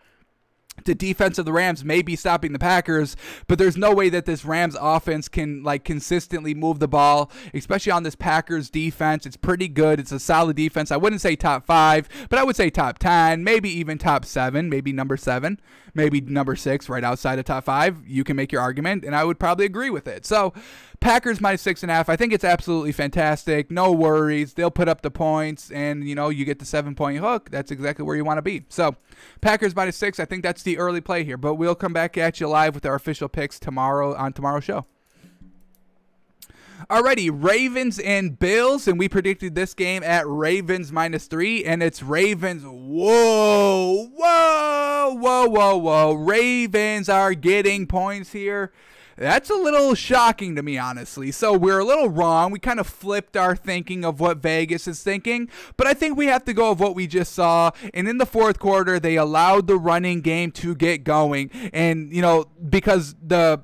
the 0.86 0.96
defense 0.96 1.38
of 1.38 1.46
the 1.46 1.54
Rams 1.54 1.84
may 1.84 2.02
be 2.02 2.16
stopping 2.16 2.54
the 2.54 2.60
Packers, 2.60 3.16
but 3.48 3.58
there's 3.58 3.78
no 3.78 3.94
way 3.94 4.10
that 4.10 4.26
this 4.26 4.44
Rams 4.44 4.76
offense 4.80 5.28
can 5.28 5.64
like 5.64 5.84
consistently 5.84 6.54
move 6.54 6.80
the 6.80 6.88
ball, 6.88 7.32
especially 7.54 7.92
on 7.92 8.04
this 8.04 8.16
Packers 8.16 8.70
defense. 8.70 9.26
It's 9.26 9.38
pretty 9.38 9.68
good. 9.68 10.00
It's 10.00 10.12
a 10.12 10.20
solid 10.20 10.56
defense. 10.56 10.92
I 10.92 10.98
wouldn't 10.98 11.22
say 11.22 11.36
top 11.36 11.66
five, 11.66 12.10
but 12.30 12.40
I 12.40 12.44
would 12.44 12.56
say 12.56 12.70
top 12.70 13.00
10, 13.00 13.44
maybe 13.44 13.70
even 13.70 13.98
top 13.98 14.26
seven, 14.26 14.70
maybe 14.70 14.92
number 14.92 15.18
seven, 15.18 15.60
maybe 15.94 16.22
number 16.22 16.56
six, 16.56 16.90
right 16.90 17.04
outside 17.04 17.40
of 17.40 17.46
top 17.46 17.66
five. 17.66 17.98
You 18.08 18.24
can 18.24 18.36
make 18.36 18.52
your 18.52 18.62
argument, 18.62 19.04
and 19.04 19.16
I 19.16 19.24
would 19.24 19.40
probably 19.40 19.66
agree 19.66 19.90
with 19.90 20.08
it. 20.08 20.26
So, 20.26 20.54
Packers 21.00 21.42
minus 21.42 21.62
six 21.62 21.84
and 21.84 21.92
a 21.92 21.96
half. 21.96 22.10
I 22.10 22.16
think 22.16 22.34
it's 22.34 22.44
absolutely 22.44 22.92
fantastic. 22.92 23.70
No 23.70 23.92
worries. 23.92 24.54
They'll 24.54 24.72
put 24.72 24.88
up 24.88 25.02
the 25.02 25.12
points, 25.12 25.72
and 25.72 26.08
you 26.08 26.16
know 26.16 26.30
you 26.30 26.46
get 26.46 26.60
the 26.60 26.66
seven 26.66 26.96
point 26.96 27.20
hook. 27.20 27.50
That's 27.50 27.72
exactly 27.72 28.06
where 28.06 28.16
you 28.16 28.26
want 28.26 28.38
to 28.38 28.44
be. 28.44 28.66
So, 28.70 28.96
Packers 29.42 29.76
minus 29.76 29.98
six. 29.98 30.20
I 30.20 30.26
think 30.26 30.44
that's 30.44 30.64
the 30.64 30.78
early 30.78 31.02
play 31.02 31.24
here. 31.24 31.38
But 31.38 31.56
we'll 31.56 31.76
come 31.76 31.94
back 31.94 32.18
at 32.18 32.40
you 32.40 32.48
live 32.48 32.76
with 32.76 32.86
our 32.86 32.96
official 32.96 33.30
picks 33.30 33.60
tomorrow 33.60 34.16
on 34.16 34.34
tomorrow's 34.34 34.64
show. 34.64 34.86
Alrighty, 36.90 37.30
Ravens 37.32 37.98
and 38.00 38.38
Bills, 38.38 38.88
and 38.88 39.00
we 39.00 39.08
predicted 39.08 39.56
this 39.56 39.74
game 39.74 40.04
at 40.04 40.28
Ravens 40.28 40.92
minus 40.92 41.28
three, 41.28 41.64
and 41.64 41.82
it's 41.82 42.04
Ravens. 42.04 42.64
Whoa, 42.66 44.10
whoa, 44.14 45.16
whoa, 45.18 45.48
whoa, 45.48 45.78
whoa! 45.78 46.14
Ravens 46.14 47.08
are 47.08 47.34
getting 47.36 47.88
points 47.88 48.34
here. 48.34 48.74
That's 49.16 49.50
a 49.50 49.56
little 49.56 49.94
shocking 49.94 50.56
to 50.56 50.64
me, 50.64 50.78
honestly. 50.78 51.32
So 51.32 51.54
we're 51.54 51.80
a 51.80 51.86
little 51.86 52.10
wrong. 52.10 52.52
We 52.52 52.60
kind 52.60 52.80
of 52.80 52.88
flipped 52.88 53.38
our 53.38 53.56
thinking 53.56 54.04
of 54.04 54.20
what 54.20 54.40
Vegas 54.40 54.88
is 54.88 55.04
thinking, 55.04 55.50
but 55.78 55.86
I 55.86 55.94
think 55.94 56.18
we 56.18 56.26
have 56.26 56.44
to 56.46 56.54
go 56.54 56.72
of 56.72 56.80
what 56.80 56.96
we 56.96 57.08
just 57.08 57.34
saw. 57.34 57.72
And 57.94 58.08
in 58.08 58.18
the 58.18 58.26
fourth 58.26 58.60
quarter, 58.60 59.00
they 59.00 59.16
allowed 59.16 59.68
the 59.68 59.78
running 59.78 60.22
game 60.22 60.52
to 60.54 60.76
get 60.76 61.04
going, 61.04 61.50
and 61.72 62.12
you 62.14 62.22
know 62.22 62.48
because 62.70 63.16
the 63.22 63.62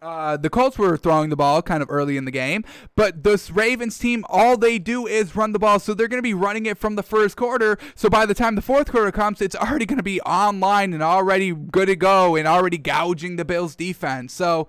uh, 0.00 0.36
the 0.36 0.50
Colts 0.50 0.78
were 0.78 0.96
throwing 0.96 1.30
the 1.30 1.36
ball 1.36 1.62
kind 1.62 1.82
of 1.82 1.90
early 1.90 2.16
in 2.16 2.24
the 2.24 2.30
game, 2.30 2.64
but 2.96 3.24
this 3.24 3.50
Ravens 3.50 3.98
team, 3.98 4.24
all 4.28 4.56
they 4.56 4.78
do 4.78 5.06
is 5.06 5.34
run 5.34 5.52
the 5.52 5.58
ball. 5.58 5.78
So 5.78 5.94
they're 5.94 6.08
going 6.08 6.18
to 6.18 6.22
be 6.22 6.34
running 6.34 6.66
it 6.66 6.78
from 6.78 6.96
the 6.96 7.02
first 7.02 7.36
quarter. 7.36 7.78
So 7.94 8.08
by 8.08 8.26
the 8.26 8.34
time 8.34 8.54
the 8.54 8.62
fourth 8.62 8.90
quarter 8.90 9.12
comes, 9.12 9.40
it's 9.40 9.56
already 9.56 9.86
going 9.86 9.98
to 9.98 10.02
be 10.02 10.20
online 10.22 10.92
and 10.92 11.02
already 11.02 11.52
good 11.52 11.86
to 11.86 11.96
go 11.96 12.36
and 12.36 12.46
already 12.46 12.78
gouging 12.78 13.36
the 13.36 13.44
Bills 13.44 13.74
defense. 13.74 14.32
So 14.32 14.68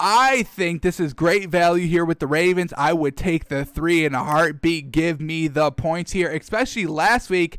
I 0.00 0.42
think 0.42 0.82
this 0.82 0.98
is 0.98 1.14
great 1.14 1.48
value 1.48 1.86
here 1.86 2.04
with 2.04 2.18
the 2.18 2.26
Ravens. 2.26 2.72
I 2.76 2.92
would 2.92 3.16
take 3.16 3.48
the 3.48 3.64
three 3.64 4.04
in 4.04 4.14
a 4.14 4.24
heartbeat. 4.24 4.90
Give 4.90 5.20
me 5.20 5.46
the 5.46 5.70
points 5.70 6.12
here, 6.12 6.30
especially 6.30 6.86
last 6.86 7.30
week. 7.30 7.58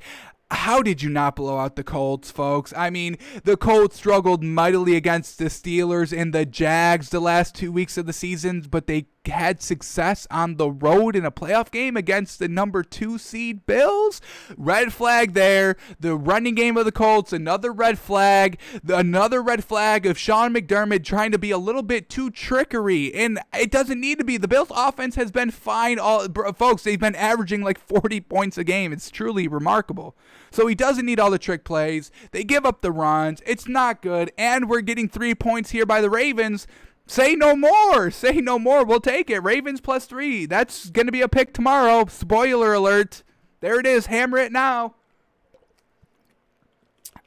How 0.52 0.82
did 0.82 1.02
you 1.02 1.10
not 1.10 1.36
blow 1.36 1.58
out 1.58 1.76
the 1.76 1.84
Colts, 1.84 2.32
folks? 2.32 2.74
I 2.76 2.90
mean, 2.90 3.18
the 3.44 3.58
Colts 3.58 3.98
struggled 3.98 4.44
mightily 4.44 4.96
against 4.96 5.38
the 5.38 5.46
Steelers 5.46 6.16
and 6.16 6.34
the 6.34 6.46
Jags 6.46 7.10
the 7.10 7.20
last 7.20 7.56
two 7.56 7.72
weeks 7.72 7.98
of 7.98 8.06
the 8.06 8.14
season, 8.14 8.62
but 8.70 8.88
they 8.88 9.08
had 9.28 9.62
success 9.62 10.28
on 10.30 10.56
the 10.56 10.70
road 10.70 11.16
in 11.16 11.26
a 11.26 11.32
playoff 11.32 11.72
game 11.72 11.98
against 11.98 12.40
the 12.40 12.48
number 12.48 12.84
two 12.84 13.18
seed 13.18 13.66
Bills. 13.66 14.22
Red 14.58 14.94
flag 14.94 15.34
there. 15.34 15.76
The 16.00 16.16
running 16.16 16.56
game 16.56 16.78
of 16.78 16.86
the 16.86 16.92
Colts, 16.92 17.34
another 17.34 17.72
red 17.72 18.00
flag. 18.00 18.60
Another 18.88 19.42
red 19.42 19.64
flag 19.64 20.06
of 20.06 20.18
Sean 20.18 20.54
McDermott 20.54 21.04
trying 21.04 21.32
to 21.32 21.40
be 21.40 21.52
a 21.52 21.58
little 21.58 21.84
bit 21.84 22.10
too 22.10 22.30
trickery. 22.30 23.14
And 23.14 23.40
it 23.54 23.72
doesn't 23.72 24.00
need 24.00 24.20
to 24.20 24.26
be. 24.26 24.38
The 24.38 24.48
Bills 24.48 24.72
offense 24.72 25.16
has 25.16 25.32
been 25.32 25.52
fine. 25.52 26.00
All 26.00 26.28
folks, 26.54 26.84
they've 26.84 27.00
been 27.00 27.16
averaging 27.16 27.62
like 27.62 27.80
40 27.80 28.22
points 28.22 28.58
a 28.58 28.64
game. 28.64 28.94
It's 28.94 29.10
truly 29.10 29.48
remarkable. 29.48 30.16
So 30.52 30.68
he 30.68 30.76
doesn't 30.76 31.06
need 31.06 31.20
all 31.20 31.32
the 31.32 31.38
trick 31.38 31.66
plays. 31.66 32.12
They 32.32 32.44
give 32.44 32.66
up 32.66 32.82
the 32.82 32.92
runs. 32.92 33.42
It's 33.46 33.68
not 33.68 34.02
good. 34.02 34.32
And 34.38 34.70
we're 34.70 34.82
getting 34.82 35.10
three 35.10 35.36
points 35.36 35.72
here 35.72 35.86
by 35.86 36.00
the 36.00 36.10
Ravens. 36.10 36.66
Say 37.08 37.36
no 37.36 37.56
more. 37.56 38.10
Say 38.10 38.42
no 38.42 38.58
more. 38.58 38.84
We'll 38.84 39.00
take 39.00 39.30
it. 39.30 39.40
Ravens 39.40 39.80
plus 39.80 40.06
three. 40.06 40.46
That's 40.46 40.90
going 40.90 41.06
to 41.06 41.12
be 41.12 41.22
a 41.22 41.30
pick 41.30 41.54
tomorrow. 41.54 42.06
Spoiler 42.08 42.74
alert. 42.74 43.24
There 43.62 43.80
it 43.80 43.86
is. 43.86 44.08
Hammer 44.08 44.38
it 44.38 44.52
now. 44.52 44.96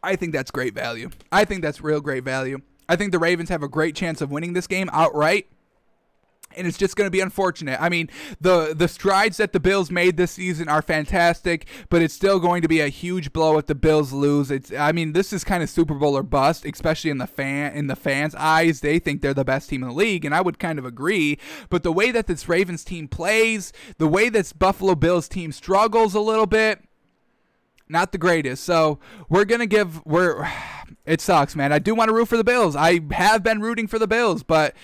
I 0.03 0.17
think 0.17 0.33
that's 0.33 0.51
great 0.51 0.75
value. 0.75 1.11
I 1.31 1.45
think 1.45 1.63
that's 1.63 1.81
real 1.81 2.01
great 2.01 2.25
value. 2.25 2.61
I 2.89 2.97
think 2.97 3.13
the 3.13 3.19
Ravens 3.19 3.49
have 3.51 3.63
a 3.63 3.69
great 3.69 3.95
chance 3.95 4.21
of 4.21 4.31
winning 4.31 4.53
this 4.53 4.67
game 4.67 4.89
outright 4.93 5.49
and 6.57 6.67
it's 6.67 6.79
just 6.79 6.97
going 6.97 7.07
to 7.07 7.11
be 7.11 7.21
unfortunate. 7.21 7.81
I 7.81 7.89
mean, 7.89 8.09
the 8.41 8.75
the 8.75 8.89
strides 8.89 9.37
that 9.37 9.53
the 9.53 9.61
Bills 9.61 9.91
made 9.91 10.17
this 10.17 10.33
season 10.33 10.69
are 10.69 10.83
fantastic, 10.83 11.67
but 11.89 12.03
it's 12.03 12.15
still 12.15 12.41
going 12.41 12.63
to 12.63 12.69
be 12.69 12.81
a 12.81 12.89
huge 12.89 13.33
blow 13.33 13.59
if 13.59 13.67
the 13.67 13.75
Bills 13.75 14.13
lose. 14.13 14.51
It's 14.51 14.73
I 14.73 14.93
mean, 14.93 15.13
this 15.13 15.33
is 15.33 15.45
kind 15.45 15.63
of 15.63 15.71
Super 15.71 15.95
Bowl 15.95 16.17
or 16.17 16.23
bust, 16.23 16.65
especially 16.65 17.11
in 17.11 17.19
the 17.19 17.27
fan 17.27 17.73
in 17.73 17.87
the 17.87 17.97
fans' 17.97 18.35
eyes. 18.35 18.81
They 18.81 18.99
think 18.99 19.21
they're 19.21 19.35
the 19.35 19.45
best 19.45 19.71
team 19.71 19.83
in 19.83 19.89
the 19.89 19.95
league, 19.95 20.25
and 20.25 20.35
I 20.35 20.41
would 20.41 20.59
kind 20.59 20.79
of 20.79 20.85
agree. 20.85 21.39
But 21.69 21.83
the 21.83 21.93
way 21.93 22.11
that 22.11 22.27
this 22.27 22.49
Ravens 22.49 22.85
team 22.85 23.09
plays, 23.09 23.73
the 23.99 24.09
way 24.09 24.29
this 24.29 24.53
Buffalo 24.53 24.95
Bills 24.95 25.29
team 25.29 25.53
struggles 25.53 26.15
a 26.15 26.21
little 26.21 26.47
bit, 26.47 26.83
not 27.89 28.13
the 28.13 28.19
greatest. 28.19 28.65
So 28.65 28.99
we're 29.29 29.45
gonna 29.45 29.67
give 29.67 30.05
we're 30.05 30.51
it 31.07 31.21
sucks, 31.21 31.55
man. 31.55 31.73
I 31.73 31.79
do 31.79 31.95
want 31.95 32.09
to 32.09 32.15
root 32.15 32.29
for 32.29 32.37
the 32.37 32.45
Bills. 32.45 32.75
I 32.75 33.01
have 33.13 33.43
been 33.43 33.61
rooting 33.61 33.87
for 33.87 33.99
the 33.99 34.09
Bills, 34.09 34.43
but 34.43 34.75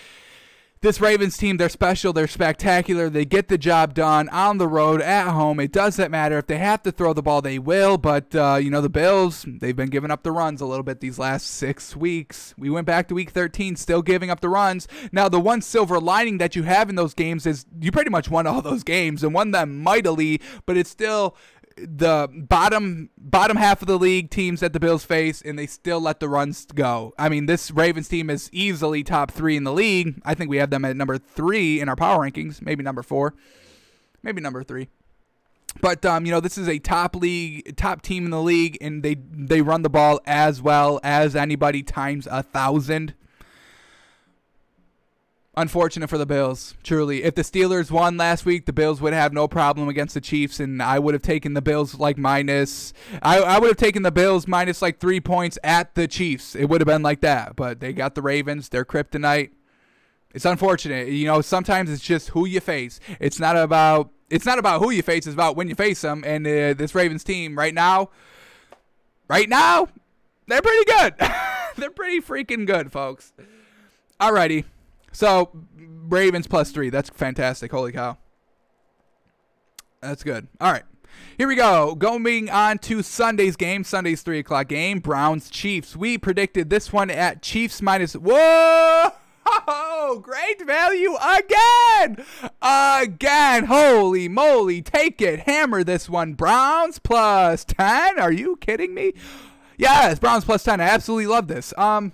this 0.85 1.01
Ravens 1.01 1.39
team, 1.39 1.57
they're 1.57 1.71
special, 1.71 2.13
they're 2.13 2.29
spectacular, 2.29 3.09
they 3.09 3.25
get 3.25 3.49
the 3.49 3.57
job 3.57 3.95
done 3.95 4.29
on 4.29 4.59
the 4.59 4.69
road, 4.69 5.01
at 5.01 5.31
home. 5.31 5.59
It 5.59 5.73
doesn't 5.73 6.11
matter 6.11 6.37
if 6.37 6.47
they 6.47 6.59
have 6.59 6.83
to 6.83 6.93
throw 6.93 7.15
the 7.15 7.23
ball, 7.23 7.41
they 7.41 7.59
will. 7.59 7.97
But 7.97 8.35
uh, 8.35 8.59
you 8.61 8.71
know 8.71 8.83
the 8.83 8.91
Bills, 8.91 9.47
they've 9.49 9.75
been 9.75 9.89
giving 9.89 10.11
up 10.11 10.23
the 10.23 10.31
runs 10.31 10.61
a 10.61 10.67
little 10.67 10.83
bit 10.83 11.01
these 11.01 11.19
last 11.19 11.47
six 11.47 11.97
weeks. 11.97 12.55
We 12.59 12.69
went 12.69 12.87
back 12.87 13.09
to 13.09 13.15
Week 13.15 13.31
13, 13.31 13.77
still 13.77 14.03
giving 14.03 14.29
up 14.29 14.41
the 14.41 14.51
runs. 14.51 14.87
Now 15.11 15.31
the 15.31 15.41
one 15.41 15.63
silver 15.63 15.99
lining 15.99 16.37
that 16.37 16.55
you 16.55 16.65
have 16.65 16.91
in 16.91 16.97
those 16.97 17.15
games 17.15 17.47
is 17.47 17.65
you 17.81 17.91
pretty 17.91 18.11
much 18.11 18.29
won 18.29 18.47
all 18.47 18.61
those 18.61 18.85
games 18.85 19.25
and 19.25 19.33
won 19.33 19.53
them 19.53 19.83
mightily, 19.83 20.39
but 20.67 20.77
it's 20.77 20.91
still 20.91 21.35
the 21.77 22.29
bottom 22.33 23.11
bottom 23.19 23.57
half 23.57 23.83
of 23.83 23.89
the 23.89 23.99
league 23.99 24.31
teams 24.31 24.61
that 24.61 24.73
the 24.73 24.81
Bills 24.81 25.05
face, 25.05 25.43
and 25.43 25.59
they 25.59 25.67
still 25.67 26.01
let 26.01 26.21
the 26.21 26.29
runs 26.29 26.67
go. 26.67 27.13
I 27.19 27.29
mean, 27.29 27.47
this 27.47 27.71
Ravens 27.71 28.09
team 28.09 28.31
is 28.31 28.49
easily 28.53 29.03
top 29.03 29.31
three 29.31 29.57
in 29.57 29.65
the 29.65 29.73
league. 29.73 30.21
I 30.25 30.35
think 30.35 30.51
we 30.51 30.59
have 30.59 30.71
them 30.71 30.85
at 30.85 30.97
number 30.97 31.19
three 31.19 31.81
in 31.81 31.89
our 31.89 31.97
power 31.97 32.25
rankings, 32.25 32.63
maybe 32.63 32.83
number 32.83 33.03
four, 33.03 33.35
maybe 34.23 34.41
number 34.41 34.63
three. 34.63 34.89
But 35.81 36.05
um, 36.05 36.25
you 36.25 36.33
know, 36.33 36.41
this 36.41 36.57
is 36.57 36.69
a 36.69 36.79
top 36.79 37.17
league, 37.17 37.77
top 37.77 38.03
team 38.03 38.25
in 38.25 38.31
the 38.31 38.43
league, 38.43 38.79
and 38.81 39.03
they 39.03 39.17
they 39.17 39.61
run 39.61 39.83
the 39.83 39.91
ball 39.91 40.21
as 40.27 40.63
well 40.63 41.01
as 41.03 41.35
anybody 41.35 41.83
times 41.83 42.29
a 42.31 42.43
thousand. 42.43 43.15
Unfortunate 45.57 46.11
for 46.11 46.19
the 46.19 46.27
Bills, 46.27 46.75
truly. 46.83 47.23
If 47.23 47.37
the 47.37 47.43
Steelers 47.43 47.89
won 47.89 48.17
last 48.17 48.45
week, 48.45 48.67
the 48.67 48.73
Bills 48.73 49.01
would 49.01 49.13
have 49.13 49.33
no 49.33 49.47
problem 49.47 49.89
against 49.89 50.15
the 50.15 50.21
Chiefs, 50.21 50.59
and 50.59 50.83
I 50.83 50.99
would 50.99 51.15
have 51.15 51.23
taken 51.23 51.55
the 51.55 51.63
Bills 51.63 51.95
like 51.95 52.19
minus. 52.19 52.93
I, 53.23 53.39
I 53.39 53.59
would 53.61 53.69
have 53.69 53.77
taken 53.77 54.03
the 54.03 54.11
Bills 54.11 54.49
minus 54.49 54.83
like 54.83 54.99
three 54.99 55.21
points 55.21 55.57
at 55.63 55.95
the 55.95 56.09
Chiefs. 56.09 56.57
It 56.57 56.65
would 56.65 56.81
have 56.81 56.87
been 56.87 57.03
like 57.03 57.21
that, 57.21 57.55
but 57.55 57.79
they 57.79 57.93
got 57.93 58.17
the 58.17 58.23
Ravens. 58.23 58.69
They're 58.69 58.85
kryptonite. 58.85 59.51
It's 60.35 60.45
unfortunate, 60.45 61.09
you 61.09 61.27
know. 61.27 61.41
Sometimes 61.41 61.89
it's 61.89 62.03
just 62.03 62.31
who 62.31 62.47
you 62.47 62.61
face. 62.61 62.99
It's 63.21 63.39
not 63.39 63.57
about 63.57 64.11
it's 64.31 64.45
not 64.45 64.59
about 64.59 64.81
who 64.81 64.91
you 64.91 65.03
face. 65.03 65.27
It's 65.29 65.35
about 65.35 65.55
when 65.55 65.69
you 65.69 65.77
face 65.77 66.01
them. 66.01 66.25
And 66.27 66.45
uh, 66.45 66.75
this 66.75 66.97
Ravens 66.97 67.23
team 67.23 67.57
right 67.57 67.73
now, 67.73 68.11
right 69.29 69.49
now, 69.49 69.87
they're 70.49 70.63
pretty 70.63 70.85
good. 70.85 71.15
they're 71.77 71.91
pretty 71.91 72.21
freaking 72.21 72.67
good, 72.67 72.91
folks. 72.91 73.33
Alrighty. 74.21 74.65
So 75.15 75.51
Ravens 75.77 76.47
plus 76.47 76.71
three. 76.71 76.91
That's 76.91 77.09
fantastic. 77.09 77.71
Holy 77.71 77.93
cow. 77.93 78.19
That's 80.03 80.23
good. 80.23 80.49
All 80.61 80.71
right. 80.71 80.83
Here 81.39 81.49
we 81.49 81.55
go. 81.55 81.95
Going 81.95 82.51
on 82.51 82.79
to 82.81 83.03
Sunday's 83.03 83.57
game. 83.57 83.85
Sunday's 83.85 84.23
3 84.23 84.41
o'clock 84.41 84.69
game. 84.69 84.99
Browns 85.01 85.49
Chiefs. 85.49 85.97
We 85.97 86.19
predicted 86.19 86.71
this 86.71 86.93
one 86.93 87.11
at 87.11 87.43
Chiefs 87.43 87.81
minus. 87.81 88.15
Whoa! 88.15 89.13
great 90.23 90.65
value 90.65 91.17
again! 91.17 92.25
Again. 92.61 93.65
Holy 93.65 94.29
moly. 94.29 94.83
Take 94.83 95.21
it. 95.23 95.41
Hammer 95.41 95.83
this 95.85 96.09
one. 96.09 96.35
Browns 96.35 96.99
plus 96.99 97.65
10. 97.65 98.19
Are 98.19 98.33
you 98.33 98.57
kidding 98.57 98.95
me? 98.95 99.15
Yes, 99.77 100.19
Browns 100.19 100.45
plus 100.45 100.63
10. 100.63 100.81
I 100.81 100.85
absolutely 100.85 101.27
love 101.27 101.49
this. 101.49 101.73
Um, 101.77 102.13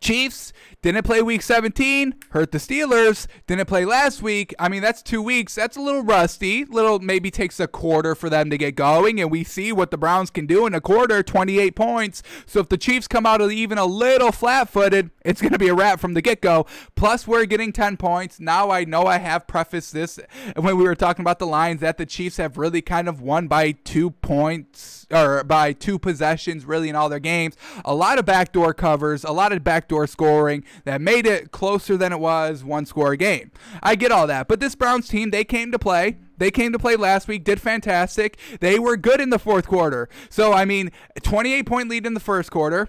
Chiefs 0.00 0.52
didn't 0.84 1.06
play 1.06 1.22
week 1.22 1.40
17, 1.40 2.14
hurt 2.32 2.52
the 2.52 2.58
Steelers. 2.58 3.26
Didn't 3.46 3.64
play 3.64 3.86
last 3.86 4.20
week. 4.20 4.54
I 4.58 4.68
mean, 4.68 4.82
that's 4.82 5.00
two 5.00 5.22
weeks. 5.22 5.54
That's 5.54 5.78
a 5.78 5.80
little 5.80 6.02
rusty. 6.02 6.66
Little 6.66 6.98
maybe 6.98 7.30
takes 7.30 7.58
a 7.58 7.66
quarter 7.66 8.14
for 8.14 8.28
them 8.28 8.50
to 8.50 8.58
get 8.58 8.76
going, 8.76 9.18
and 9.18 9.30
we 9.30 9.44
see 9.44 9.72
what 9.72 9.90
the 9.90 9.96
Browns 9.96 10.28
can 10.28 10.44
do 10.44 10.66
in 10.66 10.74
a 10.74 10.82
quarter 10.82 11.22
28 11.22 11.74
points. 11.74 12.22
So 12.44 12.60
if 12.60 12.68
the 12.68 12.76
Chiefs 12.76 13.08
come 13.08 13.24
out 13.24 13.40
even 13.40 13.78
a 13.78 13.86
little 13.86 14.30
flat 14.30 14.68
footed, 14.68 15.10
it's 15.24 15.40
going 15.40 15.54
to 15.54 15.58
be 15.58 15.68
a 15.68 15.74
wrap 15.74 16.00
from 16.00 16.12
the 16.12 16.20
get 16.20 16.42
go. 16.42 16.66
Plus, 16.96 17.26
we're 17.26 17.46
getting 17.46 17.72
10 17.72 17.96
points. 17.96 18.38
Now 18.38 18.70
I 18.70 18.84
know 18.84 19.06
I 19.06 19.16
have 19.16 19.46
prefaced 19.46 19.94
this 19.94 20.20
when 20.54 20.76
we 20.76 20.84
were 20.84 20.94
talking 20.94 21.22
about 21.22 21.38
the 21.38 21.46
lines 21.46 21.80
that 21.80 21.96
the 21.96 22.04
Chiefs 22.04 22.36
have 22.36 22.58
really 22.58 22.82
kind 22.82 23.08
of 23.08 23.22
won 23.22 23.48
by 23.48 23.72
two 23.72 24.10
points 24.10 25.06
or 25.10 25.44
by 25.44 25.72
two 25.72 25.98
possessions 25.98 26.66
really 26.66 26.90
in 26.90 26.96
all 26.96 27.08
their 27.08 27.18
games. 27.18 27.56
A 27.86 27.94
lot 27.94 28.18
of 28.18 28.26
backdoor 28.26 28.74
covers, 28.74 29.24
a 29.24 29.32
lot 29.32 29.50
of 29.52 29.64
backdoor 29.64 30.06
scoring 30.06 30.62
that 30.84 31.00
made 31.00 31.26
it 31.26 31.50
closer 31.50 31.96
than 31.96 32.12
it 32.12 32.20
was 32.20 32.64
one 32.64 32.86
score 32.86 33.16
game. 33.16 33.50
I 33.82 33.94
get 33.94 34.12
all 34.12 34.26
that, 34.26 34.48
but 34.48 34.60
this 34.60 34.74
Browns 34.74 35.08
team, 35.08 35.30
they 35.30 35.44
came 35.44 35.72
to 35.72 35.78
play. 35.78 36.18
They 36.36 36.50
came 36.50 36.72
to 36.72 36.78
play 36.78 36.96
last 36.96 37.28
week, 37.28 37.44
did 37.44 37.60
fantastic. 37.60 38.38
They 38.60 38.78
were 38.78 38.96
good 38.96 39.20
in 39.20 39.30
the 39.30 39.38
fourth 39.38 39.66
quarter. 39.68 40.08
So, 40.28 40.52
I 40.52 40.64
mean, 40.64 40.90
28 41.22 41.64
point 41.64 41.88
lead 41.88 42.06
in 42.06 42.14
the 42.14 42.20
first 42.20 42.50
quarter. 42.50 42.88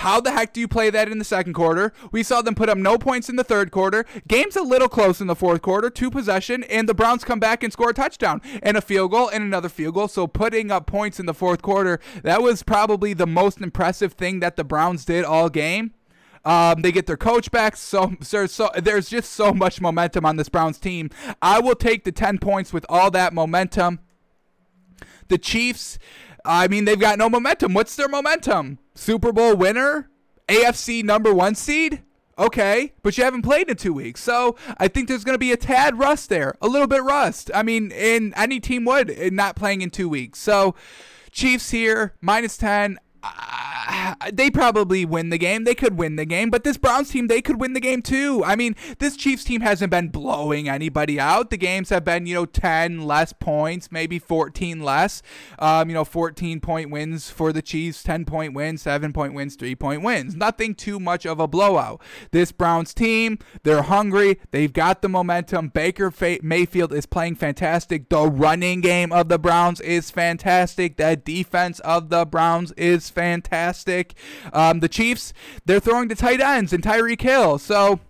How 0.00 0.18
the 0.18 0.30
heck 0.30 0.54
do 0.54 0.60
you 0.60 0.68
play 0.68 0.88
that 0.88 1.08
in 1.10 1.18
the 1.18 1.24
second 1.24 1.52
quarter? 1.52 1.92
We 2.10 2.22
saw 2.22 2.40
them 2.40 2.54
put 2.54 2.70
up 2.70 2.78
no 2.78 2.96
points 2.96 3.28
in 3.28 3.36
the 3.36 3.44
third 3.44 3.70
quarter. 3.70 4.06
Game's 4.26 4.56
a 4.56 4.62
little 4.62 4.88
close 4.88 5.20
in 5.20 5.26
the 5.26 5.36
fourth 5.36 5.60
quarter, 5.60 5.90
two 5.90 6.10
possession, 6.10 6.64
and 6.64 6.88
the 6.88 6.94
Browns 6.94 7.22
come 7.22 7.38
back 7.38 7.62
and 7.62 7.70
score 7.70 7.90
a 7.90 7.94
touchdown 7.94 8.40
and 8.62 8.78
a 8.78 8.80
field 8.80 9.10
goal 9.10 9.28
and 9.28 9.44
another 9.44 9.68
field 9.68 9.94
goal. 9.94 10.08
So 10.08 10.26
putting 10.26 10.70
up 10.70 10.86
points 10.86 11.20
in 11.20 11.26
the 11.26 11.34
fourth 11.34 11.60
quarter, 11.60 12.00
that 12.22 12.40
was 12.40 12.62
probably 12.62 13.12
the 13.12 13.26
most 13.26 13.60
impressive 13.60 14.14
thing 14.14 14.40
that 14.40 14.56
the 14.56 14.64
Browns 14.64 15.04
did 15.04 15.24
all 15.24 15.50
game. 15.50 15.92
Um, 16.44 16.82
they 16.82 16.92
get 16.92 17.06
their 17.06 17.16
coach 17.16 17.50
back. 17.50 17.76
So, 17.76 18.16
so, 18.20 18.46
so 18.46 18.70
there's 18.76 19.08
just 19.08 19.32
so 19.32 19.52
much 19.52 19.80
momentum 19.80 20.24
on 20.24 20.36
this 20.36 20.48
Browns 20.48 20.78
team. 20.78 21.10
I 21.42 21.60
will 21.60 21.74
take 21.74 22.04
the 22.04 22.12
10 22.12 22.38
points 22.38 22.72
with 22.72 22.86
all 22.88 23.10
that 23.10 23.32
momentum. 23.32 24.00
The 25.28 25.38
Chiefs, 25.38 25.98
I 26.44 26.66
mean, 26.68 26.84
they've 26.84 26.98
got 26.98 27.18
no 27.18 27.28
momentum. 27.28 27.74
What's 27.74 27.94
their 27.94 28.08
momentum? 28.08 28.78
Super 28.94 29.32
Bowl 29.32 29.54
winner, 29.54 30.10
AFC 30.48 31.04
number 31.04 31.32
one 31.32 31.54
seed. 31.54 32.02
Okay, 32.38 32.94
but 33.02 33.18
you 33.18 33.24
haven't 33.24 33.42
played 33.42 33.68
in 33.68 33.76
two 33.76 33.92
weeks, 33.92 34.22
so 34.22 34.56
I 34.78 34.88
think 34.88 35.08
there's 35.08 35.24
going 35.24 35.34
to 35.34 35.38
be 35.38 35.52
a 35.52 35.58
tad 35.58 35.98
rust 35.98 36.30
there, 36.30 36.56
a 36.62 36.68
little 36.68 36.86
bit 36.86 37.02
rust. 37.02 37.50
I 37.52 37.62
mean, 37.62 37.92
in 37.92 38.32
any 38.34 38.60
team 38.60 38.86
would 38.86 39.10
in 39.10 39.34
not 39.34 39.56
playing 39.56 39.82
in 39.82 39.90
two 39.90 40.08
weeks. 40.08 40.38
So, 40.38 40.74
Chiefs 41.32 41.70
here 41.70 42.14
minus 42.22 42.56
ten. 42.56 42.98
Uh, 43.22 43.69
they 44.32 44.50
probably 44.50 45.04
win 45.04 45.30
the 45.30 45.38
game. 45.38 45.64
They 45.64 45.74
could 45.74 45.98
win 45.98 46.16
the 46.16 46.24
game, 46.24 46.50
but 46.50 46.64
this 46.64 46.76
Browns 46.76 47.10
team, 47.10 47.26
they 47.26 47.42
could 47.42 47.60
win 47.60 47.72
the 47.72 47.80
game 47.80 48.02
too. 48.02 48.42
I 48.44 48.56
mean, 48.56 48.76
this 48.98 49.16
Chiefs 49.16 49.44
team 49.44 49.60
hasn't 49.60 49.90
been 49.90 50.08
blowing 50.08 50.68
anybody 50.68 51.18
out. 51.18 51.50
The 51.50 51.56
games 51.56 51.90
have 51.90 52.04
been, 52.04 52.26
you 52.26 52.34
know, 52.34 52.46
10 52.46 53.02
less 53.02 53.32
points, 53.32 53.90
maybe 53.90 54.18
14 54.18 54.80
less. 54.82 55.22
Um, 55.58 55.88
you 55.88 55.94
know, 55.94 56.04
14 56.04 56.60
point 56.60 56.90
wins 56.90 57.30
for 57.30 57.52
the 57.52 57.62
Chiefs, 57.62 58.02
10 58.02 58.24
point 58.24 58.54
wins, 58.54 58.82
7 58.82 59.12
point 59.12 59.34
wins, 59.34 59.56
3 59.56 59.74
point 59.74 60.02
wins. 60.02 60.34
Nothing 60.34 60.74
too 60.74 61.00
much 61.00 61.26
of 61.26 61.40
a 61.40 61.48
blowout. 61.48 62.00
This 62.30 62.52
Browns 62.52 62.94
team, 62.94 63.38
they're 63.62 63.82
hungry. 63.82 64.40
They've 64.50 64.72
got 64.72 65.02
the 65.02 65.08
momentum. 65.08 65.68
Baker 65.68 66.12
Mayfield 66.42 66.92
is 66.92 67.06
playing 67.06 67.36
fantastic. 67.36 68.08
The 68.08 68.26
running 68.26 68.80
game 68.80 69.12
of 69.12 69.28
the 69.28 69.38
Browns 69.38 69.80
is 69.80 70.10
fantastic. 70.10 70.96
The 70.96 71.16
defense 71.16 71.80
of 71.80 72.08
the 72.10 72.24
Browns 72.24 72.72
is 72.72 73.10
fantastic. 73.10 73.79
Um, 74.52 74.80
the 74.80 74.88
Chiefs, 74.88 75.32
they're 75.64 75.80
throwing 75.80 76.08
to 76.08 76.14
tight 76.14 76.40
ends 76.40 76.72
and 76.72 76.82
Tyreek 76.82 77.20
Hill. 77.20 77.58
So 77.58 78.00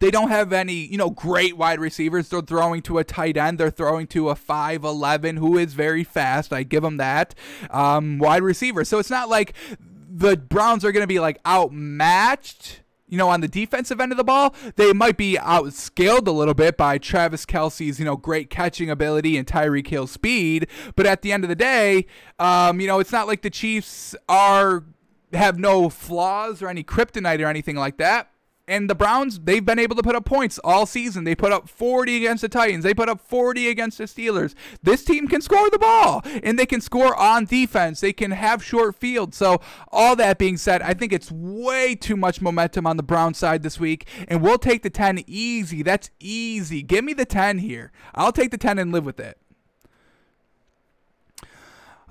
they 0.00 0.10
don't 0.10 0.28
have 0.28 0.52
any, 0.52 0.74
you 0.74 0.98
know, 0.98 1.10
great 1.10 1.56
wide 1.56 1.80
receivers. 1.80 2.28
They're 2.28 2.40
throwing 2.40 2.82
to 2.82 2.98
a 2.98 3.04
tight 3.04 3.36
end. 3.36 3.58
They're 3.58 3.70
throwing 3.70 4.06
to 4.08 4.30
a 4.30 4.34
5'11 4.34 5.38
who 5.38 5.58
is 5.58 5.74
very 5.74 6.04
fast. 6.04 6.52
I 6.52 6.62
give 6.62 6.82
them 6.82 6.96
that. 6.98 7.34
Um, 7.70 8.18
wide 8.18 8.42
receiver. 8.42 8.84
So 8.84 8.98
it's 8.98 9.10
not 9.10 9.28
like 9.28 9.54
the 9.78 10.36
Browns 10.36 10.84
are 10.84 10.92
going 10.92 11.02
to 11.02 11.08
be 11.08 11.20
like 11.20 11.40
outmatched 11.46 12.80
you 13.08 13.18
know, 13.18 13.28
on 13.28 13.40
the 13.40 13.48
defensive 13.48 14.00
end 14.00 14.12
of 14.12 14.18
the 14.18 14.24
ball, 14.24 14.54
they 14.76 14.92
might 14.92 15.16
be 15.16 15.34
outscaled 15.34 16.26
a 16.26 16.30
little 16.30 16.54
bit 16.54 16.76
by 16.76 16.98
Travis 16.98 17.44
Kelce's, 17.44 17.98
you 17.98 18.04
know, 18.04 18.16
great 18.16 18.50
catching 18.50 18.88
ability 18.90 19.36
and 19.36 19.46
Tyreek 19.46 19.86
Hill's 19.86 20.10
speed. 20.10 20.66
But 20.96 21.06
at 21.06 21.22
the 21.22 21.32
end 21.32 21.44
of 21.44 21.48
the 21.48 21.56
day, 21.56 22.06
um, 22.38 22.80
you 22.80 22.86
know, 22.86 23.00
it's 23.00 23.12
not 23.12 23.26
like 23.26 23.42
the 23.42 23.50
Chiefs 23.50 24.14
are 24.28 24.84
have 25.32 25.58
no 25.58 25.88
flaws 25.88 26.62
or 26.62 26.68
any 26.68 26.84
kryptonite 26.84 27.40
or 27.40 27.46
anything 27.46 27.76
like 27.76 27.98
that. 27.98 28.30
And 28.66 28.88
the 28.88 28.94
Browns, 28.94 29.40
they've 29.40 29.64
been 29.64 29.78
able 29.78 29.94
to 29.96 30.02
put 30.02 30.16
up 30.16 30.24
points 30.24 30.58
all 30.64 30.86
season. 30.86 31.24
They 31.24 31.34
put 31.34 31.52
up 31.52 31.68
40 31.68 32.16
against 32.16 32.40
the 32.40 32.48
Titans. 32.48 32.82
They 32.82 32.94
put 32.94 33.10
up 33.10 33.20
40 33.20 33.68
against 33.68 33.98
the 33.98 34.04
Steelers. 34.04 34.54
This 34.82 35.04
team 35.04 35.28
can 35.28 35.42
score 35.42 35.68
the 35.68 35.78
ball, 35.78 36.22
and 36.42 36.58
they 36.58 36.64
can 36.64 36.80
score 36.80 37.14
on 37.14 37.44
defense. 37.44 38.00
They 38.00 38.14
can 38.14 38.30
have 38.30 38.64
short 38.64 38.96
field. 38.96 39.34
So, 39.34 39.60
all 39.92 40.16
that 40.16 40.38
being 40.38 40.56
said, 40.56 40.80
I 40.80 40.94
think 40.94 41.12
it's 41.12 41.30
way 41.30 41.94
too 41.94 42.16
much 42.16 42.40
momentum 42.40 42.86
on 42.86 42.96
the 42.96 43.02
Brown 43.02 43.34
side 43.34 43.62
this 43.62 43.78
week, 43.78 44.06
and 44.28 44.40
we'll 44.40 44.58
take 44.58 44.82
the 44.82 44.90
10 44.90 45.24
easy. 45.26 45.82
That's 45.82 46.10
easy. 46.18 46.82
Give 46.82 47.04
me 47.04 47.12
the 47.12 47.26
10 47.26 47.58
here. 47.58 47.92
I'll 48.14 48.32
take 48.32 48.50
the 48.50 48.58
10 48.58 48.78
and 48.78 48.92
live 48.92 49.04
with 49.04 49.20
it. 49.20 49.38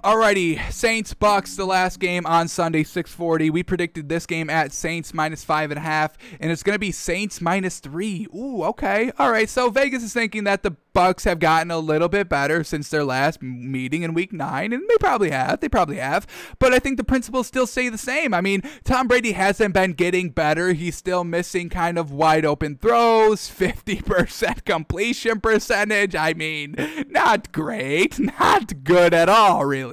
Alrighty, 0.03 0.69
Saints 0.69 1.13
Bucks, 1.13 1.55
the 1.55 1.63
last 1.63 1.97
game 1.97 2.25
on 2.25 2.49
Sunday, 2.49 2.83
640. 2.83 3.49
We 3.49 3.63
predicted 3.63 4.09
this 4.09 4.25
game 4.25 4.49
at 4.49 4.73
Saints 4.73 5.13
minus 5.13 5.45
five 5.45 5.71
and 5.71 5.77
a 5.77 5.81
half, 5.81 6.17
and 6.41 6.51
it's 6.51 6.61
gonna 6.61 6.77
be 6.77 6.91
Saints 6.91 7.39
minus 7.39 7.79
three. 7.79 8.27
Ooh, 8.35 8.63
okay. 8.63 9.13
Alright, 9.17 9.49
so 9.49 9.69
Vegas 9.69 10.03
is 10.03 10.11
thinking 10.11 10.43
that 10.43 10.61
the 10.61 10.75
Bucks 10.93 11.23
have 11.23 11.39
gotten 11.39 11.71
a 11.71 11.79
little 11.79 12.07
bit 12.07 12.29
better 12.29 12.63
since 12.63 12.89
their 12.89 13.03
last 13.03 13.41
meeting 13.41 14.03
in 14.03 14.13
week 14.13 14.31
nine, 14.31 14.71
and 14.71 14.83
they 14.87 14.97
probably 14.99 15.31
have. 15.31 15.59
They 15.59 15.67
probably 15.67 15.97
have. 15.97 16.27
But 16.59 16.71
I 16.71 16.77
think 16.77 16.97
the 16.97 17.03
principles 17.03 17.47
still 17.47 17.65
stay 17.65 17.89
the 17.89 17.97
same. 17.97 18.31
I 18.33 18.41
mean, 18.41 18.61
Tom 18.83 19.07
Brady 19.07 19.31
hasn't 19.31 19.73
been 19.73 19.93
getting 19.93 20.29
better. 20.29 20.73
He's 20.73 20.95
still 20.95 21.23
missing 21.23 21.69
kind 21.69 21.97
of 21.97 22.11
wide 22.11 22.45
open 22.45 22.77
throws, 22.77 23.49
50% 23.49 24.65
completion 24.65 25.41
percentage. 25.41 26.13
I 26.13 26.33
mean, 26.33 26.75
not 27.09 27.51
great. 27.51 28.19
Not 28.39 28.83
good 28.83 29.13
at 29.13 29.29
all, 29.29 29.65
really. 29.65 29.92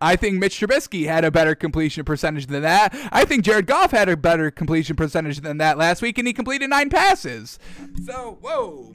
I 0.00 0.16
think 0.16 0.38
Mitch 0.38 0.58
Trubisky 0.60 1.06
had 1.06 1.24
a 1.24 1.30
better 1.30 1.54
completion 1.54 2.04
percentage 2.04 2.46
than 2.46 2.62
that. 2.62 2.94
I 3.12 3.24
think 3.24 3.44
Jared 3.44 3.66
Goff 3.66 3.90
had 3.90 4.08
a 4.08 4.16
better 4.16 4.50
completion 4.50 4.96
percentage 4.96 5.40
than 5.40 5.58
that 5.58 5.78
last 5.78 6.02
week, 6.02 6.18
and 6.18 6.26
he 6.26 6.32
completed 6.32 6.70
nine 6.70 6.90
passes. 6.90 7.58
So, 8.04 8.38
whoa. 8.40 8.94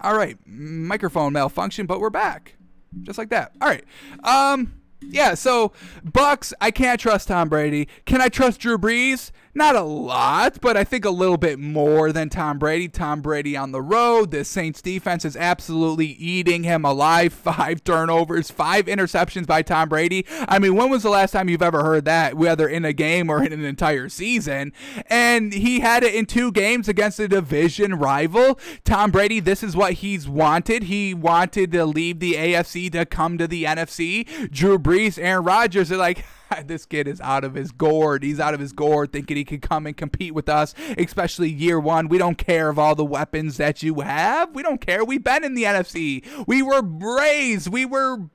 All 0.00 0.16
right, 0.16 0.38
microphone 0.46 1.32
malfunction, 1.32 1.86
but 1.86 2.00
we're 2.00 2.10
back. 2.10 2.56
Just 3.02 3.18
like 3.18 3.30
that. 3.30 3.52
All 3.60 3.68
right. 3.68 3.84
Um 4.24 4.74
yeah, 5.02 5.34
so 5.34 5.72
Bucks, 6.04 6.52
I 6.60 6.70
can't 6.70 7.00
trust 7.00 7.28
Tom 7.28 7.48
Brady. 7.48 7.88
Can 8.04 8.20
I 8.20 8.28
trust 8.28 8.60
Drew 8.60 8.76
Brees? 8.76 9.30
Not 9.52 9.74
a 9.74 9.82
lot, 9.82 10.60
but 10.60 10.76
I 10.76 10.84
think 10.84 11.04
a 11.04 11.10
little 11.10 11.36
bit 11.36 11.58
more 11.58 12.12
than 12.12 12.28
Tom 12.28 12.56
Brady. 12.56 12.86
Tom 12.86 13.20
Brady 13.20 13.56
on 13.56 13.72
the 13.72 13.82
road. 13.82 14.30
The 14.30 14.44
Saints 14.44 14.80
defense 14.80 15.24
is 15.24 15.36
absolutely 15.36 16.06
eating 16.06 16.62
him 16.62 16.84
alive. 16.84 17.32
Five 17.50 17.82
turnovers, 17.82 18.50
five 18.50 18.86
interceptions 18.86 19.46
by 19.46 19.62
Tom 19.62 19.88
Brady. 19.88 20.24
I 20.48 20.60
mean, 20.60 20.76
when 20.76 20.88
was 20.88 21.02
the 21.02 21.10
last 21.10 21.32
time 21.32 21.48
you've 21.48 21.62
ever 21.62 21.82
heard 21.82 22.04
that, 22.04 22.34
whether 22.34 22.68
in 22.68 22.84
a 22.84 22.92
game 22.92 23.28
or 23.28 23.42
in 23.42 23.52
an 23.52 23.64
entire 23.64 24.08
season? 24.08 24.72
And 25.06 25.52
he 25.52 25.80
had 25.80 26.04
it 26.04 26.14
in 26.14 26.26
two 26.26 26.52
games 26.52 26.88
against 26.88 27.18
a 27.18 27.26
division 27.26 27.96
rival. 27.96 28.58
Tom 28.84 29.10
Brady, 29.10 29.40
this 29.40 29.64
is 29.64 29.74
what 29.74 29.94
he's 29.94 30.28
wanted. 30.28 30.84
He 30.84 31.12
wanted 31.12 31.72
to 31.72 31.84
leave 31.86 32.20
the 32.20 32.34
AFC 32.34 32.92
to 32.92 33.04
come 33.04 33.36
to 33.38 33.48
the 33.48 33.64
NFC. 33.64 34.50
Drew 34.50 34.78
Brees, 34.78 35.18
Aaron 35.18 35.44
Rodgers 35.44 35.90
are 35.90 35.96
like, 35.96 36.24
this 36.66 36.86
kid 36.86 37.08
is 37.08 37.20
out 37.20 37.44
of 37.44 37.54
his 37.54 37.72
gourd. 37.72 38.22
He's 38.22 38.40
out 38.40 38.54
of 38.54 38.60
his 38.60 38.72
gourd 38.72 39.12
thinking 39.12 39.36
he 39.36 39.44
could 39.44 39.62
come 39.62 39.86
and 39.86 39.96
compete 39.96 40.34
with 40.34 40.48
us, 40.48 40.74
especially 40.98 41.50
year 41.50 41.78
one. 41.78 42.08
We 42.08 42.18
don't 42.18 42.38
care 42.38 42.68
of 42.68 42.78
all 42.78 42.94
the 42.94 43.04
weapons 43.04 43.56
that 43.58 43.82
you 43.82 44.00
have. 44.00 44.54
We 44.54 44.62
don't 44.62 44.80
care. 44.80 45.04
We've 45.04 45.22
been 45.24 45.44
in 45.44 45.54
the 45.54 45.64
NFC. 45.64 46.24
We 46.46 46.62
were 46.62 46.82
raised. 46.82 47.68
We 47.68 47.84
were 47.84 48.28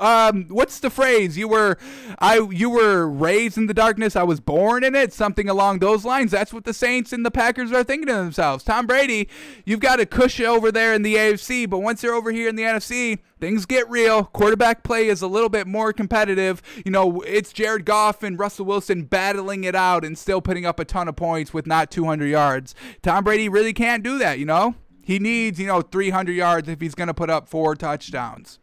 um 0.00 0.46
what's 0.48 0.80
the 0.80 0.90
phrase? 0.90 1.38
You 1.38 1.48
were 1.48 1.78
i 2.18 2.38
you 2.50 2.70
were 2.70 3.08
raised 3.08 3.56
in 3.56 3.66
the 3.66 3.74
darkness 3.74 4.16
i 4.16 4.22
was 4.22 4.40
born 4.40 4.84
in 4.84 4.94
it 4.94 5.12
something 5.12 5.48
along 5.48 5.78
those 5.78 6.04
lines. 6.04 6.30
That's 6.30 6.52
what 6.52 6.64
the 6.64 6.74
saints 6.74 7.12
and 7.12 7.24
the 7.24 7.30
packers 7.30 7.72
are 7.72 7.84
thinking 7.84 8.08
to 8.08 8.14
themselves. 8.14 8.64
Tom 8.64 8.86
brady 8.86 9.28
you've 9.64 9.80
got 9.80 10.00
a 10.00 10.06
cushion 10.06 10.46
over 10.46 10.70
there 10.72 10.92
in 10.92 11.02
the 11.02 11.14
afc 11.14 11.68
but 11.68 11.78
once 11.78 12.02
you're 12.02 12.14
over 12.14 12.32
here 12.32 12.48
in 12.48 12.56
the 12.56 12.64
nfc 12.64 13.18
things 13.40 13.66
get 13.66 13.88
real. 13.90 14.24
Quarterback 14.24 14.82
play 14.82 15.08
is 15.08 15.22
a 15.22 15.26
little 15.26 15.50
bit 15.50 15.66
more 15.66 15.92
competitive. 15.92 16.62
You 16.84 16.90
know 16.90 17.20
it's 17.22 17.52
jared 17.52 17.84
goff 17.84 18.22
and 18.22 18.38
russell 18.38 18.66
wilson 18.66 19.04
battling 19.04 19.64
it 19.64 19.74
out 19.74 20.04
and 20.04 20.18
still 20.18 20.40
putting 20.40 20.66
up 20.66 20.80
a 20.80 20.84
ton 20.84 21.08
of 21.08 21.16
points 21.16 21.54
with 21.54 21.66
not 21.66 21.90
200 21.90 22.26
yards. 22.26 22.74
Tom 23.02 23.24
brady 23.24 23.48
really 23.48 23.72
can't 23.72 24.02
do 24.02 24.18
that 24.18 24.38
you 24.38 24.44
know? 24.44 24.74
He 25.02 25.18
needs 25.18 25.60
you 25.60 25.66
know 25.66 25.82
300 25.82 26.32
yards 26.32 26.68
if 26.68 26.80
he's 26.80 26.94
going 26.94 27.08
to 27.08 27.14
put 27.14 27.30
up 27.30 27.48
four 27.48 27.74
touchdowns 27.76 28.58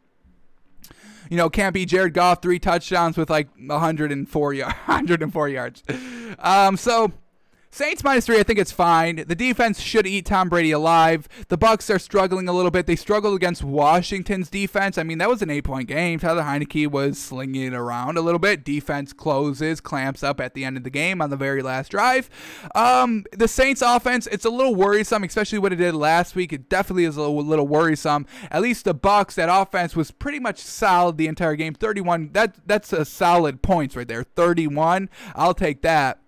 you 1.29 1.37
know, 1.37 1.49
can't 1.49 1.73
be 1.73 1.85
Jared 1.85 2.13
Goff 2.13 2.41
three 2.41 2.59
touchdowns 2.59 3.17
with 3.17 3.29
like 3.29 3.49
104 3.57 4.53
yards. 4.53 4.75
104 4.85 5.49
yards. 5.49 5.83
Um, 6.39 6.77
so 6.77 7.11
Saints 7.73 8.03
minus 8.03 8.27
three, 8.27 8.37
I 8.39 8.43
think 8.43 8.59
it's 8.59 8.71
fine. 8.71 9.23
The 9.27 9.33
defense 9.33 9.79
should 9.79 10.05
eat 10.05 10.27
Tom 10.27 10.47
Brady 10.47 10.69
alive. 10.69 11.27
The 11.47 11.57
Bucks 11.57 11.89
are 11.89 11.97
struggling 11.97 12.47
a 12.47 12.53
little 12.53 12.69
bit. 12.69 12.85
They 12.85 12.95
struggled 12.95 13.35
against 13.35 13.63
Washington's 13.63 14.47
defense. 14.51 14.99
I 14.99 15.01
mean, 15.01 15.17
that 15.17 15.27
was 15.27 15.41
an 15.41 15.49
eight-point 15.49 15.87
game. 15.87 16.19
Tyler 16.19 16.43
Heinicke 16.43 16.85
was 16.85 17.17
slinging 17.17 17.63
it 17.63 17.73
around 17.73 18.15
a 18.15 18.21
little 18.21 18.37
bit. 18.37 18.63
Defense 18.63 19.11
closes, 19.11 19.81
clamps 19.81 20.21
up 20.21 20.39
at 20.39 20.53
the 20.53 20.63
end 20.63 20.77
of 20.77 20.83
the 20.83 20.91
game 20.91 21.19
on 21.19 21.31
the 21.31 21.35
very 21.35 21.63
last 21.63 21.89
drive. 21.89 22.29
Um, 22.75 23.25
the 23.31 23.47
Saints 23.47 23.81
offense, 23.81 24.27
it's 24.27 24.45
a 24.45 24.51
little 24.51 24.75
worrisome, 24.75 25.23
especially 25.23 25.57
what 25.57 25.73
it 25.73 25.77
did 25.77 25.95
last 25.95 26.35
week. 26.35 26.53
It 26.53 26.69
definitely 26.69 27.05
is 27.05 27.17
a 27.17 27.21
little, 27.21 27.43
little 27.43 27.67
worrisome. 27.67 28.27
At 28.51 28.61
least 28.61 28.85
the 28.85 28.93
Bucks, 28.93 29.33
that 29.33 29.49
offense 29.51 29.95
was 29.95 30.11
pretty 30.11 30.39
much 30.39 30.59
solid 30.59 31.17
the 31.17 31.25
entire 31.25 31.55
game. 31.55 31.73
31. 31.73 32.33
That 32.33 32.55
that's 32.67 32.93
a 32.93 33.03
solid 33.03 33.63
points 33.63 33.95
right 33.95 34.07
there. 34.07 34.21
31. 34.21 35.09
I'll 35.35 35.55
take 35.55 35.81
that 35.81 36.19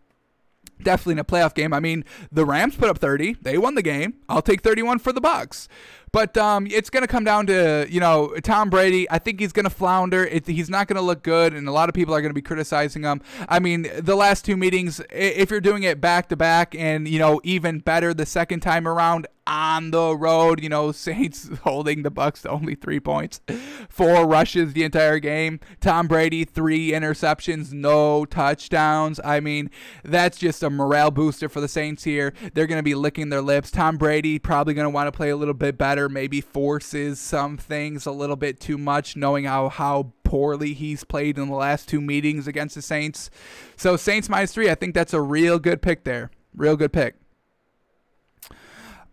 definitely 0.81 1.13
in 1.13 1.19
a 1.19 1.23
playoff 1.23 1.53
game. 1.53 1.73
I 1.73 1.79
mean, 1.79 2.05
the 2.31 2.45
Rams 2.45 2.75
put 2.75 2.89
up 2.89 2.97
30. 2.97 3.37
They 3.41 3.57
won 3.57 3.75
the 3.75 3.81
game. 3.81 4.15
I'll 4.29 4.41
take 4.41 4.61
31 4.61 4.99
for 4.99 5.11
the 5.11 5.21
Bucks. 5.21 5.67
But 6.11 6.37
um, 6.37 6.65
it's 6.67 6.89
going 6.89 7.01
to 7.01 7.07
come 7.07 7.25
down 7.25 7.47
to, 7.47 7.87
you 7.89 7.99
know, 7.99 8.35
Tom 8.41 8.69
Brady. 8.69 9.05
I 9.11 9.19
think 9.19 9.39
he's 9.39 9.51
going 9.51 9.65
to 9.65 9.69
flounder. 9.69 10.23
It, 10.23 10.47
he's 10.47 10.69
not 10.69 10.87
going 10.87 10.95
to 10.95 11.01
look 11.01 11.23
good, 11.23 11.53
and 11.53 11.67
a 11.67 11.73
lot 11.73 11.89
of 11.89 11.95
people 11.95 12.15
are 12.15 12.21
going 12.21 12.29
to 12.29 12.33
be 12.35 12.41
criticizing 12.41 13.03
him. 13.03 13.21
I 13.49 13.59
mean, 13.59 13.87
the 13.99 14.15
last 14.15 14.45
two 14.45 14.55
meetings, 14.55 15.01
if 15.11 15.51
you're 15.51 15.59
doing 15.59 15.83
it 15.83 15.99
back 15.99 16.29
to 16.29 16.37
back 16.37 16.73
and, 16.73 17.05
you 17.05 17.19
know, 17.19 17.41
even 17.43 17.79
better 17.79 18.13
the 18.13 18.25
second 18.25 18.61
time 18.61 18.87
around, 18.87 19.27
on 19.47 19.91
the 19.91 20.15
road. 20.15 20.61
You 20.61 20.69
know, 20.69 20.91
Saints 21.05 21.49
holding 21.63 22.03
the 22.03 22.11
Bucks 22.11 22.41
to 22.43 22.49
only 22.49 22.75
three 22.75 22.99
points, 22.99 23.41
four 23.89 24.25
rushes 24.25 24.73
the 24.73 24.83
entire 24.83 25.19
game. 25.19 25.59
Tom 25.81 26.07
Brady 26.07 26.45
three 26.45 26.91
interceptions, 26.91 27.71
no 27.73 28.25
touchdowns. 28.25 29.19
I 29.23 29.39
mean, 29.39 29.69
that's 30.03 30.37
just 30.37 30.63
a 30.63 30.69
morale 30.69 31.11
booster 31.11 31.49
for 31.49 31.61
the 31.61 31.67
Saints 31.67 32.03
here. 32.03 32.33
They're 32.53 32.67
going 32.67 32.79
to 32.79 32.83
be 32.83 32.95
licking 32.95 33.29
their 33.29 33.41
lips. 33.41 33.71
Tom 33.71 33.97
Brady 33.97 34.39
probably 34.39 34.73
going 34.73 34.85
to 34.85 34.89
want 34.89 35.07
to 35.07 35.11
play 35.11 35.29
a 35.29 35.37
little 35.37 35.53
bit 35.53 35.77
better. 35.77 36.09
Maybe 36.09 36.41
forces 36.41 37.19
some 37.19 37.57
things 37.57 38.05
a 38.05 38.11
little 38.11 38.35
bit 38.35 38.59
too 38.59 38.77
much, 38.77 39.15
knowing 39.15 39.45
how 39.45 39.69
how 39.69 40.13
poorly 40.23 40.73
he's 40.73 41.03
played 41.03 41.37
in 41.37 41.49
the 41.49 41.55
last 41.55 41.87
two 41.87 42.01
meetings 42.01 42.47
against 42.47 42.75
the 42.75 42.81
Saints. 42.81 43.29
So 43.77 43.95
Saints 43.95 44.27
minus 44.27 44.53
three, 44.53 44.69
I 44.69 44.75
think 44.75 44.93
that's 44.93 45.13
a 45.13 45.21
real 45.21 45.59
good 45.59 45.81
pick 45.81 46.03
there. 46.03 46.31
Real 46.53 46.75
good 46.75 46.93
pick. 46.93 47.15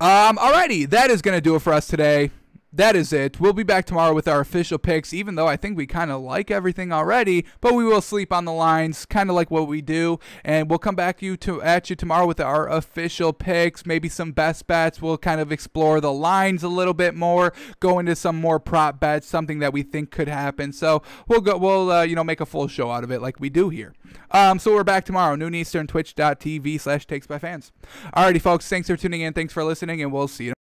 Um, 0.03 0.37
alrighty, 0.37 0.91
that 0.91 1.11
is 1.11 1.23
going 1.23 1.37
to 1.37 1.41
do 1.41 1.55
it 1.55 1.61
for 1.63 1.73
us 1.73 1.87
today. 1.87 2.33
That 2.73 2.97
is 2.97 3.13
it. 3.13 3.39
We'll 3.39 3.53
be 3.53 3.63
back 3.63 3.85
tomorrow 3.85 4.15
with 4.15 4.27
our 4.27 4.41
official 4.41 4.79
picks, 4.79 5.13
even 5.13 5.35
though 5.35 5.47
I 5.47 5.57
think 5.57 5.77
we 5.77 5.87
kind 5.87 6.11
of 6.11 6.23
like 6.23 6.51
everything 6.51 6.91
already, 6.91 7.45
but 7.61 7.75
we 7.75 7.85
will 7.85 8.01
sleep 8.01 8.33
on 8.33 8.47
the 8.47 8.53
lines, 8.53 9.05
kind 9.05 9.29
of 9.29 9.37
like 9.37 9.51
what 9.51 9.69
we 9.69 9.83
do. 9.83 10.19
And 10.45 10.71
we'll 10.71 10.79
come 10.79 10.95
back 10.95 11.21
you 11.21 11.37
to 11.39 11.61
at 11.61 11.91
you 11.91 11.97
tomorrow 11.97 12.27
with 12.27 12.41
our 12.41 12.69
official 12.69 13.35
picks, 13.35 13.85
maybe 13.85 14.09
some 14.09 14.33
best 14.33 14.67
bets. 14.67 15.03
We'll 15.03 15.19
kind 15.19 15.41
of 15.41 15.53
explore 15.53 16.01
the 16.01 16.13
lines 16.13 16.63
a 16.63 16.69
little 16.69 16.95
bit 16.95 17.15
more, 17.15 17.53
go 17.81 17.99
into 17.99 18.17
some 18.17 18.41
more 18.41 18.59
prop 18.59 18.99
bets, 18.99 19.27
something 19.27 19.59
that 19.59 19.73
we 19.73 19.83
think 19.83 20.11
could 20.11 20.29
happen. 20.29 20.73
So 20.73 21.03
we'll 21.29 21.43
go 21.43 21.59
we'll 21.59 21.93
uh, 21.93 22.03
you 22.03 22.17
know 22.17 22.25
make 22.25 22.41
a 22.41 22.47
full 22.47 22.69
show 22.69 22.91
out 22.91 23.05
of 23.05 23.11
it 23.11 23.21
like 23.21 23.39
we 23.39 23.51
do 23.51 23.69
here. 23.69 23.93
Um, 24.31 24.59
so 24.59 24.73
we're 24.75 24.85
back 24.85 25.05
tomorrow, 25.05 25.37
noon 25.37 25.55
Eastern, 25.55 25.87
twitch.tv 25.87 26.81
slash 26.81 27.07
takes 27.07 27.27
by 27.27 27.39
fans. 27.39 27.71
Alrighty 28.17 28.41
folks, 28.41 28.67
thanks 28.69 28.89
for 28.89 28.97
tuning 28.97 29.21
in, 29.21 29.35
thanks 29.35 29.53
for 29.53 29.63
listening, 29.63 30.01
and 30.01 30.11
we'll 30.11 30.29
see 30.29 30.45
you 30.45 30.55